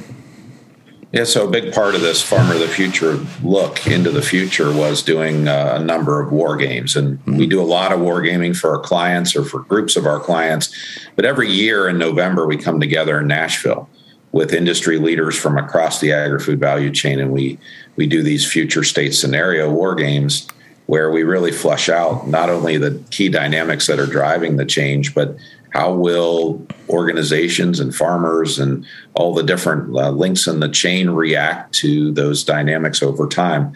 Yeah, 1.11 1.23
so 1.23 1.47
a 1.47 1.51
big 1.51 1.73
part 1.73 1.95
of 1.95 2.01
this 2.01 2.21
Farmer 2.21 2.55
of 2.55 2.59
the 2.59 2.67
Future 2.67 3.17
look 3.41 3.87
into 3.87 4.11
the 4.11 4.21
future 4.21 4.73
was 4.73 5.01
doing 5.01 5.47
uh, 5.47 5.77
a 5.79 5.83
number 5.83 6.21
of 6.21 6.31
war 6.31 6.57
games. 6.57 6.95
And 6.95 7.19
mm-hmm. 7.19 7.37
we 7.37 7.47
do 7.47 7.61
a 7.61 7.63
lot 7.63 7.93
of 7.93 8.01
war 8.01 8.21
gaming 8.21 8.53
for 8.53 8.71
our 8.71 8.81
clients 8.81 9.35
or 9.35 9.45
for 9.45 9.59
groups 9.59 9.95
of 9.95 10.05
our 10.05 10.19
clients. 10.19 10.75
But 11.15 11.25
every 11.25 11.49
year 11.49 11.87
in 11.87 11.97
November, 11.97 12.45
we 12.45 12.57
come 12.57 12.79
together 12.79 13.19
in 13.19 13.27
Nashville 13.27 13.89
with 14.33 14.51
industry 14.53 14.97
leaders 14.97 15.37
from 15.37 15.57
across 15.57 16.01
the 16.01 16.11
agri 16.11 16.39
food 16.39 16.59
value 16.59 16.91
chain. 16.91 17.19
And 17.21 17.31
we, 17.31 17.57
we 17.95 18.07
do 18.07 18.21
these 18.21 18.45
future 18.45 18.83
state 18.83 19.13
scenario 19.13 19.71
war 19.71 19.95
games 19.95 20.47
where 20.87 21.09
we 21.09 21.23
really 21.23 21.51
flesh 21.51 21.87
out 21.87 22.27
not 22.27 22.49
only 22.49 22.77
the 22.77 23.01
key 23.09 23.29
dynamics 23.29 23.87
that 23.87 23.99
are 23.99 24.05
driving 24.05 24.57
the 24.57 24.65
change, 24.65 25.15
but 25.15 25.35
how 25.75 25.91
will 25.91 26.65
organizations 26.87 27.81
and 27.81 27.93
farmers 27.93 28.57
and 28.57 28.85
all 29.13 29.33
the 29.33 29.43
different 29.43 29.93
uh, 29.93 30.09
links 30.09 30.47
in 30.47 30.61
the 30.61 30.69
chain 30.69 31.09
react 31.09 31.73
to 31.73 32.11
those 32.13 32.45
dynamics 32.45 33.03
over 33.03 33.27
time? 33.27 33.73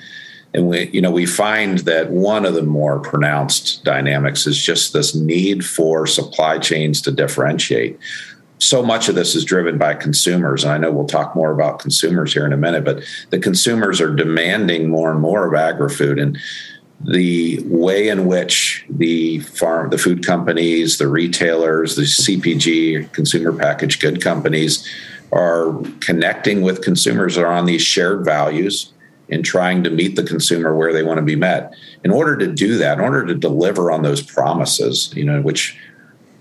And 0.53 0.69
we 0.69 0.89
you 0.91 1.01
know 1.01 1.11
we 1.11 1.25
find 1.25 1.79
that 1.79 2.09
one 2.09 2.45
of 2.45 2.53
the 2.53 2.63
more 2.63 2.99
pronounced 2.99 3.83
dynamics 3.83 4.47
is 4.47 4.57
just 4.57 4.93
this 4.93 5.13
need 5.13 5.65
for 5.65 6.07
supply 6.07 6.57
chains 6.57 7.01
to 7.01 7.11
differentiate. 7.11 7.99
So 8.59 8.81
much 8.81 9.09
of 9.09 9.15
this 9.15 9.35
is 9.35 9.43
driven 9.43 9.77
by 9.77 9.93
consumers 9.93 10.63
and 10.63 10.73
i 10.73 10.77
know 10.77 10.91
we'll 10.91 11.07
talk 11.07 11.33
more 11.35 11.51
about 11.51 11.79
consumers 11.79 12.33
here 12.33 12.45
in 12.45 12.51
a 12.51 12.57
minute 12.57 12.83
but 12.83 13.03
the 13.29 13.39
consumers 13.39 14.01
are 14.01 14.13
demanding 14.13 14.89
more 14.89 15.11
and 15.11 15.21
more 15.21 15.47
of 15.47 15.53
agri-food 15.53 16.19
and 16.19 16.37
the 17.01 17.61
way 17.65 18.09
in 18.09 18.25
which 18.25 18.85
the 18.89 19.39
farm, 19.39 19.89
the 19.89 19.97
food 19.97 20.25
companies, 20.25 20.97
the 20.97 21.07
retailers, 21.07 21.95
the 21.95 22.01
CPG, 22.01 23.11
consumer 23.13 23.53
packaged 23.53 24.01
good 24.01 24.21
companies 24.21 24.87
are 25.31 25.79
connecting 26.01 26.61
with 26.61 26.81
consumers 26.81 27.37
are 27.37 27.47
on 27.47 27.65
these 27.65 27.81
shared 27.81 28.25
values 28.25 28.91
and 29.29 29.45
trying 29.45 29.83
to 29.83 29.89
meet 29.89 30.15
the 30.15 30.23
consumer 30.23 30.75
where 30.75 30.91
they 30.91 31.03
want 31.03 31.17
to 31.17 31.23
be 31.23 31.35
met. 31.35 31.73
In 32.03 32.11
order 32.11 32.35
to 32.37 32.47
do 32.47 32.77
that, 32.79 32.97
in 32.97 33.03
order 33.03 33.25
to 33.27 33.35
deliver 33.35 33.91
on 33.91 34.01
those 34.01 34.21
promises, 34.21 35.13
you 35.15 35.23
know, 35.23 35.41
which 35.41 35.77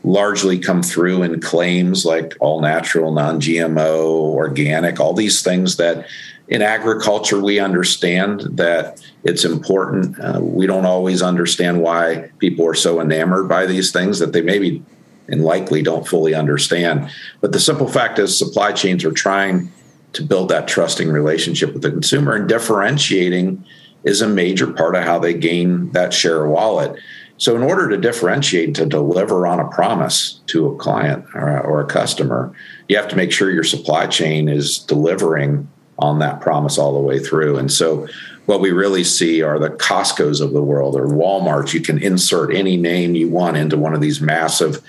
largely 0.05 0.59
come 0.59 0.83
through 0.83 1.23
in 1.23 1.41
claims 1.41 2.05
like 2.07 2.35
all 2.41 2.61
natural, 2.61 3.13
non 3.13 3.41
GMO, 3.41 4.07
organic, 4.07 4.99
all 4.99 5.13
these 5.13 5.43
things 5.43 5.77
that 5.77 6.07
in 6.49 6.63
agriculture 6.63 7.41
we 7.41 7.59
understand 7.59 8.41
that 8.53 9.03
it's 9.25 9.45
important. 9.45 10.19
Uh, 10.19 10.41
we 10.41 10.67
don't 10.67 10.87
always 10.87 11.23
understand 11.23 11.81
why 11.81 12.31
people 12.39 12.67
are 12.67 12.75
so 12.75 13.01
enamored 13.01 13.49
by 13.49 13.67
these 13.67 13.93
things 13.93 14.19
that 14.19 14.33
they 14.33 14.41
maybe 14.41 14.83
and 15.29 15.45
likely 15.45 15.83
don't 15.83 16.09
fully 16.09 16.35
understand. 16.35 17.11
But 17.41 17.53
the 17.53 17.61
simple 17.61 17.87
fact 17.87 18.19
is, 18.19 18.37
supply 18.37 18.73
chains 18.73 19.05
are 19.05 19.13
trying 19.13 19.71
to 20.15 20.23
build 20.23 20.49
that 20.49 20.67
trusting 20.67 21.11
relationship 21.11 21.75
with 21.75 21.83
the 21.83 21.91
consumer, 21.91 22.35
and 22.35 22.49
differentiating 22.49 23.63
is 24.05 24.23
a 24.23 24.29
major 24.29 24.73
part 24.73 24.97
of 24.97 25.05
how 25.05 25.19
they 25.19 25.35
gain 25.35 25.93
that 25.93 26.15
share 26.15 26.47
of 26.47 26.51
wallet. 26.51 26.99
So, 27.37 27.55
in 27.55 27.63
order 27.63 27.91
to 27.91 27.99
differentiate 27.99 28.75
to 28.77 28.87
deliver 28.87 29.47
on 29.47 29.61
a 29.61 29.69
promise 29.69 30.41
to 30.47 30.67
a 30.69 30.77
client 30.77 31.27
or, 31.35 31.61
or 31.61 31.81
a 31.81 31.87
customer, 31.87 32.53
you 32.89 32.97
have 32.97 33.09
to 33.09 33.17
make 33.17 33.31
sure 33.31 33.51
your 33.51 33.65
supply 33.65 34.07
chain 34.07 34.49
is 34.49 34.79
delivering 34.79 35.69
on 35.99 36.19
that 36.21 36.41
promise 36.41 36.79
all 36.79 36.95
the 36.95 37.01
way 37.01 37.19
through. 37.19 37.57
And 37.57 37.73
so, 37.73 38.07
what 38.47 38.61
we 38.61 38.71
really 38.71 39.05
see 39.05 39.43
are 39.43 39.59
the 39.59 39.69
Costco's 39.69 40.41
of 40.41 40.55
the 40.55 40.63
world 40.63 40.97
or 40.97 41.07
Walmart. 41.07 41.75
You 41.75 41.83
can 41.83 42.03
insert 42.03 42.55
any 42.55 42.79
name 42.79 43.15
you 43.15 43.29
want 43.29 43.59
into 43.59 43.77
one 43.77 43.93
of 43.93 44.01
these 44.01 44.23
massive 44.23 44.83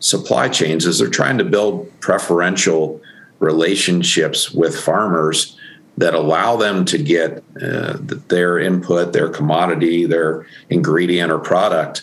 supply 0.00 0.50
chains 0.50 0.84
as 0.84 0.98
they're 0.98 1.08
trying 1.08 1.38
to 1.38 1.44
build 1.44 1.90
preferential 2.00 3.00
relationships 3.38 4.50
with 4.50 4.78
farmers 4.78 5.58
that 5.96 6.14
allow 6.14 6.56
them 6.56 6.84
to 6.84 6.98
get 6.98 7.42
uh, 7.62 7.96
their 8.28 8.58
input, 8.58 9.14
their 9.14 9.30
commodity, 9.30 10.04
their 10.04 10.46
ingredient 10.68 11.32
or 11.32 11.38
product 11.38 12.02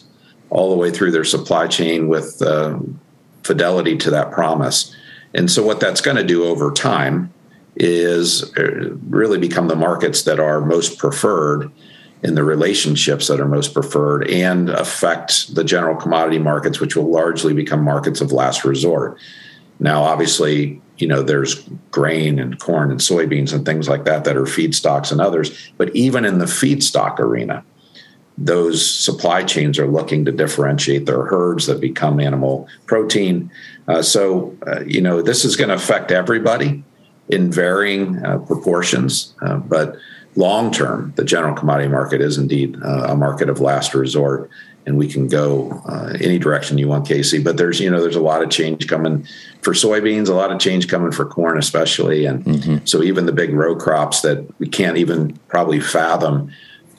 all 0.50 0.72
the 0.72 0.78
way 0.78 0.90
through 0.90 1.12
their 1.12 1.24
supply 1.24 1.68
chain 1.68 2.08
with 2.08 2.42
uh, 2.42 2.80
fidelity 3.44 3.98
to 3.98 4.10
that 4.10 4.32
promise. 4.32 4.96
And 5.34 5.50
so, 5.50 5.64
what 5.64 5.80
that's 5.80 6.02
going 6.02 6.18
to 6.18 6.24
do 6.24 6.46
over 6.46 6.72
time 6.72 7.33
is 7.76 8.56
uh, 8.58 8.94
really 9.10 9.38
become 9.38 9.68
the 9.68 9.76
markets 9.76 10.24
that 10.24 10.40
are 10.40 10.62
most 10.62 10.98
preferred 10.98 11.72
in 12.24 12.36
the 12.36 12.44
relationships 12.44 13.28
that 13.28 13.40
are 13.40 13.48
most 13.48 13.74
preferred 13.74 14.30
and 14.30 14.70
affect 14.70 15.54
the 15.56 15.64
general 15.64 15.96
commodity 15.96 16.40
markets, 16.40 16.80
which 16.80 16.96
will 16.96 17.12
largely 17.12 17.54
become 17.54 17.84
markets 17.84 18.22
of 18.22 18.32
last 18.32 18.64
resort. 18.64 19.18
Now, 19.80 20.04
obviously, 20.04 20.82
you 20.98 21.08
know, 21.08 21.22
there's 21.22 21.56
grain 21.92 22.40
and 22.40 22.58
corn 22.60 22.92
and 22.92 23.00
soybeans 23.00 23.54
and 23.54 23.66
things 23.66 23.90
like 23.90 24.06
that 24.06 24.24
that 24.24 24.38
are 24.38 24.44
feedstocks 24.44 25.12
and 25.12 25.20
others. 25.20 25.72
But 25.78 25.94
even 25.96 26.24
in 26.24 26.38
the 26.38 26.46
feedstock 26.46 27.20
arena, 27.20 27.66
those 28.38 28.90
supply 28.90 29.44
chains 29.44 29.78
are 29.78 29.88
looking 29.88 30.24
to 30.26 30.32
differentiate 30.32 31.06
their 31.06 31.26
herds 31.26 31.66
that 31.68 31.82
become 31.82 32.20
animal 32.20 32.68
protein. 32.86 33.52
Uh, 33.88 34.02
so, 34.02 34.56
uh, 34.66 34.82
you 34.86 35.02
know, 35.02 35.22
this 35.22 35.44
is 35.44 35.58
going 35.58 35.70
to 35.70 35.76
affect 35.76 36.12
everybody 36.12 36.84
in 37.30 37.52
varying 37.52 38.24
uh, 38.26 38.40
proportions, 38.40 39.34
uh, 39.42 39.58
but 39.58 39.96
long 40.36 40.72
term, 40.72 41.14
the 41.16 41.24
general 41.24 41.56
commodity 41.56 41.90
market 41.90 42.22
is 42.22 42.38
indeed 42.38 42.78
uh, 42.84 43.08
a 43.10 43.16
market 43.16 43.50
of 43.50 43.60
last 43.60 43.94
resort, 43.94 44.50
and 44.86 44.98
we 44.98 45.08
can 45.08 45.28
go 45.28 45.82
uh, 45.88 46.18
any 46.20 46.38
direction 46.38 46.78
you 46.78 46.88
want, 46.88 47.08
Casey. 47.08 47.42
But 47.42 47.58
there's 47.58 47.80
you 47.80 47.90
know 47.90 48.02
there's 48.02 48.16
a 48.16 48.22
lot 48.22 48.44
of 48.44 48.50
change 48.50 48.88
coming 48.88 49.26
for 49.62 49.74
soybeans, 49.74 50.28
a 50.28 50.34
lot 50.34 50.52
of 50.52 50.60
change 50.60 50.88
coming 50.88 51.12
for 51.12 51.26
corn, 51.26 51.58
especially, 51.58 52.26
and 52.26 52.44
mm-hmm. 52.44 52.86
so 52.86 53.02
even 53.02 53.26
the 53.26 53.32
big 53.32 53.54
row 53.54 53.76
crops 53.76 54.22
that 54.22 54.48
we 54.60 54.68
can't 54.68 54.98
even 54.98 55.38
probably 55.48 55.80
fathom 55.80 56.52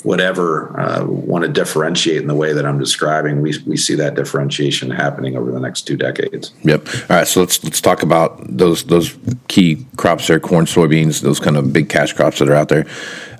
whatever 0.05 0.79
uh, 0.79 1.05
want 1.05 1.45
to 1.45 1.51
differentiate 1.51 2.19
in 2.19 2.29
the 2.29 2.35
way 2.35 2.53
that 2.53 2.67
I'm 2.67 2.79
describing, 2.79 3.41
we, 3.41 3.55
we 3.67 3.77
see 3.77 3.95
that 3.97 4.15
differentiation 4.15 4.91
happening 4.91 5.37
over 5.37 5.51
the 5.51 5.59
next 5.59 5.83
two 5.83 5.97
decades. 5.97 6.53
Yep. 6.63 6.87
All 6.87 7.17
right. 7.17 7.27
So 7.27 7.41
let's 7.41 7.65
let's 7.65 7.81
talk 7.81 8.03
about 8.03 8.39
those 8.47 8.85
those 8.85 9.17
key 9.49 9.87
crops 9.97 10.27
there: 10.27 10.39
corn, 10.39 10.67
soybeans, 10.67 11.23
those 11.23 11.41
kind 11.41 11.57
of 11.57 11.73
big 11.73 11.89
cash 11.89 12.13
crops 12.13 12.39
that 12.39 12.49
are 12.49 12.55
out 12.55 12.69
there. 12.69 12.87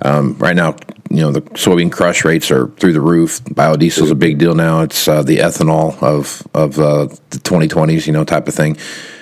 Um, 0.01 0.37
right 0.37 0.55
now, 0.55 0.75
you 1.09 1.17
know 1.17 1.31
the 1.31 1.41
soybean 1.41 1.91
crush 1.91 2.25
rates 2.25 2.49
are 2.51 2.67
through 2.67 2.93
the 2.93 3.01
roof. 3.01 3.43
Biodiesel 3.43 4.03
is 4.03 4.11
a 4.11 4.15
big 4.15 4.39
deal 4.39 4.55
now. 4.55 4.81
It's 4.81 5.07
uh, 5.07 5.23
the 5.23 5.37
ethanol 5.37 6.01
of 6.01 6.45
of 6.53 6.79
uh, 6.79 7.05
the 7.29 7.37
2020s, 7.39 8.07
you 8.07 8.13
know, 8.13 8.23
type 8.23 8.47
of 8.47 8.55
thing. 8.55 8.77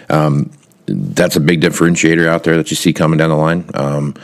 Um, 0.10 0.51
that's 0.86 1.36
a 1.36 1.39
big 1.39 1.62
differentiator 1.62 2.27
out 2.27 2.43
there 2.43 2.58
that 2.58 2.69
you 2.69 2.75
see 2.75 2.93
coming 2.93 3.17
down 3.17 3.29
the 3.29 3.36
line. 3.36 3.69
Um, 3.73 4.15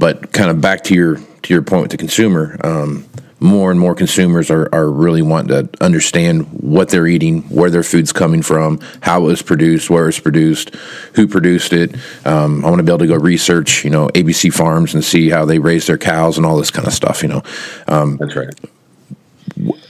but 0.00 0.32
kind 0.32 0.50
of 0.50 0.60
back 0.60 0.82
to 0.84 0.94
your 0.94 1.16
to 1.16 1.54
your 1.54 1.62
point 1.62 1.82
with 1.82 1.90
the 1.90 1.96
consumer, 1.98 2.58
um, 2.64 3.06
more 3.38 3.70
and 3.70 3.78
more 3.78 3.94
consumers 3.94 4.50
are, 4.50 4.68
are 4.74 4.90
really 4.90 5.22
wanting 5.22 5.48
to 5.48 5.84
understand 5.84 6.46
what 6.52 6.88
they're 6.88 7.06
eating, 7.06 7.42
where 7.44 7.70
their 7.70 7.82
food's 7.82 8.12
coming 8.12 8.42
from, 8.42 8.80
how 9.00 9.22
it 9.22 9.24
was 9.24 9.42
produced, 9.42 9.88
where 9.88 10.08
it's 10.08 10.18
produced, 10.18 10.74
who 11.14 11.26
produced 11.26 11.72
it. 11.72 11.94
Um, 12.26 12.64
I 12.64 12.68
want 12.68 12.80
to 12.80 12.82
be 12.82 12.90
able 12.90 12.98
to 12.98 13.06
go 13.06 13.16
research, 13.16 13.84
you 13.84 13.90
know, 13.90 14.08
ABC 14.08 14.52
Farms 14.52 14.94
and 14.94 15.04
see 15.04 15.30
how 15.30 15.44
they 15.44 15.58
raise 15.58 15.86
their 15.86 15.98
cows 15.98 16.36
and 16.36 16.46
all 16.46 16.58
this 16.58 16.70
kind 16.70 16.86
of 16.86 16.92
stuff. 16.92 17.22
You 17.22 17.28
know, 17.28 17.42
um, 17.88 18.16
that's 18.16 18.36
right. 18.36 18.54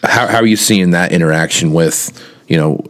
How, 0.02 0.26
how 0.26 0.38
are 0.38 0.46
you 0.46 0.56
seeing 0.56 0.92
that 0.92 1.12
interaction 1.12 1.72
with, 1.72 2.10
you 2.48 2.56
know, 2.56 2.84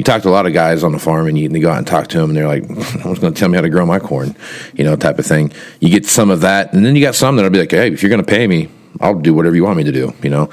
you 0.00 0.04
talk 0.04 0.22
to 0.22 0.30
a 0.30 0.30
lot 0.30 0.46
of 0.46 0.54
guys 0.54 0.82
on 0.82 0.92
the 0.92 0.98
farm 0.98 1.28
and 1.28 1.38
you, 1.38 1.44
and 1.44 1.54
you 1.54 1.60
go 1.60 1.70
out 1.70 1.76
and 1.76 1.86
talk 1.86 2.06
to 2.08 2.18
them 2.18 2.30
and 2.30 2.36
they're 2.38 2.48
like, 2.48 2.64
"Who's 2.64 3.18
going 3.18 3.34
to 3.34 3.38
tell 3.38 3.50
me 3.50 3.56
how 3.56 3.60
to 3.60 3.68
grow 3.68 3.84
my 3.84 3.98
corn?" 3.98 4.34
You 4.72 4.82
know, 4.82 4.96
type 4.96 5.18
of 5.18 5.26
thing. 5.26 5.52
You 5.80 5.90
get 5.90 6.06
some 6.06 6.30
of 6.30 6.40
that, 6.40 6.72
and 6.72 6.86
then 6.86 6.96
you 6.96 7.02
got 7.02 7.14
some 7.14 7.36
that'll 7.36 7.50
be 7.50 7.58
like, 7.58 7.70
"Hey, 7.70 7.92
if 7.92 8.02
you're 8.02 8.08
going 8.08 8.24
to 8.24 8.26
pay 8.26 8.46
me, 8.46 8.70
I'll 9.02 9.18
do 9.18 9.34
whatever 9.34 9.54
you 9.54 9.62
want 9.62 9.76
me 9.76 9.84
to 9.84 9.92
do." 9.92 10.14
You 10.22 10.30
know, 10.30 10.50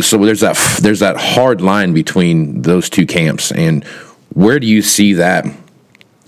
so 0.00 0.16
there's 0.16 0.40
that 0.40 0.56
there's 0.80 1.00
that 1.00 1.18
hard 1.18 1.60
line 1.60 1.92
between 1.92 2.62
those 2.62 2.88
two 2.88 3.04
camps, 3.04 3.52
and 3.52 3.84
where 4.32 4.58
do 4.58 4.66
you 4.66 4.80
see 4.80 5.12
that 5.12 5.44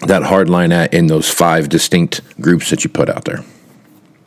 that 0.00 0.22
hard 0.24 0.50
line 0.50 0.70
at 0.70 0.92
in 0.92 1.06
those 1.06 1.30
five 1.30 1.70
distinct 1.70 2.20
groups 2.42 2.68
that 2.68 2.84
you 2.84 2.90
put 2.90 3.08
out 3.08 3.24
there? 3.24 3.42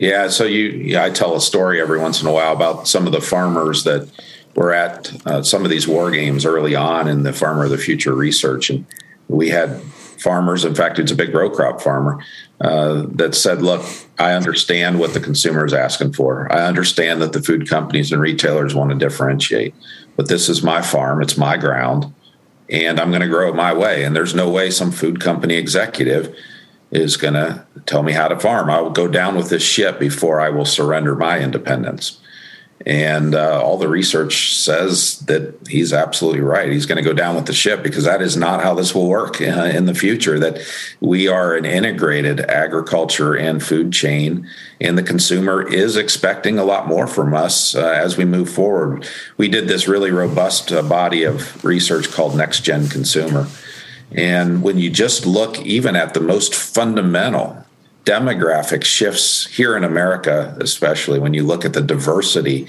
Yeah, 0.00 0.26
so 0.26 0.42
you, 0.44 0.70
yeah, 0.70 1.04
I 1.04 1.10
tell 1.10 1.36
a 1.36 1.40
story 1.40 1.80
every 1.80 2.00
once 2.00 2.20
in 2.20 2.26
a 2.26 2.32
while 2.32 2.52
about 2.52 2.88
some 2.88 3.06
of 3.06 3.12
the 3.12 3.20
farmers 3.20 3.84
that 3.84 4.08
were 4.58 4.72
at 4.72 5.24
uh, 5.24 5.40
some 5.40 5.64
of 5.64 5.70
these 5.70 5.86
war 5.86 6.10
games 6.10 6.44
early 6.44 6.74
on 6.74 7.06
in 7.06 7.22
the 7.22 7.32
Farmer 7.32 7.64
of 7.64 7.70
the 7.70 7.78
Future 7.78 8.12
research, 8.12 8.70
and 8.70 8.84
we 9.28 9.50
had 9.50 9.80
farmers. 10.18 10.64
In 10.64 10.74
fact, 10.74 10.98
it's 10.98 11.12
a 11.12 11.14
big 11.14 11.32
row 11.32 11.48
crop 11.48 11.80
farmer 11.80 12.18
uh, 12.60 13.04
that 13.10 13.36
said, 13.36 13.62
"Look, 13.62 13.86
I 14.18 14.32
understand 14.32 14.98
what 14.98 15.14
the 15.14 15.20
consumer 15.20 15.64
is 15.64 15.72
asking 15.72 16.14
for. 16.14 16.52
I 16.52 16.66
understand 16.66 17.22
that 17.22 17.32
the 17.32 17.42
food 17.42 17.68
companies 17.68 18.10
and 18.10 18.20
retailers 18.20 18.74
want 18.74 18.90
to 18.90 18.96
differentiate, 18.96 19.76
but 20.16 20.26
this 20.26 20.48
is 20.48 20.60
my 20.60 20.82
farm. 20.82 21.22
It's 21.22 21.38
my 21.38 21.56
ground." 21.56 22.12
And 22.70 23.00
I'm 23.00 23.08
going 23.08 23.22
to 23.22 23.28
grow 23.28 23.48
it 23.48 23.54
my 23.54 23.72
way. 23.72 24.04
And 24.04 24.14
there's 24.14 24.34
no 24.34 24.50
way 24.50 24.70
some 24.70 24.90
food 24.90 25.20
company 25.20 25.54
executive 25.54 26.36
is 26.90 27.16
going 27.16 27.32
to 27.32 27.64
tell 27.86 28.02
me 28.02 28.12
how 28.12 28.28
to 28.28 28.38
farm. 28.38 28.68
I 28.68 28.78
will 28.82 28.90
go 28.90 29.08
down 29.08 29.36
with 29.36 29.48
this 29.48 29.62
ship 29.62 29.98
before 29.98 30.38
I 30.38 30.50
will 30.50 30.66
surrender 30.66 31.14
my 31.14 31.38
independence. 31.40 32.20
And 32.86 33.34
uh, 33.34 33.60
all 33.62 33.76
the 33.76 33.88
research 33.88 34.56
says 34.56 35.18
that 35.20 35.54
he's 35.68 35.92
absolutely 35.92 36.40
right. 36.40 36.70
He's 36.70 36.86
going 36.86 37.02
to 37.02 37.08
go 37.08 37.12
down 37.12 37.34
with 37.34 37.46
the 37.46 37.52
ship 37.52 37.82
because 37.82 38.04
that 38.04 38.22
is 38.22 38.36
not 38.36 38.62
how 38.62 38.74
this 38.74 38.94
will 38.94 39.08
work 39.08 39.40
uh, 39.40 39.44
in 39.44 39.86
the 39.86 39.94
future. 39.94 40.38
That 40.38 40.60
we 41.00 41.26
are 41.26 41.56
an 41.56 41.64
integrated 41.64 42.40
agriculture 42.40 43.34
and 43.34 43.62
food 43.62 43.92
chain, 43.92 44.48
and 44.80 44.96
the 44.96 45.02
consumer 45.02 45.66
is 45.66 45.96
expecting 45.96 46.58
a 46.58 46.64
lot 46.64 46.86
more 46.86 47.08
from 47.08 47.34
us 47.34 47.74
uh, 47.74 47.80
as 47.80 48.16
we 48.16 48.24
move 48.24 48.48
forward. 48.48 49.08
We 49.36 49.48
did 49.48 49.66
this 49.66 49.88
really 49.88 50.12
robust 50.12 50.70
uh, 50.70 50.82
body 50.82 51.24
of 51.24 51.64
research 51.64 52.10
called 52.12 52.36
Next 52.36 52.60
Gen 52.60 52.88
Consumer. 52.88 53.48
And 54.12 54.62
when 54.62 54.78
you 54.78 54.88
just 54.88 55.26
look 55.26 55.60
even 55.60 55.96
at 55.96 56.14
the 56.14 56.20
most 56.20 56.54
fundamental 56.54 57.64
demographic 58.08 58.84
shifts 58.84 59.46
here 59.48 59.76
in 59.76 59.84
America, 59.84 60.56
especially 60.62 61.18
when 61.18 61.34
you 61.34 61.42
look 61.42 61.66
at 61.66 61.74
the 61.74 61.82
diversity 61.82 62.66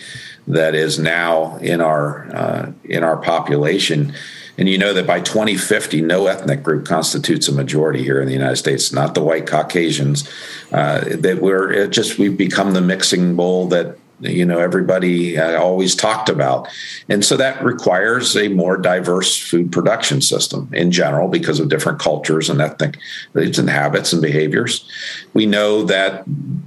that 0.47 0.75
is 0.75 0.99
now 0.99 1.55
in 1.57 1.79
our 1.79 2.29
uh, 2.35 2.71
in 2.83 3.03
our 3.05 3.15
population. 3.15 4.13
And 4.57 4.67
you 4.67 4.77
know 4.77 4.93
that 4.93 5.07
by 5.07 5.21
2050, 5.21 6.01
no 6.01 6.27
ethnic 6.27 6.61
group 6.61 6.85
constitutes 6.85 7.47
a 7.47 7.53
majority 7.53 8.03
here 8.03 8.19
in 8.19 8.27
the 8.27 8.33
United 8.33 8.57
States. 8.57 8.91
Not 8.91 9.15
the 9.15 9.23
white 9.23 9.47
Caucasians. 9.47 10.29
Uh, 10.73 11.05
that 11.15 11.41
we're 11.41 11.87
just 11.87 12.19
we've 12.19 12.35
become 12.35 12.73
the 12.73 12.81
mixing 12.81 13.37
bowl 13.37 13.67
that 13.69 13.97
you 14.21 14.45
know 14.45 14.59
everybody 14.59 15.37
uh, 15.37 15.59
always 15.59 15.95
talked 15.95 16.29
about. 16.29 16.67
And 17.07 17.23
so 17.23 17.37
that 17.37 17.63
requires 17.63 18.35
a 18.35 18.49
more 18.49 18.77
diverse 18.77 19.37
food 19.37 19.71
production 19.71 20.21
system 20.21 20.69
in 20.73 20.91
general 20.91 21.27
because 21.27 21.59
of 21.59 21.69
different 21.69 21.99
cultures 21.99 22.49
and 22.49 22.61
ethnic 22.61 22.97
and 23.33 23.69
habits 23.69 24.13
and 24.13 24.21
behaviors. 24.21 24.89
We 25.33 25.45
know 25.45 25.83
that 25.83 26.23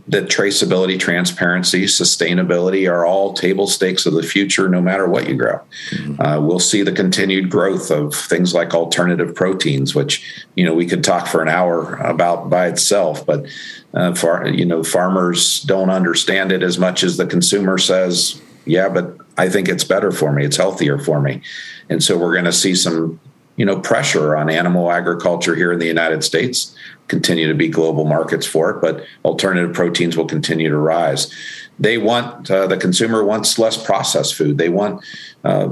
that 0.09 0.29
traceability 0.29 0.99
transparency 0.99 1.85
sustainability 1.85 2.91
are 2.91 3.07
all 3.07 3.33
table 3.33 3.67
stakes 3.67 4.07
of 4.07 4.15
the 4.15 4.23
future 4.23 4.69
no 4.69 4.81
matter 4.81 5.09
what 5.09 5.29
you 5.29 5.37
grow. 5.37 5.61
Mm-hmm. 5.91 6.21
uh, 6.21 6.41
we'll 6.41 6.59
see 6.59 6.83
the 6.83 6.93
continued 6.93 7.51
growth 7.51 7.91
of 7.91 8.15
things 8.15 8.55
like 8.55 8.75
alternative 8.75 9.35
proteins 9.35 9.95
which 9.95 10.45
you 10.55 10.65
know 10.65 10.75
we 10.75 10.87
could 10.87 11.05
talk 11.05 11.27
for 11.27 11.43
an 11.43 11.49
hour 11.49 11.97
about 11.97 12.51
by 12.51 12.67
itself 12.67 13.25
but 13.25 13.47
uh, 13.95 14.15
far, 14.15 14.49
you 14.49 14.65
know, 14.65 14.83
farmers 14.83 15.63
don't 15.63 15.91
understand 15.91 16.53
it 16.53 16.63
as 16.63 16.79
much 16.79 17.03
as 17.03 17.17
the 17.17 17.27
consumer 17.27 17.79
says, 17.79 18.41
yeah, 18.65 18.89
but 18.89 19.17
I 19.37 19.49
think 19.49 19.69
it's 19.69 19.85
better 19.85 20.11
for 20.11 20.33
me. 20.33 20.45
It's 20.45 20.57
healthier 20.57 20.99
for 20.99 21.21
me. 21.21 21.43
And 21.89 22.03
so 22.03 22.17
we're 22.17 22.33
going 22.33 22.45
to 22.47 22.53
see 22.53 22.75
some, 22.75 23.21
you 23.57 23.67
know, 23.67 23.81
pressure 23.81 24.37
on 24.37 24.49
animal 24.49 24.91
agriculture 24.91 25.55
here 25.55 25.73
in 25.73 25.79
the 25.79 25.87
United 25.87 26.25
States, 26.25 26.75
continue 27.09 27.49
to 27.49 27.55
be 27.55 27.69
global 27.69 28.05
markets 28.05 28.47
for 28.47 28.71
it, 28.71 28.81
but 28.81 29.05
alternative 29.25 29.75
proteins 29.75 30.17
will 30.17 30.27
continue 30.27 30.71
to 30.71 30.77
rise. 30.79 31.33
They 31.79 31.99
want, 31.99 32.51
uh, 32.51 32.67
the 32.67 32.77
consumer 32.77 33.25
wants 33.25 33.59
less 33.59 33.83
processed 33.83 34.35
food. 34.35 34.57
They 34.57 34.69
want, 34.69 35.05
uh, 35.45 35.71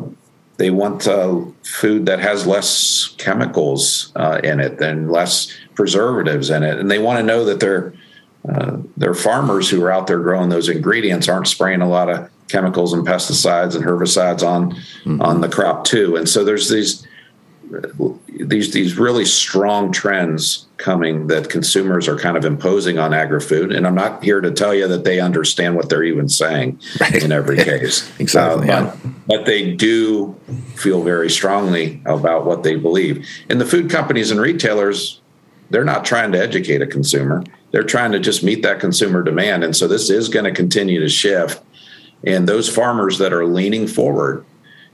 they 0.58 0.70
want 0.70 1.06
uh, 1.06 1.40
food 1.62 2.04
that 2.04 2.20
has 2.20 2.46
less 2.46 3.14
chemicals 3.16 4.12
uh, 4.14 4.40
in 4.44 4.60
it 4.60 4.78
and 4.82 5.10
less 5.10 5.56
preservatives 5.74 6.50
in 6.50 6.62
it, 6.62 6.78
and 6.78 6.90
they 6.90 6.98
want 6.98 7.18
to 7.18 7.22
know 7.24 7.46
that 7.46 7.60
they're 7.60 7.94
uh, 8.48 8.78
their 8.96 9.14
farmers 9.14 9.68
who 9.68 9.82
are 9.82 9.92
out 9.92 10.06
there 10.06 10.18
growing 10.18 10.48
those 10.48 10.68
ingredients 10.68 11.28
aren't 11.28 11.46
spraying 11.46 11.82
a 11.82 11.88
lot 11.88 12.08
of 12.08 12.30
chemicals 12.48 12.92
and 12.92 13.06
pesticides 13.06 13.76
and 13.76 13.84
herbicides 13.84 14.46
on 14.46 14.72
mm-hmm. 14.72 15.20
on 15.20 15.40
the 15.40 15.48
crop 15.48 15.84
too. 15.84 16.16
And 16.16 16.28
so 16.28 16.44
there's 16.44 16.68
these 16.68 17.06
these 18.28 18.72
these 18.72 18.98
really 18.98 19.24
strong 19.24 19.92
trends 19.92 20.66
coming 20.76 21.26
that 21.28 21.48
consumers 21.50 22.08
are 22.08 22.18
kind 22.18 22.36
of 22.36 22.44
imposing 22.44 22.98
on 22.98 23.12
agri-food. 23.12 23.70
And 23.72 23.86
I'm 23.86 23.94
not 23.94 24.24
here 24.24 24.40
to 24.40 24.50
tell 24.50 24.74
you 24.74 24.88
that 24.88 25.04
they 25.04 25.20
understand 25.20 25.76
what 25.76 25.88
they're 25.88 26.02
even 26.02 26.28
saying 26.28 26.80
right. 27.00 27.22
in 27.22 27.32
every 27.32 27.56
case. 27.64 28.10
exactly. 28.18 28.70
Uh, 28.70 28.84
but, 28.84 29.04
yeah. 29.04 29.10
but 29.26 29.46
they 29.46 29.72
do 29.72 30.34
feel 30.74 31.02
very 31.02 31.30
strongly 31.30 32.02
about 32.06 32.46
what 32.46 32.62
they 32.62 32.76
believe. 32.76 33.26
And 33.48 33.60
the 33.60 33.66
food 33.66 33.90
companies 33.90 34.30
and 34.30 34.40
retailers, 34.40 35.20
they're 35.70 35.84
not 35.84 36.04
trying 36.04 36.32
to 36.32 36.38
educate 36.38 36.82
a 36.82 36.86
consumer 36.86 37.42
they're 37.70 37.82
trying 37.82 38.12
to 38.12 38.18
just 38.18 38.42
meet 38.42 38.62
that 38.62 38.80
consumer 38.80 39.22
demand. 39.22 39.64
And 39.64 39.76
so 39.76 39.86
this 39.86 40.10
is 40.10 40.28
going 40.28 40.44
to 40.44 40.52
continue 40.52 41.00
to 41.00 41.08
shift. 41.08 41.62
And 42.24 42.48
those 42.48 42.68
farmers 42.68 43.18
that 43.18 43.32
are 43.32 43.46
leaning 43.46 43.86
forward, 43.86 44.44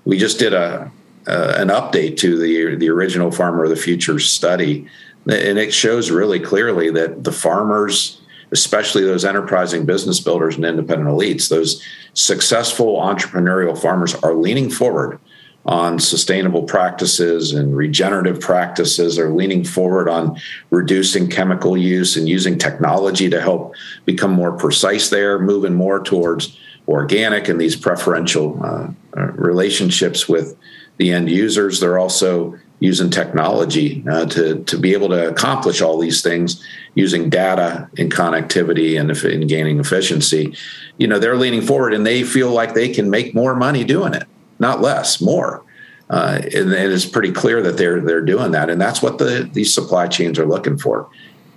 we 0.05 0.19
just 0.19 0.39
did 0.39 0.53
a 0.53 0.91
uh, 1.29 1.55
an 1.57 1.69
update 1.69 2.17
to 2.19 2.39
the 2.39 2.77
the 2.77 2.89
original 2.89 3.33
Farmer 3.33 3.65
of 3.65 3.71
the 3.71 3.77
Future 3.77 4.21
study, 4.21 4.87
and 5.25 5.59
it 5.59 5.75
shows 5.75 6.09
really 6.13 6.39
clearly 6.39 6.89
that 6.93 7.25
the 7.25 7.33
farmers, 7.33 8.21
especially 8.53 9.03
those 9.03 9.25
enterprising 9.25 9.85
business 9.85 10.21
builders 10.21 10.55
and 10.55 10.65
independent 10.65 11.11
elites, 11.11 11.49
those 11.49 11.83
successful 12.15 12.99
entrepreneurial 12.99 13.77
farmers, 13.77 14.15
are 14.23 14.35
leaning 14.35 14.71
forward 14.71 15.19
on 15.67 15.99
sustainable 15.99 16.63
practices 16.63 17.53
and 17.53 17.77
regenerative 17.77 18.41
practices 18.41 19.19
are 19.19 19.35
leaning 19.35 19.65
forward 19.65 20.09
on 20.09 20.41
reducing 20.71 21.29
chemical 21.29 21.77
use 21.77 22.17
and 22.17 22.29
using 22.29 22.57
technology 22.57 23.29
to 23.29 23.41
help 23.41 23.75
become 24.05 24.31
more 24.31 24.53
precise 24.53 25.11
there 25.11 25.39
moving 25.39 25.75
more 25.75 26.01
towards 26.01 26.57
organic 26.89 27.49
and 27.49 27.61
these 27.61 27.75
preferential 27.75 28.61
uh, 28.65 28.89
relationships 29.33 30.29
with 30.29 30.57
the 30.99 31.13
end 31.13 31.29
users. 31.29 31.81
They're 31.81 31.99
also 31.99 32.57
using 32.79 33.11
technology 33.11 34.05
uh, 34.09 34.27
to 34.27 34.63
to 34.65 34.79
be 34.79 34.93
able 34.93 35.09
to 35.09 35.29
accomplish 35.29 35.81
all 35.81 35.99
these 35.99 36.23
things 36.23 36.63
using 36.95 37.31
data 37.31 37.89
and 37.99 38.13
connectivity 38.13 39.01
and, 39.01 39.11
and 39.11 39.49
gaining 39.49 39.81
efficiency. 39.81 40.55
You 40.99 41.07
know, 41.07 41.19
they're 41.19 41.37
leaning 41.37 41.63
forward 41.63 41.95
and 41.95 42.07
they 42.07 42.23
feel 42.23 42.51
like 42.51 42.75
they 42.75 42.89
can 42.89 43.11
make 43.11 43.35
more 43.35 43.57
money 43.57 43.83
doing 43.83 44.15
it, 44.15 44.27
not 44.59 44.81
less, 44.81 45.21
more. 45.21 45.63
Uh, 46.09 46.41
and 46.43 46.73
it 46.73 46.91
is 46.91 47.05
pretty 47.05 47.33
clear 47.33 47.63
that 47.63 47.77
they're 47.77 48.01
they're 48.01 48.25
doing 48.25 48.53
that, 48.53 48.71
and 48.71 48.81
that's 48.81 49.03
what 49.03 49.19
the 49.19 49.49
these 49.53 49.75
supply 49.75 50.07
chains 50.07 50.39
are 50.39 50.47
looking 50.47 50.79
for. 50.79 51.09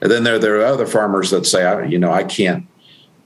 And 0.01 0.09
then 0.09 0.23
there 0.23 0.39
there 0.39 0.59
are 0.59 0.65
other 0.65 0.87
farmers 0.87 1.29
that 1.29 1.45
say, 1.45 1.87
you 1.87 1.99
know, 1.99 2.11
I 2.11 2.23
can't 2.23 2.65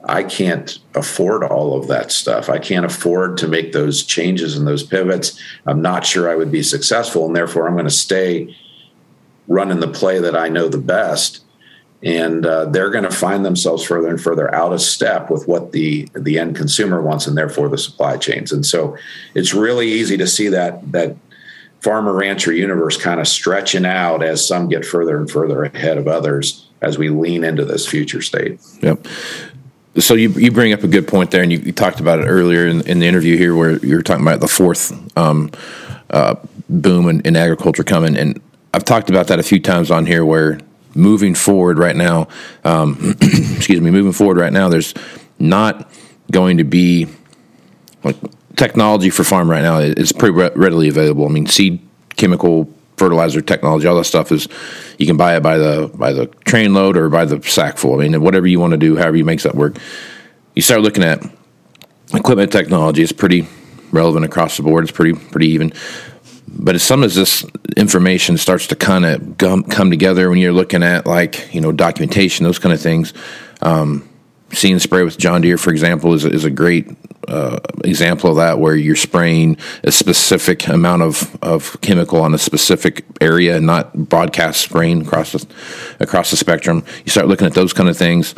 I 0.05 0.23
can't 0.23 0.79
afford 0.95 1.43
all 1.43 1.77
of 1.77 1.87
that 1.87 2.11
stuff. 2.11 2.49
I 2.49 2.59
can't 2.59 2.85
afford 2.85 3.37
to 3.37 3.47
make 3.47 3.71
those 3.71 4.03
changes 4.03 4.57
and 4.57 4.67
those 4.67 4.83
pivots. 4.83 5.39
I'm 5.65 5.81
not 5.81 6.05
sure 6.05 6.29
I 6.29 6.35
would 6.35 6.51
be 6.51 6.63
successful, 6.63 7.25
and 7.25 7.35
therefore 7.35 7.67
I'm 7.67 7.75
going 7.75 7.85
to 7.85 7.91
stay 7.91 8.55
running 9.47 9.79
the 9.79 9.87
play 9.87 10.19
that 10.19 10.35
I 10.35 10.49
know 10.49 10.67
the 10.67 10.77
best. 10.77 11.41
And 12.03 12.45
uh, 12.45 12.65
they're 12.65 12.89
going 12.89 13.05
to 13.05 13.11
find 13.11 13.45
themselves 13.45 13.83
further 13.83 14.09
and 14.09 14.21
further 14.21 14.53
out 14.53 14.73
of 14.73 14.81
step 14.81 15.29
with 15.29 15.47
what 15.47 15.71
the 15.71 16.07
the 16.13 16.37
end 16.37 16.55
consumer 16.55 17.01
wants, 17.01 17.27
and 17.27 17.37
therefore 17.37 17.69
the 17.69 17.77
supply 17.77 18.17
chains. 18.17 18.51
And 18.51 18.65
so, 18.65 18.97
it's 19.35 19.53
really 19.53 19.87
easy 19.87 20.17
to 20.17 20.27
see 20.27 20.49
that 20.49 20.91
that 20.91 21.15
farmer 21.79 22.13
rancher 22.13 22.51
universe 22.51 22.97
kind 22.97 23.19
of 23.19 23.27
stretching 23.27 23.85
out 23.85 24.23
as 24.23 24.45
some 24.45 24.69
get 24.69 24.85
further 24.85 25.17
and 25.17 25.29
further 25.29 25.63
ahead 25.63 25.97
of 25.97 26.07
others 26.07 26.67
as 26.81 26.97
we 26.97 27.09
lean 27.09 27.43
into 27.43 27.65
this 27.65 27.87
future 27.87 28.21
state. 28.21 28.59
Yep 28.81 29.07
so 29.97 30.13
you 30.15 30.29
you 30.31 30.51
bring 30.51 30.73
up 30.73 30.83
a 30.83 30.87
good 30.87 31.07
point 31.07 31.31
there, 31.31 31.43
and 31.43 31.51
you, 31.51 31.59
you 31.59 31.71
talked 31.71 31.99
about 31.99 32.19
it 32.19 32.23
earlier 32.23 32.65
in, 32.65 32.81
in, 32.87 32.99
the 32.99 33.07
interview 33.07 33.37
here, 33.37 33.55
where 33.55 33.77
you 33.85 33.95
were 33.95 34.01
talking 34.01 34.25
about 34.25 34.39
the 34.39 34.47
fourth 34.47 34.91
um, 35.17 35.51
uh, 36.09 36.35
boom 36.69 37.07
in, 37.09 37.21
in, 37.21 37.35
agriculture 37.35 37.83
coming, 37.83 38.17
and 38.17 38.41
I've 38.73 38.85
talked 38.85 39.09
about 39.09 39.27
that 39.27 39.39
a 39.39 39.43
few 39.43 39.59
times 39.59 39.91
on 39.91 40.05
here, 40.05 40.25
where 40.25 40.59
moving 40.95 41.35
forward 41.35 41.77
right 41.77 41.95
now, 41.95 42.27
um, 42.63 43.15
excuse 43.21 43.81
me, 43.81 43.91
moving 43.91 44.11
forward 44.11 44.37
right 44.37 44.53
now, 44.53 44.69
there's 44.69 44.93
not 45.39 45.89
going 46.31 46.57
to 46.57 46.63
be 46.63 47.07
like 48.03 48.17
technology 48.55 49.09
for 49.09 49.23
farm 49.23 49.49
right 49.49 49.61
now. 49.61 49.79
It's 49.79 50.11
pretty 50.11 50.33
readily 50.33 50.89
available. 50.89 51.25
I 51.25 51.29
mean, 51.29 51.47
seed 51.47 51.79
chemical 52.15 52.69
fertilizer 52.97 53.41
technology, 53.41 53.87
all 53.87 53.95
that 53.95 54.05
stuff 54.05 54.31
is 54.31 54.47
you 54.97 55.05
can 55.05 55.17
buy 55.17 55.35
it 55.35 55.43
by 55.43 55.57
the 55.57 55.91
by 55.95 56.13
the 56.13 56.27
train 56.45 56.73
load 56.73 56.97
or 56.97 57.09
by 57.09 57.25
the 57.25 57.41
sack 57.43 57.77
full. 57.77 57.99
I 57.99 58.07
mean, 58.07 58.21
whatever 58.21 58.47
you 58.47 58.59
want 58.59 58.71
to 58.71 58.77
do, 58.77 58.95
however 58.95 59.17
you 59.17 59.25
make 59.25 59.41
that 59.41 59.55
work. 59.55 59.77
You 60.55 60.61
start 60.61 60.81
looking 60.81 61.03
at 61.03 61.23
equipment 62.13 62.51
technology; 62.51 63.01
it's 63.01 63.11
pretty 63.11 63.47
relevant 63.91 64.25
across 64.25 64.57
the 64.57 64.63
board. 64.63 64.83
It's 64.83 64.91
pretty 64.91 65.13
pretty 65.13 65.47
even. 65.47 65.73
But 66.55 66.75
as 66.75 66.83
some 66.83 67.03
of 67.03 67.13
this 67.13 67.45
information 67.75 68.37
starts 68.37 68.67
to 68.67 68.75
kind 68.75 69.05
of 69.05 69.37
come 69.37 69.89
together 69.89 70.29
when 70.29 70.37
you're 70.37 70.53
looking 70.53 70.83
at 70.83 71.05
like 71.05 71.53
you 71.53 71.61
know 71.61 71.71
documentation, 71.71 72.45
those 72.45 72.59
kind 72.59 72.73
of 72.73 72.81
things. 72.81 73.13
Um, 73.61 74.07
See 74.53 74.71
and 74.71 74.81
Spray 74.81 75.03
with 75.03 75.17
John 75.17 75.41
Deere, 75.41 75.57
for 75.57 75.71
example, 75.71 76.13
is, 76.13 76.25
is 76.25 76.45
a 76.45 76.51
great 76.51 76.87
uh, 77.27 77.59
example 77.83 78.29
of 78.29 78.35
that, 78.35 78.59
where 78.59 78.75
you're 78.75 78.95
spraying 78.95 79.57
a 79.83 79.91
specific 79.91 80.67
amount 80.67 81.01
of, 81.01 81.37
of 81.41 81.79
chemical 81.81 82.21
on 82.21 82.33
a 82.33 82.37
specific 82.37 83.03
area, 83.19 83.57
and 83.57 83.65
not 83.65 83.93
broadcast 84.09 84.61
spraying 84.61 85.01
across 85.01 85.31
the, 85.31 85.47
across 85.99 86.29
the 86.29 86.37
spectrum. 86.37 86.85
You 87.03 87.09
start 87.09 87.27
looking 87.27 87.47
at 87.47 87.55
those 87.55 87.73
kind 87.73 87.89
of 87.89 87.97
things. 87.97 88.35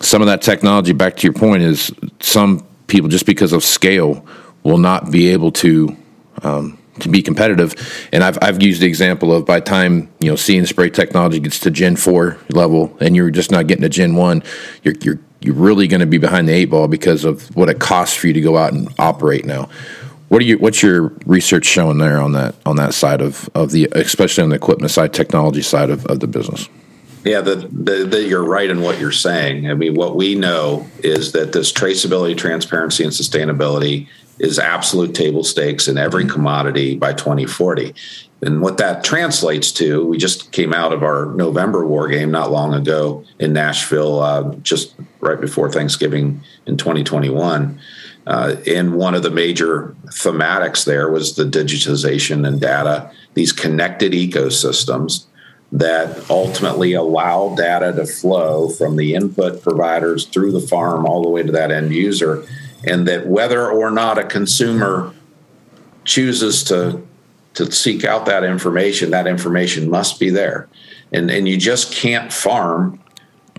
Some 0.00 0.22
of 0.22 0.26
that 0.26 0.42
technology, 0.42 0.92
back 0.92 1.16
to 1.18 1.22
your 1.22 1.34
point, 1.34 1.62
is 1.62 1.92
some 2.18 2.66
people 2.88 3.08
just 3.08 3.26
because 3.26 3.52
of 3.52 3.62
scale 3.62 4.26
will 4.64 4.78
not 4.78 5.12
be 5.12 5.28
able 5.28 5.52
to 5.52 5.96
um, 6.42 6.78
to 7.00 7.08
be 7.08 7.22
competitive. 7.22 7.74
And 8.12 8.22
I've 8.22 8.38
I've 8.42 8.62
used 8.62 8.80
the 8.80 8.86
example 8.86 9.32
of 9.32 9.44
by 9.44 9.60
time 9.60 10.10
you 10.20 10.30
know 10.30 10.36
See 10.36 10.56
and 10.56 10.68
Spray 10.68 10.90
technology 10.90 11.40
gets 11.40 11.58
to 11.60 11.70
Gen 11.70 11.96
four 11.96 12.38
level, 12.50 12.96
and 13.00 13.16
you're 13.16 13.30
just 13.30 13.50
not 13.50 13.66
getting 13.66 13.82
to 13.82 13.88
Gen 13.88 14.16
one, 14.16 14.42
you're 14.82 14.94
you're 15.02 15.20
you're 15.40 15.54
really 15.54 15.86
going 15.86 16.00
to 16.00 16.06
be 16.06 16.18
behind 16.18 16.48
the 16.48 16.52
eight 16.52 16.66
ball 16.66 16.88
because 16.88 17.24
of 17.24 17.54
what 17.54 17.68
it 17.68 17.78
costs 17.78 18.16
for 18.16 18.28
you 18.28 18.32
to 18.32 18.40
go 18.40 18.56
out 18.56 18.72
and 18.72 18.88
operate 18.98 19.44
now. 19.44 19.68
What 20.28 20.40
are 20.40 20.44
you? 20.44 20.58
What's 20.58 20.82
your 20.82 21.12
research 21.26 21.66
showing 21.66 21.98
there 21.98 22.20
on 22.20 22.32
that 22.32 22.54
on 22.64 22.76
that 22.76 22.94
side 22.94 23.20
of, 23.20 23.48
of 23.54 23.70
the 23.70 23.88
especially 23.92 24.42
on 24.42 24.48
the 24.48 24.56
equipment 24.56 24.90
side, 24.90 25.12
technology 25.12 25.62
side 25.62 25.90
of, 25.90 26.06
of 26.06 26.20
the 26.20 26.26
business? 26.26 26.68
Yeah, 27.24 27.40
the, 27.40 27.56
the, 27.56 28.04
the, 28.04 28.22
you're 28.22 28.44
right 28.44 28.68
in 28.68 28.82
what 28.82 29.00
you're 29.00 29.10
saying. 29.10 29.70
I 29.70 29.74
mean, 29.74 29.94
what 29.94 30.14
we 30.14 30.34
know 30.34 30.86
is 31.02 31.32
that 31.32 31.52
this 31.52 31.72
traceability, 31.72 32.36
transparency, 32.36 33.02
and 33.02 33.12
sustainability 33.12 34.08
is 34.38 34.58
absolute 34.58 35.14
table 35.14 35.44
stakes 35.44 35.88
in 35.88 35.98
every 35.98 36.26
commodity 36.26 36.96
by 36.96 37.12
2040. 37.12 37.94
And 38.42 38.60
what 38.60 38.76
that 38.76 39.04
translates 39.04 39.72
to, 39.72 40.04
we 40.04 40.18
just 40.18 40.52
came 40.52 40.74
out 40.74 40.92
of 40.92 41.02
our 41.02 41.26
November 41.34 41.86
war 41.86 42.08
game 42.08 42.30
not 42.30 42.50
long 42.50 42.74
ago 42.74 43.24
in 43.38 43.52
Nashville, 43.52 44.20
uh, 44.20 44.54
just 44.56 44.94
right 45.20 45.40
before 45.40 45.70
Thanksgiving 45.70 46.42
in 46.66 46.76
2021. 46.76 47.80
Uh, 48.26 48.56
and 48.66 48.94
one 48.94 49.14
of 49.14 49.22
the 49.22 49.30
major 49.30 49.94
thematics 50.06 50.84
there 50.84 51.10
was 51.10 51.36
the 51.36 51.44
digitization 51.44 52.46
and 52.46 52.60
data, 52.60 53.10
these 53.34 53.52
connected 53.52 54.12
ecosystems 54.12 55.26
that 55.72 56.30
ultimately 56.30 56.92
allow 56.92 57.54
data 57.56 57.92
to 57.92 58.06
flow 58.06 58.68
from 58.68 58.96
the 58.96 59.14
input 59.14 59.62
providers 59.62 60.26
through 60.26 60.52
the 60.52 60.60
farm 60.60 61.04
all 61.04 61.22
the 61.22 61.28
way 61.28 61.42
to 61.42 61.52
that 61.52 61.70
end 61.70 61.92
user. 61.92 62.46
And 62.86 63.06
that 63.08 63.26
whether 63.26 63.70
or 63.70 63.90
not 63.90 64.18
a 64.18 64.24
consumer 64.24 65.14
chooses 66.04 66.62
to 66.64 67.02
to 67.54 67.70
seek 67.70 68.04
out 68.04 68.26
that 68.26 68.42
information, 68.42 69.10
that 69.10 69.28
information 69.28 69.88
must 69.88 70.18
be 70.18 70.28
there. 70.28 70.68
And, 71.12 71.30
and 71.30 71.48
you 71.48 71.56
just 71.56 71.92
can't 71.92 72.32
farm 72.32 72.98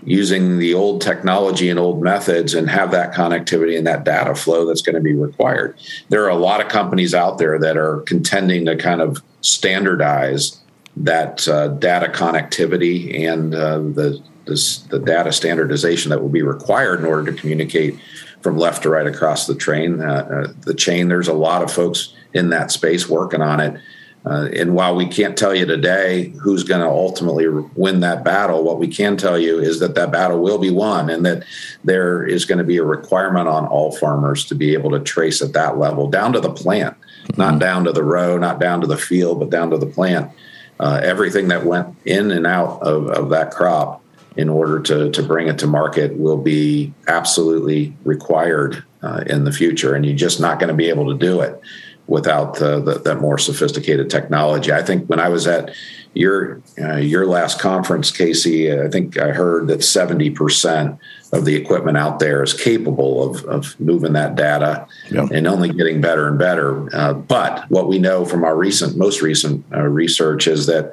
using 0.04 0.58
the 0.58 0.74
old 0.74 1.00
technology 1.00 1.70
and 1.70 1.78
old 1.78 2.02
methods 2.02 2.54
and 2.54 2.68
have 2.68 2.90
that 2.90 3.14
connectivity 3.14 3.76
and 3.76 3.86
that 3.86 4.04
data 4.04 4.34
flow 4.34 4.66
that's 4.66 4.82
going 4.82 4.94
to 4.94 5.00
be 5.00 5.14
required. 5.14 5.76
There 6.10 6.24
are 6.24 6.28
a 6.28 6.36
lot 6.36 6.60
of 6.60 6.68
companies 6.68 7.14
out 7.14 7.38
there 7.38 7.58
that 7.58 7.78
are 7.78 8.02
contending 8.02 8.66
to 8.66 8.76
kind 8.76 9.00
of 9.00 9.22
standardize 9.40 10.60
that 10.96 11.48
uh, 11.48 11.68
data 11.68 12.08
connectivity 12.08 13.28
and 13.28 13.54
uh, 13.54 13.78
the 13.78 14.22
this, 14.46 14.78
the 14.78 15.00
data 15.00 15.32
standardization 15.32 16.10
that 16.10 16.22
will 16.22 16.28
be 16.28 16.42
required 16.42 17.00
in 17.00 17.04
order 17.04 17.32
to 17.32 17.36
communicate 17.36 17.98
from 18.46 18.58
left 18.58 18.84
to 18.84 18.90
right 18.90 19.08
across 19.08 19.48
the 19.48 19.56
train, 19.56 20.00
uh, 20.00 20.28
uh 20.46 20.52
the 20.60 20.72
chain. 20.72 21.08
There's 21.08 21.26
a 21.26 21.32
lot 21.32 21.64
of 21.64 21.72
folks 21.72 22.14
in 22.32 22.50
that 22.50 22.70
space 22.70 23.08
working 23.08 23.42
on 23.42 23.58
it. 23.58 23.80
Uh, 24.24 24.48
and 24.54 24.72
while 24.72 24.94
we 24.94 25.04
can't 25.04 25.36
tell 25.36 25.52
you 25.52 25.66
today 25.66 26.28
who's 26.40 26.62
going 26.62 26.80
to 26.80 26.86
ultimately 26.86 27.48
win 27.74 27.98
that 28.00 28.22
battle, 28.22 28.62
what 28.62 28.78
we 28.78 28.86
can 28.86 29.16
tell 29.16 29.36
you 29.36 29.58
is 29.58 29.80
that 29.80 29.96
that 29.96 30.12
battle 30.12 30.40
will 30.40 30.58
be 30.58 30.70
won 30.70 31.10
and 31.10 31.26
that 31.26 31.42
there 31.82 32.24
is 32.24 32.44
going 32.44 32.58
to 32.58 32.64
be 32.64 32.76
a 32.76 32.84
requirement 32.84 33.48
on 33.48 33.66
all 33.66 33.90
farmers 33.90 34.44
to 34.44 34.54
be 34.54 34.74
able 34.74 34.92
to 34.92 35.00
trace 35.00 35.42
at 35.42 35.52
that 35.52 35.76
level 35.76 36.08
down 36.08 36.32
to 36.32 36.38
the 36.40 36.52
plant, 36.52 36.96
mm-hmm. 37.24 37.40
not 37.40 37.58
down 37.58 37.82
to 37.82 37.90
the 37.90 38.04
row, 38.04 38.38
not 38.38 38.60
down 38.60 38.80
to 38.80 38.86
the 38.86 38.96
field, 38.96 39.40
but 39.40 39.50
down 39.50 39.70
to 39.70 39.76
the 39.76 39.86
plant. 39.86 40.30
Uh, 40.78 41.00
everything 41.02 41.48
that 41.48 41.66
went 41.66 41.96
in 42.04 42.30
and 42.30 42.46
out 42.46 42.80
of, 42.82 43.08
of 43.08 43.30
that 43.30 43.50
crop 43.50 44.04
in 44.36 44.48
order 44.48 44.80
to, 44.80 45.10
to 45.10 45.22
bring 45.22 45.48
it 45.48 45.58
to 45.58 45.66
market 45.66 46.16
will 46.16 46.36
be 46.36 46.92
absolutely 47.08 47.94
required 48.04 48.84
uh, 49.02 49.24
in 49.26 49.44
the 49.44 49.52
future. 49.52 49.94
And 49.94 50.04
you're 50.04 50.16
just 50.16 50.40
not 50.40 50.58
going 50.58 50.68
to 50.68 50.74
be 50.74 50.88
able 50.88 51.06
to 51.12 51.18
do 51.18 51.40
it 51.40 51.60
without 52.08 52.54
the, 52.54 52.80
the, 52.80 52.98
that 53.00 53.20
more 53.20 53.38
sophisticated 53.38 54.08
technology. 54.08 54.72
I 54.72 54.82
think 54.82 55.08
when 55.08 55.18
I 55.18 55.28
was 55.28 55.46
at 55.46 55.74
your 56.14 56.62
uh, 56.80 56.96
your 56.96 57.26
last 57.26 57.60
conference, 57.60 58.10
Casey, 58.10 58.72
I 58.72 58.88
think 58.88 59.18
I 59.18 59.32
heard 59.32 59.66
that 59.66 59.82
seventy 59.82 60.30
percent 60.30 60.98
of 61.32 61.44
the 61.44 61.56
equipment 61.56 61.98
out 61.98 62.20
there 62.20 62.42
is 62.42 62.54
capable 62.54 63.28
of, 63.28 63.44
of 63.46 63.78
moving 63.80 64.12
that 64.12 64.36
data 64.36 64.86
yeah. 65.10 65.26
and 65.32 65.46
only 65.46 65.68
getting 65.70 66.00
better 66.00 66.28
and 66.28 66.38
better. 66.38 66.88
Uh, 66.96 67.12
but 67.12 67.68
what 67.70 67.88
we 67.88 67.98
know 67.98 68.24
from 68.24 68.44
our 68.44 68.56
recent, 68.56 68.96
most 68.96 69.20
recent 69.20 69.64
uh, 69.74 69.82
research 69.82 70.46
is 70.46 70.66
that 70.66 70.92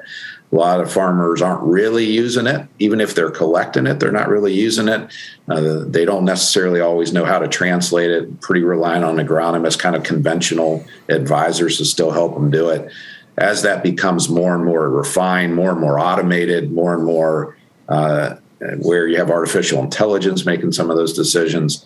a 0.54 0.56
lot 0.56 0.80
of 0.80 0.92
farmers 0.92 1.42
aren't 1.42 1.64
really 1.64 2.04
using 2.04 2.46
it. 2.46 2.68
Even 2.78 3.00
if 3.00 3.16
they're 3.16 3.30
collecting 3.30 3.88
it, 3.88 3.98
they're 3.98 4.12
not 4.12 4.28
really 4.28 4.52
using 4.52 4.86
it. 4.86 5.12
Uh, 5.48 5.80
they 5.84 6.04
don't 6.04 6.24
necessarily 6.24 6.80
always 6.80 7.12
know 7.12 7.24
how 7.24 7.40
to 7.40 7.48
translate 7.48 8.10
it. 8.10 8.40
Pretty 8.40 8.62
reliant 8.62 9.04
on 9.04 9.16
agronomists, 9.16 9.76
kind 9.76 9.96
of 9.96 10.04
conventional 10.04 10.84
advisors 11.08 11.78
to 11.78 11.84
still 11.84 12.12
help 12.12 12.34
them 12.34 12.52
do 12.52 12.68
it. 12.68 12.88
As 13.36 13.62
that 13.62 13.82
becomes 13.82 14.28
more 14.28 14.54
and 14.54 14.64
more 14.64 14.88
refined, 14.88 15.56
more 15.56 15.72
and 15.72 15.80
more 15.80 15.98
automated, 15.98 16.70
more 16.70 16.94
and 16.94 17.04
more 17.04 17.56
uh, 17.88 18.36
where 18.78 19.08
you 19.08 19.16
have 19.16 19.30
artificial 19.32 19.82
intelligence 19.82 20.46
making 20.46 20.70
some 20.70 20.88
of 20.88 20.96
those 20.96 21.14
decisions, 21.14 21.84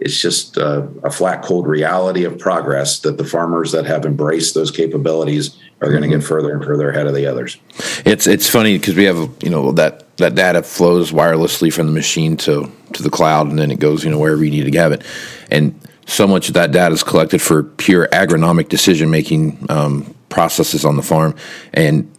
it's 0.00 0.20
just 0.20 0.56
a, 0.56 0.88
a, 1.04 1.10
flat, 1.10 1.44
cold 1.44 1.68
reality 1.68 2.24
of 2.24 2.36
progress 2.36 2.98
that 3.00 3.16
the 3.16 3.24
farmers 3.24 3.70
that 3.72 3.86
have 3.86 4.04
embraced 4.04 4.54
those 4.54 4.72
capabilities 4.72 5.56
are 5.80 5.90
going 5.90 6.02
to 6.02 6.08
get 6.08 6.22
further 6.22 6.52
and 6.52 6.64
further 6.64 6.90
ahead 6.90 7.06
of 7.06 7.14
the 7.14 7.26
others. 7.26 7.56
It's 8.04 8.26
it's 8.26 8.48
funny 8.48 8.78
because 8.78 8.96
we 8.96 9.04
have 9.04 9.30
you 9.42 9.50
know 9.50 9.72
that 9.72 10.16
that 10.16 10.34
data 10.34 10.62
flows 10.62 11.12
wirelessly 11.12 11.72
from 11.72 11.86
the 11.86 11.92
machine 11.92 12.36
to 12.38 12.70
to 12.94 13.02
the 13.02 13.10
cloud, 13.10 13.48
and 13.48 13.58
then 13.58 13.70
it 13.70 13.78
goes 13.78 14.04
you 14.04 14.10
know 14.10 14.18
wherever 14.18 14.44
you 14.44 14.50
need 14.50 14.70
to 14.70 14.78
have 14.78 14.92
it, 14.92 15.04
and 15.50 15.78
so 16.06 16.26
much 16.26 16.48
of 16.48 16.54
that 16.54 16.72
data 16.72 16.94
is 16.94 17.04
collected 17.04 17.40
for 17.40 17.62
pure 17.62 18.08
agronomic 18.08 18.68
decision 18.68 19.10
making 19.10 19.66
um, 19.68 20.14
processes 20.30 20.84
on 20.84 20.96
the 20.96 21.02
farm, 21.02 21.34
and 21.74 22.10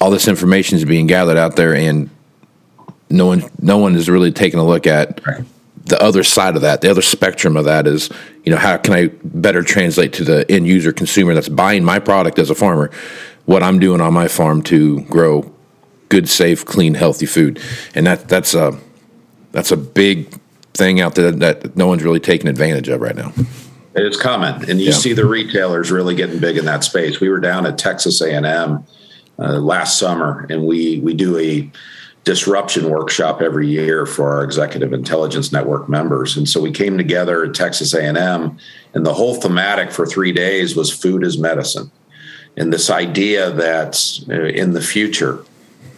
all 0.00 0.10
this 0.10 0.28
information 0.28 0.76
is 0.76 0.84
being 0.84 1.06
gathered 1.06 1.36
out 1.36 1.56
there, 1.56 1.74
and 1.74 2.10
no 3.08 3.26
one 3.26 3.42
no 3.60 3.78
one 3.78 3.94
is 3.94 4.08
really 4.08 4.32
taking 4.32 4.60
a 4.60 4.64
look 4.64 4.86
at 4.86 5.24
right. 5.26 5.44
The 5.84 6.00
other 6.02 6.22
side 6.22 6.56
of 6.56 6.62
that. 6.62 6.80
The 6.80 6.90
other 6.90 7.02
spectrum 7.02 7.56
of 7.56 7.64
that 7.64 7.86
is, 7.86 8.10
you 8.44 8.52
know, 8.52 8.58
how 8.58 8.76
can 8.76 8.94
I 8.94 9.06
better 9.24 9.62
translate 9.62 10.12
to 10.14 10.24
the 10.24 10.50
end 10.50 10.66
user 10.66 10.92
consumer 10.92 11.34
that's 11.34 11.48
buying 11.48 11.84
my 11.84 11.98
product 11.98 12.38
as 12.38 12.50
a 12.50 12.54
farmer, 12.54 12.90
what 13.46 13.62
I'm 13.62 13.78
doing 13.78 14.00
on 14.00 14.14
my 14.14 14.28
farm 14.28 14.62
to 14.64 15.00
grow 15.02 15.52
good, 16.08 16.28
safe, 16.28 16.64
clean, 16.64 16.94
healthy 16.94 17.26
food, 17.26 17.60
and 17.94 18.06
that 18.06 18.28
that's 18.28 18.54
a 18.54 18.78
that's 19.52 19.72
a 19.72 19.76
big 19.76 20.38
thing 20.74 21.00
out 21.00 21.14
there 21.14 21.30
that 21.30 21.76
no 21.76 21.86
one's 21.86 22.02
really 22.02 22.20
taking 22.20 22.48
advantage 22.48 22.88
of 22.88 23.00
right 23.00 23.16
now. 23.16 23.32
It's 23.94 24.16
coming, 24.16 24.70
and 24.70 24.80
you 24.80 24.88
yeah. 24.88 24.92
see 24.92 25.12
the 25.12 25.26
retailers 25.26 25.90
really 25.90 26.14
getting 26.14 26.38
big 26.38 26.56
in 26.56 26.64
that 26.64 26.84
space. 26.84 27.20
We 27.20 27.28
were 27.28 27.40
down 27.40 27.66
at 27.66 27.76
Texas 27.76 28.20
A&M 28.22 28.84
uh, 29.38 29.58
last 29.58 29.98
summer, 29.98 30.46
and 30.48 30.64
we 30.66 31.00
we 31.00 31.14
do 31.14 31.38
a 31.38 31.70
disruption 32.24 32.88
workshop 32.88 33.42
every 33.42 33.66
year 33.66 34.06
for 34.06 34.30
our 34.30 34.44
executive 34.44 34.92
intelligence 34.92 35.52
network 35.52 35.88
members 35.88 36.36
and 36.36 36.48
so 36.48 36.60
we 36.60 36.70
came 36.70 36.96
together 36.96 37.44
at 37.44 37.54
texas 37.54 37.94
a&m 37.94 38.56
and 38.94 39.04
the 39.06 39.14
whole 39.14 39.34
thematic 39.34 39.90
for 39.90 40.06
three 40.06 40.32
days 40.32 40.76
was 40.76 40.92
food 40.92 41.24
is 41.24 41.36
medicine 41.36 41.90
and 42.56 42.72
this 42.72 42.90
idea 42.90 43.50
that 43.50 44.20
uh, 44.28 44.34
in 44.34 44.72
the 44.72 44.80
future 44.80 45.44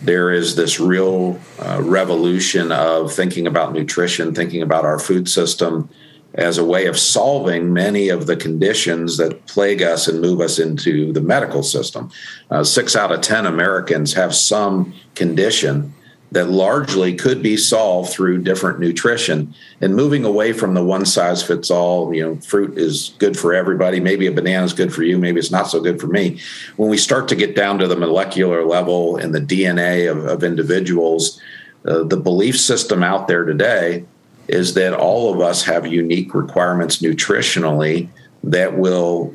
there 0.04 0.30
is 0.30 0.54
this 0.54 0.78
real 0.78 1.40
uh, 1.58 1.80
revolution 1.82 2.70
of 2.70 3.12
thinking 3.12 3.46
about 3.46 3.72
nutrition, 3.72 4.34
thinking 4.34 4.60
about 4.60 4.84
our 4.84 4.98
food 4.98 5.28
system 5.28 5.88
as 6.34 6.58
a 6.58 6.64
way 6.64 6.86
of 6.86 6.98
solving 6.98 7.72
many 7.72 8.08
of 8.08 8.26
the 8.26 8.36
conditions 8.36 9.16
that 9.16 9.46
plague 9.46 9.82
us 9.82 10.06
and 10.06 10.20
move 10.20 10.40
us 10.40 10.58
into 10.58 11.12
the 11.12 11.20
medical 11.20 11.62
system. 11.62 12.10
Uh, 12.50 12.62
six 12.62 12.94
out 12.96 13.12
of 13.12 13.20
10 13.20 13.46
Americans 13.46 14.12
have 14.12 14.34
some 14.34 14.92
condition 15.14 15.94
that 16.34 16.50
largely 16.50 17.14
could 17.14 17.42
be 17.42 17.56
solved 17.56 18.12
through 18.12 18.42
different 18.42 18.80
nutrition. 18.80 19.54
And 19.80 19.94
moving 19.94 20.24
away 20.24 20.52
from 20.52 20.74
the 20.74 20.84
one 20.84 21.06
size 21.06 21.42
fits 21.42 21.70
all 21.70 22.14
you 22.14 22.22
know 22.22 22.36
fruit 22.36 22.76
is 22.76 23.14
good 23.18 23.38
for 23.38 23.54
everybody. 23.54 24.00
Maybe 24.00 24.26
a 24.26 24.32
banana 24.32 24.64
is 24.64 24.72
good 24.72 24.92
for 24.92 25.02
you 25.02 25.18
maybe 25.18 25.38
it's 25.38 25.50
not 25.50 25.68
so 25.68 25.80
good 25.80 26.00
for 26.00 26.08
me. 26.08 26.40
When 26.76 26.90
we 26.90 26.98
start 26.98 27.28
to 27.28 27.36
get 27.36 27.56
down 27.56 27.78
to 27.78 27.88
the 27.88 27.96
molecular 27.96 28.64
level 28.66 29.16
and 29.16 29.34
the 29.34 29.40
dna 29.40 30.10
of, 30.10 30.24
of 30.24 30.44
individuals 30.44 31.40
uh, 31.86 32.02
the 32.02 32.16
belief 32.16 32.58
system 32.58 33.02
out 33.02 33.28
there 33.28 33.44
today 33.44 34.04
is 34.48 34.74
that 34.74 34.94
all 34.94 35.32
of 35.32 35.40
us 35.40 35.64
have 35.64 35.86
unique 35.86 36.34
requirements 36.34 37.02
nutritionally 37.02 38.08
that 38.42 38.76
will 38.76 39.34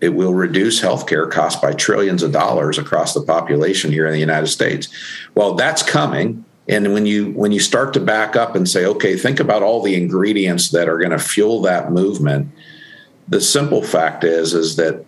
it 0.00 0.10
will 0.10 0.34
reduce 0.34 0.80
healthcare 0.80 1.30
costs 1.30 1.60
by 1.60 1.72
trillions 1.72 2.22
of 2.22 2.32
dollars 2.32 2.78
across 2.78 3.14
the 3.14 3.22
population 3.22 3.90
here 3.90 4.06
in 4.06 4.12
the 4.12 4.20
United 4.20 4.46
States. 4.46 4.88
Well, 5.34 5.54
that's 5.54 5.82
coming. 5.82 6.44
And 6.68 6.92
when 6.92 7.06
you 7.06 7.32
when 7.32 7.50
you 7.52 7.60
start 7.60 7.94
to 7.94 8.00
back 8.00 8.36
up 8.36 8.54
and 8.54 8.68
say, 8.68 8.84
okay, 8.84 9.16
think 9.16 9.40
about 9.40 9.62
all 9.62 9.82
the 9.82 9.94
ingredients 9.94 10.70
that 10.70 10.88
are 10.88 10.98
going 10.98 11.10
to 11.10 11.18
fuel 11.18 11.62
that 11.62 11.90
movement, 11.90 12.50
the 13.26 13.40
simple 13.40 13.82
fact 13.82 14.22
is 14.22 14.54
is 14.54 14.76
that 14.76 15.04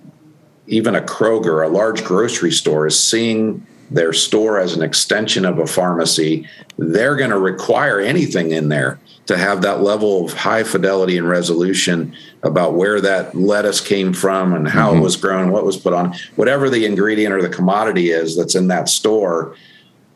even 0.66 0.94
a 0.94 1.02
Kroger, 1.02 1.64
a 1.64 1.68
large 1.68 2.04
grocery 2.04 2.52
store, 2.52 2.86
is 2.86 2.98
seeing 2.98 3.66
their 3.90 4.12
store 4.12 4.58
as 4.58 4.74
an 4.74 4.82
extension 4.82 5.44
of 5.44 5.58
a 5.58 5.66
pharmacy. 5.66 6.48
They're 6.78 7.16
going 7.16 7.30
to 7.30 7.38
require 7.38 8.00
anything 8.00 8.52
in 8.52 8.68
there 8.68 9.00
to 9.30 9.38
have 9.38 9.62
that 9.62 9.80
level 9.80 10.24
of 10.24 10.32
high 10.32 10.64
fidelity 10.64 11.16
and 11.16 11.28
resolution 11.28 12.12
about 12.42 12.74
where 12.74 13.00
that 13.00 13.32
lettuce 13.32 13.80
came 13.80 14.12
from 14.12 14.52
and 14.52 14.66
how 14.66 14.88
mm-hmm. 14.90 14.98
it 14.98 15.02
was 15.02 15.14
grown, 15.14 15.52
what 15.52 15.64
was 15.64 15.76
put 15.76 15.92
on, 15.92 16.12
whatever 16.34 16.68
the 16.68 16.84
ingredient 16.84 17.32
or 17.32 17.40
the 17.40 17.48
commodity 17.48 18.10
is 18.10 18.36
that's 18.36 18.56
in 18.56 18.66
that 18.66 18.88
store, 18.88 19.54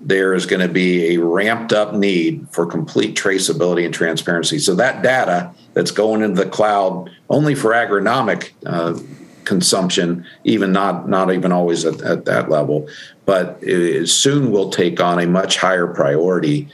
there 0.00 0.35
is 0.35 0.46
going 0.46 0.66
to 0.66 0.72
be 0.72 1.14
a 1.14 1.20
ramped 1.20 1.72
up 1.72 1.94
need 1.94 2.44
for 2.50 2.66
complete 2.66 3.14
traceability 3.14 3.85
and 3.85 3.94
transparency. 3.94 4.59
So 4.59 4.74
that 4.74 5.05
data 5.05 5.55
that's 5.74 5.92
going 5.92 6.20
into 6.22 6.42
the 6.42 6.50
cloud 6.50 7.09
only 7.31 7.55
for 7.55 7.70
agronomic 7.70 8.50
uh, 8.66 8.98
consumption, 9.44 10.27
even 10.42 10.72
not 10.72 11.09
not 11.09 11.33
even 11.33 11.53
always 11.53 11.85
at, 11.85 12.00
at 12.03 12.24
that 12.24 12.50
level, 12.50 12.88
but 13.27 13.61
it 13.62 14.09
soon 14.09 14.50
will 14.50 14.70
take 14.70 15.00
on 15.00 15.20
a 15.20 15.27
much 15.29 15.57
higher 15.57 15.87
priority 15.87 16.68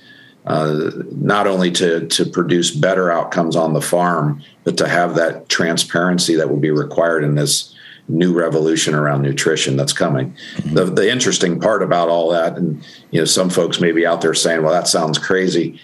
uh, 0.46 0.90
not 1.12 1.46
only 1.46 1.70
to 1.70 2.06
to 2.08 2.24
produce 2.24 2.70
better 2.70 3.10
outcomes 3.10 3.56
on 3.56 3.72
the 3.72 3.82
farm, 3.82 4.42
but 4.64 4.76
to 4.78 4.88
have 4.88 5.14
that 5.14 5.48
transparency 5.48 6.34
that 6.36 6.48
will 6.48 6.56
be 6.56 6.70
required 6.70 7.24
in 7.24 7.34
this 7.34 7.74
new 8.08 8.32
revolution 8.32 8.94
around 8.94 9.22
nutrition 9.22 9.76
that's 9.76 9.92
coming. 9.92 10.34
Mm-hmm. 10.56 10.74
The 10.74 10.84
the 10.86 11.10
interesting 11.10 11.60
part 11.60 11.82
about 11.82 12.08
all 12.08 12.30
that, 12.30 12.56
and 12.56 12.82
you 13.10 13.20
know, 13.20 13.26
some 13.26 13.50
folks 13.50 13.80
may 13.80 13.92
be 13.92 14.06
out 14.06 14.20
there 14.20 14.34
saying, 14.34 14.62
"Well, 14.62 14.72
that 14.72 14.88
sounds 14.88 15.18
crazy." 15.18 15.80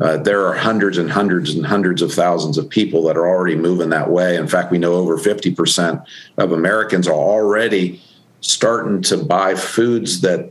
Uh, 0.00 0.16
there 0.16 0.46
are 0.46 0.54
hundreds 0.54 0.96
and 0.96 1.10
hundreds 1.10 1.54
and 1.54 1.66
hundreds 1.66 2.00
of 2.00 2.12
thousands 2.12 2.56
of 2.56 2.68
people 2.68 3.02
that 3.02 3.18
are 3.18 3.28
already 3.28 3.54
moving 3.54 3.90
that 3.90 4.10
way. 4.10 4.36
In 4.36 4.48
fact, 4.48 4.70
we 4.70 4.78
know 4.78 4.94
over 4.94 5.18
50% 5.18 6.02
of 6.38 6.52
Americans 6.52 7.06
are 7.06 7.12
already 7.12 8.00
starting 8.40 9.02
to 9.02 9.18
buy 9.18 9.54
foods 9.54 10.22
that 10.22 10.50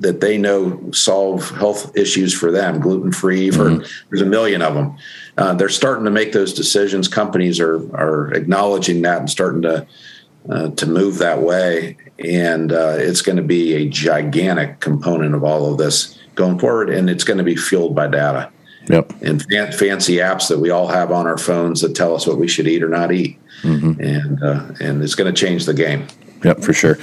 that 0.00 0.20
they 0.20 0.38
know 0.38 0.90
solve 0.92 1.50
health 1.50 1.96
issues 1.96 2.34
for 2.34 2.50
them, 2.50 2.80
gluten 2.80 3.12
free. 3.12 3.50
For 3.50 3.70
mm-hmm. 3.70 4.08
there's 4.08 4.22
a 4.22 4.26
million 4.26 4.62
of 4.62 4.74
them. 4.74 4.96
Uh, 5.38 5.54
they're 5.54 5.68
starting 5.68 6.04
to 6.04 6.10
make 6.10 6.32
those 6.32 6.52
decisions. 6.52 7.08
Companies 7.08 7.60
are 7.60 7.76
are 7.94 8.32
acknowledging 8.34 9.02
that 9.02 9.18
and 9.18 9.30
starting 9.30 9.62
to 9.62 9.86
uh, 10.48 10.70
to 10.70 10.86
move 10.86 11.18
that 11.18 11.42
way, 11.42 11.96
and 12.18 12.72
uh, 12.72 12.96
it's 12.96 13.22
going 13.22 13.36
to 13.36 13.42
be 13.42 13.74
a 13.74 13.88
gigantic 13.88 14.80
component 14.80 15.34
of 15.34 15.44
all 15.44 15.70
of 15.70 15.78
this 15.78 16.18
going 16.34 16.58
forward, 16.58 16.90
and 16.90 17.10
it's 17.10 17.24
going 17.24 17.38
to 17.38 17.44
be 17.44 17.56
fueled 17.56 17.94
by 17.94 18.06
data. 18.06 18.50
Yep. 18.88 19.12
And 19.22 19.42
fan- 19.44 19.72
fancy 19.72 20.16
apps 20.16 20.48
that 20.48 20.58
we 20.58 20.70
all 20.70 20.88
have 20.88 21.12
on 21.12 21.26
our 21.26 21.38
phones 21.38 21.82
that 21.82 21.94
tell 21.94 22.14
us 22.14 22.26
what 22.26 22.38
we 22.38 22.48
should 22.48 22.66
eat 22.66 22.82
or 22.82 22.88
not 22.88 23.12
eat, 23.12 23.38
mm-hmm. 23.62 24.00
and 24.00 24.42
uh, 24.42 24.72
and 24.80 25.02
it's 25.02 25.14
going 25.14 25.32
to 25.32 25.38
change 25.38 25.66
the 25.66 25.74
game. 25.74 26.06
Yep, 26.42 26.62
for 26.62 26.72
sure. 26.72 26.98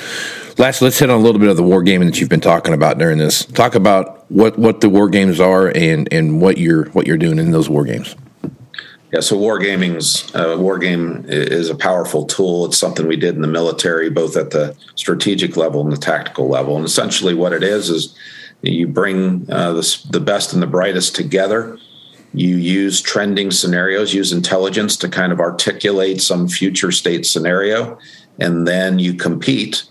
Last, 0.59 0.81
let's 0.81 0.97
hit 0.97 1.11
on 1.11 1.19
a 1.19 1.23
little 1.23 1.39
bit 1.39 1.49
of 1.49 1.55
the 1.55 1.61
war 1.61 1.83
gaming 1.83 2.07
that 2.07 2.19
you've 2.19 2.29
been 2.29 2.41
talking 2.41 2.73
about 2.73 2.97
during 2.97 3.19
this. 3.19 3.45
Talk 3.45 3.75
about 3.75 4.25
what, 4.31 4.57
what 4.57 4.81
the 4.81 4.89
war 4.89 5.07
games 5.07 5.39
are 5.39 5.71
and, 5.75 6.11
and 6.11 6.41
what 6.41 6.57
you're 6.57 6.85
what 6.89 7.05
you're 7.05 7.17
doing 7.17 7.37
in 7.37 7.51
those 7.51 7.69
war 7.69 7.85
games. 7.85 8.15
Yeah, 9.13 9.19
so 9.19 9.37
war 9.37 9.59
gaming's 9.59 10.33
uh, 10.35 10.57
war 10.59 10.79
game 10.79 11.25
is 11.27 11.69
a 11.69 11.75
powerful 11.75 12.25
tool. 12.25 12.65
It's 12.65 12.77
something 12.77 13.07
we 13.07 13.17
did 13.17 13.35
in 13.35 13.41
the 13.41 13.47
military, 13.47 14.09
both 14.09 14.35
at 14.35 14.49
the 14.49 14.75
strategic 14.95 15.57
level 15.57 15.81
and 15.81 15.91
the 15.91 15.97
tactical 15.97 16.49
level. 16.49 16.75
And 16.75 16.85
essentially, 16.85 17.35
what 17.35 17.53
it 17.53 17.63
is 17.63 17.91
is 17.91 18.17
you 18.63 18.87
bring 18.87 19.45
uh, 19.51 19.73
the, 19.73 20.05
the 20.09 20.19
best 20.19 20.53
and 20.53 20.61
the 20.61 20.67
brightest 20.67 21.15
together. 21.15 21.77
You 22.33 22.57
use 22.57 22.99
trending 22.99 23.51
scenarios, 23.51 24.13
use 24.13 24.33
intelligence 24.33 24.97
to 24.97 25.07
kind 25.07 25.31
of 25.31 25.39
articulate 25.39 26.19
some 26.19 26.47
future 26.47 26.91
state 26.91 27.27
scenario, 27.27 27.99
and 28.39 28.67
then 28.67 28.97
you 28.97 29.13
compete 29.13 29.83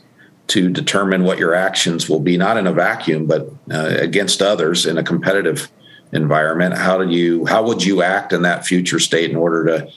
to 0.49 0.71
determine 0.71 1.25
what 1.25 1.39
your 1.39 1.55
actions 1.55 2.09
will 2.09 2.21
be, 2.21 2.37
not 2.37 2.57
in 2.57 2.67
a 2.67 2.73
vacuum, 2.73 3.27
but 3.27 3.51
uh, 3.71 3.97
against 3.99 4.41
others 4.43 4.87
in 4.87 4.99
a 4.99 5.03
competitive 5.03 5.71
environment. 6.13 6.75
How 6.75 7.03
do 7.03 7.11
you 7.11 7.47
how 7.47 7.65
would 7.65 7.85
you 7.85 8.03
act 8.03 8.33
in 8.33 8.43
that 8.43 8.65
future 8.65 8.99
state 9.01 9.31
in 9.31 9.37
order 9.37 9.65
to 9.67 9.93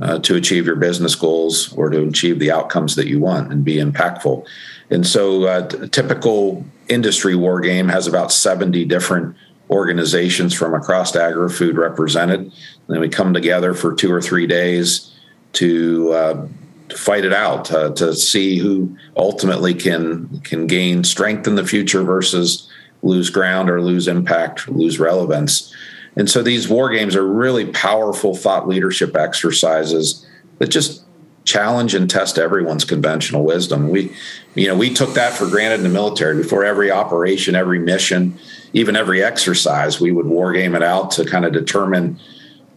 uh, 0.00 0.18
to 0.20 0.36
achieve 0.36 0.64
your 0.64 0.76
business 0.76 1.14
goals 1.14 1.72
or 1.74 1.90
to 1.90 2.02
achieve 2.06 2.38
the 2.38 2.50
outcomes 2.50 2.96
that 2.96 3.08
you 3.08 3.18
want 3.20 3.52
and 3.52 3.64
be 3.64 3.76
impactful? 3.76 4.46
And 4.88 5.06
so, 5.06 5.44
uh, 5.44 5.68
a 5.80 5.88
typical 5.88 6.64
industry 6.88 7.36
war 7.36 7.60
game 7.60 7.88
has 7.88 8.06
about 8.06 8.32
seventy 8.32 8.84
different 8.84 9.36
organizations 9.68 10.52
from 10.52 10.74
across 10.74 11.14
agri 11.14 11.48
food 11.48 11.76
represented. 11.76 12.40
And 12.40 12.52
then 12.88 13.00
we 13.00 13.08
come 13.08 13.32
together 13.32 13.72
for 13.74 13.94
two 13.94 14.12
or 14.12 14.20
three 14.20 14.46
days 14.46 15.12
to 15.54 16.12
uh, 16.12 16.34
to 16.34 16.59
fight 16.92 17.24
it 17.24 17.32
out 17.32 17.70
uh, 17.72 17.90
to 17.94 18.14
see 18.14 18.58
who 18.58 18.96
ultimately 19.16 19.74
can 19.74 20.40
can 20.40 20.66
gain 20.66 21.04
strength 21.04 21.46
in 21.46 21.54
the 21.54 21.64
future 21.64 22.02
versus 22.02 22.68
lose 23.02 23.30
ground 23.30 23.70
or 23.70 23.80
lose 23.80 24.08
impact, 24.08 24.68
lose 24.68 24.98
relevance. 24.98 25.74
And 26.16 26.28
so 26.28 26.42
these 26.42 26.68
war 26.68 26.90
games 26.90 27.16
are 27.16 27.26
really 27.26 27.66
powerful 27.66 28.34
thought 28.34 28.68
leadership 28.68 29.16
exercises 29.16 30.26
that 30.58 30.68
just 30.68 31.04
challenge 31.44 31.94
and 31.94 32.08
test 32.10 32.38
everyone's 32.38 32.84
conventional 32.84 33.44
wisdom. 33.44 33.88
We, 33.88 34.12
you 34.54 34.68
know, 34.68 34.76
we 34.76 34.92
took 34.92 35.14
that 35.14 35.32
for 35.32 35.46
granted 35.48 35.76
in 35.76 35.82
the 35.84 35.88
military. 35.88 36.36
Before 36.36 36.64
every 36.64 36.90
operation, 36.90 37.54
every 37.54 37.78
mission, 37.78 38.38
even 38.72 38.96
every 38.96 39.22
exercise, 39.22 40.00
we 40.00 40.12
would 40.12 40.26
war 40.26 40.52
game 40.52 40.74
it 40.74 40.82
out 40.82 41.10
to 41.12 41.24
kind 41.24 41.44
of 41.44 41.52
determine 41.52 42.20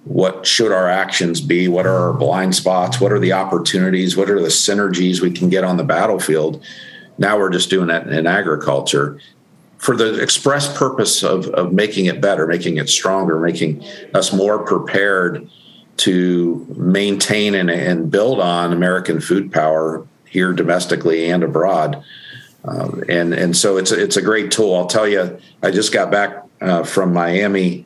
what 0.05 0.45
should 0.45 0.71
our 0.71 0.89
actions 0.89 1.39
be 1.39 1.67
what 1.67 1.85
are 1.85 2.09
our 2.09 2.13
blind 2.13 2.53
spots 2.53 2.99
what 2.99 3.11
are 3.11 3.19
the 3.19 3.31
opportunities 3.33 4.17
what 4.17 4.29
are 4.29 4.41
the 4.41 4.47
synergies 4.47 5.21
we 5.21 5.31
can 5.31 5.49
get 5.49 5.63
on 5.63 5.77
the 5.77 5.83
battlefield 5.83 6.63
now 7.17 7.37
we're 7.37 7.49
just 7.49 7.69
doing 7.69 7.89
it 7.89 8.07
in 8.07 8.27
agriculture 8.27 9.19
for 9.77 9.95
the 9.97 10.21
express 10.21 10.77
purpose 10.77 11.23
of, 11.23 11.47
of 11.49 11.73
making 11.73 12.05
it 12.05 12.19
better 12.19 12.45
making 12.47 12.77
it 12.77 12.89
stronger 12.89 13.39
making 13.39 13.83
us 14.13 14.33
more 14.33 14.65
prepared 14.65 15.49
to 15.97 16.65
maintain 16.75 17.55
and, 17.55 17.69
and 17.69 18.09
build 18.09 18.39
on 18.39 18.73
American 18.73 19.19
food 19.19 19.51
power 19.51 20.05
here 20.25 20.53
domestically 20.53 21.29
and 21.29 21.43
abroad. 21.43 22.03
Uh, 22.65 22.89
and 23.09 23.33
and 23.33 23.55
so 23.55 23.77
it's 23.77 23.91
a, 23.91 24.01
it's 24.01 24.17
a 24.17 24.21
great 24.21 24.51
tool. 24.51 24.75
I'll 24.75 24.87
tell 24.87 25.07
you, 25.07 25.39
I 25.61 25.69
just 25.69 25.93
got 25.93 26.09
back 26.11 26.43
uh, 26.61 26.83
from 26.83 27.13
Miami 27.13 27.85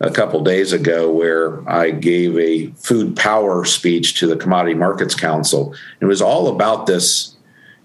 a 0.00 0.10
couple 0.10 0.42
days 0.42 0.72
ago 0.72 1.10
where 1.10 1.68
I 1.68 1.90
gave 1.90 2.36
a 2.38 2.66
food 2.72 3.16
power 3.16 3.64
speech 3.64 4.18
to 4.20 4.26
the 4.26 4.36
Commodity 4.36 4.74
Markets 4.74 5.14
Council. 5.14 5.74
It 6.00 6.06
was 6.06 6.20
all 6.20 6.48
about 6.48 6.86
this. 6.86 7.34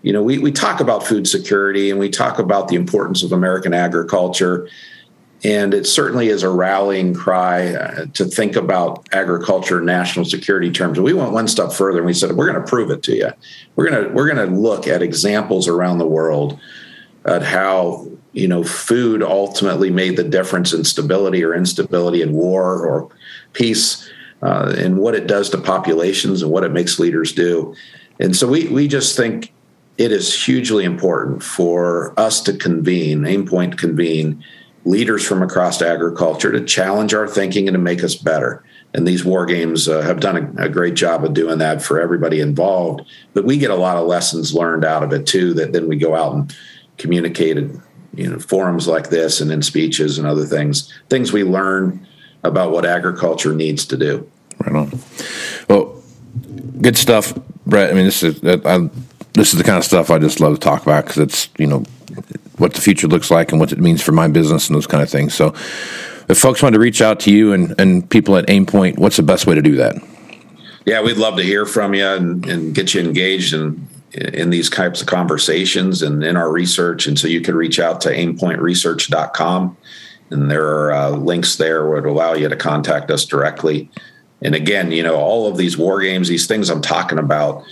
You 0.02 0.12
know, 0.12 0.24
we, 0.24 0.38
we 0.38 0.52
talk 0.52 0.80
about 0.80 1.06
food 1.06 1.28
security 1.28 1.90
and 1.90 2.00
we 2.00 2.10
talk 2.10 2.40
about 2.40 2.68
the 2.68 2.76
importance 2.76 3.24
of 3.24 3.32
American 3.32 3.74
agriculture 3.74 4.68
and 5.44 5.74
it 5.74 5.88
certainly 5.88 6.28
is 6.28 6.44
a 6.44 6.50
rallying 6.50 7.14
cry 7.14 7.74
uh, 7.74 8.06
to 8.14 8.26
think 8.26 8.56
about 8.56 9.08
agriculture 9.12 9.78
and 9.78 9.88
national 9.88 10.26
security 10.26 10.72
terms. 10.72 11.00
We 11.00 11.14
went 11.14 11.32
one 11.32 11.48
step 11.48 11.72
further 11.72 11.98
and 11.98 12.06
we 12.06 12.14
said, 12.14 12.34
we're 12.34 12.52
going 12.52 12.64
to 12.64 12.70
prove 12.70 12.92
it 12.92 13.02
to 13.04 13.16
you. 13.16 13.32
We're 13.76 13.90
going 13.90 14.04
to, 14.04 14.10
we're 14.12 14.32
going 14.32 14.48
to 14.50 14.56
look 14.56 14.88
at 14.88 15.02
examples 15.02 15.68
around 15.68 15.98
the 15.98 16.08
world 16.08 16.60
at 17.26 17.44
how, 17.44 18.08
you 18.34 18.48
know, 18.48 18.64
food 18.64 19.22
ultimately 19.22 19.90
made 19.90 20.18
the 20.18 20.24
difference 20.24 20.74
in 20.74 20.84
stability 20.84 21.44
or 21.44 21.54
instability 21.54 22.22
in 22.22 22.34
war 22.34 22.86
or 22.86 23.10
peace 23.54 24.10
uh, 24.42 24.74
and 24.78 24.98
what 24.98 25.16
it 25.16 25.28
does 25.28 25.50
to 25.50 25.58
populations 25.58 26.42
and 26.42 26.52
what 26.52 26.64
it 26.64 26.72
makes 26.72 27.00
leaders 27.00 27.32
do. 27.32 27.76
And 28.20 28.36
so 28.36 28.48
we, 28.48 28.68
we 28.70 28.88
just 28.88 29.16
think 29.16 29.54
it 29.98 30.12
is 30.12 30.46
hugely 30.46 30.84
important 30.84 31.44
for 31.44 32.20
us 32.20 32.42
to 32.42 32.54
convene, 32.54 33.22
Aimpoint 33.22 33.78
convene, 33.78 34.44
leaders 34.84 35.26
from 35.26 35.44
across 35.44 35.82
agriculture 35.82 36.52
to 36.52 36.64
challenge 36.64 37.14
our 37.14 37.28
thinking 37.28 37.68
and 37.68 37.76
to 37.76 37.80
make 37.80 38.04
us 38.04 38.16
better. 38.16 38.64
And 38.94 39.08
these 39.08 39.24
war 39.24 39.46
games 39.46 39.88
uh, 39.88 40.02
have 40.02 40.20
done 40.20 40.56
a, 40.58 40.66
a, 40.66 40.70
great 40.70 40.96
job 40.96 41.24
of 41.24 41.34
doing 41.34 41.60
that 41.60 41.82
for 41.82 42.02
everybody 42.02 42.40
involved. 42.40 43.02
But 43.34 43.46
we 43.46 43.58
get 43.58 43.70
a 43.70 43.76
lot 43.76 43.98
of 43.98 44.08
lessons 44.08 44.54
learned 44.54 44.84
out 44.84 45.04
of 45.04 45.14
it 45.14 45.28
too. 45.28 45.54
That 45.54 45.72
then 45.72 45.88
we 45.88 45.98
go 45.98 46.16
out 46.16 46.34
and 46.34 46.56
communicate 47.02 47.58
in 47.58 47.82
you 48.14 48.30
know 48.30 48.40
forums 48.40 48.88
like 48.88 49.10
this 49.10 49.42
and 49.42 49.52
in 49.52 49.62
speeches 49.62 50.18
and 50.18 50.28
other 50.28 50.46
things. 50.46 50.94
Things 51.10 51.34
we 51.34 51.44
learn 51.44 52.08
about 52.44 52.72
what 52.72 52.86
agriculture 52.86 53.54
needs 53.54 53.86
to 53.86 53.98
do. 53.98 54.30
Right 54.60 54.76
on. 54.76 55.00
Well, 55.70 56.02
good 56.82 56.98
stuff, 56.98 57.34
Brett. 57.66 57.90
I 57.90 57.94
mean, 57.94 58.06
this 58.06 58.24
is 58.24 58.44
I, 58.44 58.90
this 59.34 59.54
is 59.54 59.58
the 59.58 59.64
kind 59.64 59.78
of 59.78 59.84
stuff 59.84 60.12
I 60.12 60.20
just 60.20 60.40
love 60.40 60.54
to 60.54 60.60
talk 60.60 60.84
about 60.84 61.06
because 61.06 61.18
it's 61.18 61.50
you 61.58 61.68
know 61.68 61.84
what 62.58 62.74
the 62.74 62.82
future 62.82 63.08
looks 63.08 63.32
like 63.32 63.52
and 63.52 63.60
what 63.60 63.72
it 63.72 63.80
means 63.80 64.02
for 64.02 64.12
my 64.12 64.28
business 64.28 64.68
and 64.68 64.76
those 64.76 64.88
kind 64.88 65.02
of 65.02 65.10
things. 65.10 65.34
So, 65.34 65.48
if 66.30 66.38
folks 66.38 66.62
want 66.62 66.74
to 66.74 66.80
reach 66.80 67.02
out 67.02 67.20
to 67.22 67.32
you 67.32 67.54
and, 67.54 67.74
and 67.80 68.08
people 68.10 68.38
at 68.38 68.46
Aimpoint, 68.48 69.00
what's 69.00 69.18
the 69.18 69.24
best 69.24 69.48
way 69.48 69.56
to 69.56 69.62
do 69.62 69.76
that? 69.78 69.96
Yeah, 70.86 71.02
we'd 71.02 71.18
love 71.18 71.38
to 71.38 71.44
hear 71.44 71.66
from 71.66 71.94
you 71.94 72.06
and, 72.06 72.46
and 72.46 72.76
get 72.76 72.94
you 72.94 73.02
engaged 73.02 73.54
in 73.54 73.88
in 74.14 74.50
these 74.50 74.70
types 74.70 75.02
of 75.02 75.08
conversations 75.08 76.02
and 76.02 76.24
in 76.24 76.36
our 76.36 76.52
research. 76.52 77.08
And 77.08 77.18
so 77.18 77.28
you 77.28 77.42
can 77.42 77.56
reach 77.56 77.80
out 77.80 78.02
to 78.02 78.10
aimpointresearch.com 78.10 79.78
and 80.32 80.50
there 80.50 80.66
are 80.66 80.94
uh, 80.94 81.10
links 81.12 81.58
there 81.58 81.88
would 81.90 82.06
allow 82.06 82.34
you 82.34 82.48
to 82.48 82.56
contact 82.56 83.12
us 83.12 83.26
directly. 83.26 83.90
And 84.42 84.56
again, 84.56 84.92
you 84.92 85.04
know, 85.04 85.16
all 85.16 85.48
of 85.48 85.58
these 85.58 85.78
war 85.78 86.02
games, 86.02 86.28
these 86.28 86.48
things 86.48 86.70
I'm 86.70 86.82
talking 86.82 87.20
about, 87.20 87.64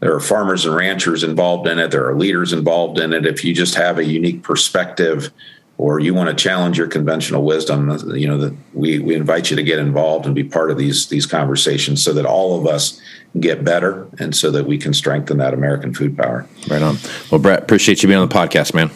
there 0.00 0.14
are 0.14 0.20
farmers 0.20 0.64
and 0.64 0.76
ranchers 0.76 1.24
involved 1.24 1.66
in 1.66 1.78
it. 1.78 1.90
There 1.90 2.08
are 2.08 2.16
leaders 2.16 2.52
involved 2.52 2.98
in 2.98 3.12
it. 3.12 3.26
If 3.26 3.44
you 3.44 3.54
just 3.54 3.74
have 3.74 3.98
a 3.98 4.04
unique 4.04 4.42
perspective 4.42 5.32
or 5.76 5.98
you 5.98 6.14
want 6.14 6.28
to 6.28 6.34
challenge 6.34 6.78
your 6.78 6.86
conventional 6.86 7.42
wisdom, 7.44 7.90
you 8.14 8.28
know, 8.28 8.38
that 8.38 8.54
we, 8.72 8.98
we 9.00 9.14
invite 9.14 9.50
you 9.50 9.56
to 9.56 9.62
get 9.62 9.78
involved 9.78 10.24
and 10.26 10.34
be 10.34 10.44
part 10.44 10.70
of 10.70 10.78
these, 10.78 11.08
these 11.08 11.26
conversations 11.26 12.02
so 12.02 12.12
that 12.12 12.24
all 12.24 12.58
of 12.58 12.66
us 12.66 13.00
get 13.40 13.64
better 13.64 14.06
and 14.18 14.36
so 14.36 14.50
that 14.52 14.66
we 14.66 14.78
can 14.78 14.94
strengthen 14.94 15.38
that 15.38 15.52
American 15.52 15.92
food 15.92 16.16
power. 16.16 16.46
Right 16.68 16.82
on. 16.82 16.96
Well, 17.30 17.40
Brett, 17.40 17.62
appreciate 17.62 18.02
you 18.02 18.08
being 18.08 18.20
on 18.20 18.28
the 18.28 18.34
podcast, 18.34 18.74
man. 18.74 18.90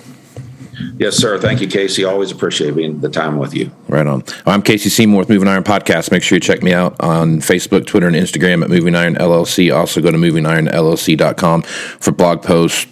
Yes, 0.99 1.17
sir. 1.17 1.39
Thank 1.39 1.61
you, 1.61 1.67
Casey. 1.67 2.05
Always 2.05 2.31
appreciate 2.31 2.77
being 2.77 3.01
the 3.01 3.09
time 3.09 3.39
with 3.39 3.55
you. 3.55 3.73
Right 3.89 4.07
on. 4.07 4.23
I'm 4.47 4.63
Casey 4.63 4.89
Seymour 4.89 5.19
with 5.21 5.29
Moving 5.29 5.49
Iron 5.49 5.65
Podcast. 5.65 6.13
Make 6.13 6.23
sure 6.23 6.37
you 6.37 6.41
check 6.41 6.63
me 6.63 6.73
out 6.73 6.95
on 7.01 7.41
Facebook, 7.41 7.87
Twitter, 7.87 8.07
and 8.07 8.15
Instagram 8.15 8.63
at 8.63 8.71
Moving 8.71 8.95
Iron 8.95 9.17
LLC. 9.17 9.75
Also 9.75 10.01
go 10.01 10.11
to 10.11 10.19
movingironllc.com 10.19 11.63
for 11.63 12.13
blog 12.13 12.43
posts, 12.43 12.87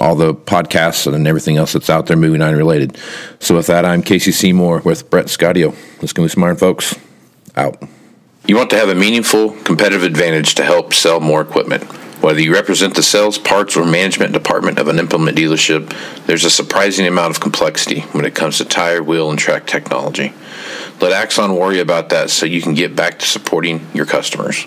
all 0.00 0.14
the 0.14 0.34
podcasts, 0.34 1.12
and 1.12 1.26
everything 1.26 1.56
else 1.56 1.72
that's 1.72 1.90
out 1.90 2.06
there 2.06 2.16
Moving 2.16 2.42
Iron 2.42 2.56
related. 2.56 2.98
So 3.38 3.56
with 3.56 3.66
that, 3.68 3.84
I'm 3.84 4.02
Casey 4.02 4.32
Seymour 4.32 4.80
with 4.84 5.10
Brett 5.10 5.26
Sciotto. 5.26 5.74
Let's 6.00 6.12
go 6.12 6.26
some 6.26 6.44
iron, 6.44 6.56
folks. 6.56 6.94
Out. 7.56 7.82
You 8.46 8.56
want 8.56 8.70
to 8.70 8.76
have 8.76 8.88
a 8.88 8.94
meaningful 8.94 9.50
competitive 9.64 10.02
advantage 10.02 10.54
to 10.56 10.64
help 10.64 10.94
sell 10.94 11.20
more 11.20 11.40
equipment. 11.42 11.84
Whether 12.22 12.40
you 12.40 12.52
represent 12.52 12.94
the 12.94 13.02
sales, 13.02 13.38
parts, 13.38 13.76
or 13.76 13.86
management 13.86 14.32
department 14.32 14.78
of 14.78 14.88
an 14.88 14.98
implement 14.98 15.38
dealership, 15.38 15.94
there's 16.26 16.44
a 16.44 16.50
surprising 16.50 17.06
amount 17.06 17.30
of 17.30 17.40
complexity 17.40 18.00
when 18.12 18.26
it 18.26 18.34
comes 18.34 18.58
to 18.58 18.66
tire, 18.66 19.02
wheel, 19.02 19.30
and 19.30 19.38
track 19.38 19.66
technology. 19.66 20.34
Let 21.00 21.12
Axon 21.12 21.56
worry 21.56 21.80
about 21.80 22.10
that 22.10 22.28
so 22.28 22.44
you 22.44 22.60
can 22.60 22.74
get 22.74 22.94
back 22.94 23.18
to 23.20 23.26
supporting 23.26 23.86
your 23.94 24.04
customers. 24.04 24.66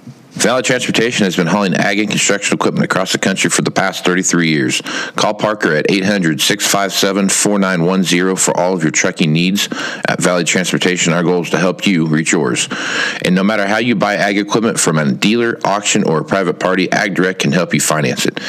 Valley 0.31 0.63
Transportation 0.63 1.25
has 1.25 1.35
been 1.35 1.47
hauling 1.47 1.73
ag 1.75 1.99
and 1.99 2.09
construction 2.09 2.55
equipment 2.55 2.85
across 2.85 3.11
the 3.11 3.17
country 3.17 3.49
for 3.49 3.61
the 3.63 3.71
past 3.71 4.05
33 4.05 4.49
years. 4.49 4.81
Call 5.15 5.33
Parker 5.33 5.73
at 5.73 5.91
800 5.91 6.39
657 6.41 7.29
4910 7.29 8.35
for 8.37 8.57
all 8.57 8.73
of 8.73 8.81
your 8.81 8.91
trucking 8.91 9.31
needs. 9.31 9.67
At 10.07 10.21
Valley 10.21 10.45
Transportation, 10.45 11.11
our 11.13 11.21
goal 11.23 11.41
is 11.41 11.49
to 11.49 11.57
help 11.57 11.85
you 11.85 12.05
reach 12.07 12.31
yours. 12.31 12.69
And 13.23 13.35
no 13.35 13.43
matter 13.43 13.67
how 13.67 13.77
you 13.77 13.95
buy 13.95 14.15
ag 14.15 14.37
equipment 14.37 14.79
from 14.79 14.97
a 14.97 15.11
dealer, 15.11 15.59
auction, 15.65 16.03
or 16.03 16.21
a 16.21 16.25
private 16.25 16.59
party, 16.59 16.87
AgDirect 16.87 17.39
can 17.39 17.51
help 17.51 17.73
you 17.73 17.81
finance 17.81 18.25
it. 18.25 18.39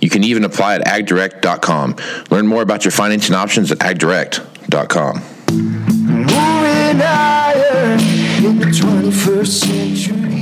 You 0.00 0.10
can 0.10 0.24
even 0.24 0.44
apply 0.44 0.74
at 0.74 0.84
agdirect.com. 0.84 1.96
Learn 2.30 2.48
more 2.48 2.62
about 2.62 2.84
your 2.84 2.92
financing 2.92 3.36
options 3.36 3.70
at 3.70 3.78
agdirect.com. 3.78 5.22
Moving 5.52 7.00
iron 7.00 8.00
in 8.44 8.58
the 8.58 8.66
21st 8.66 9.46
century. 9.46 10.41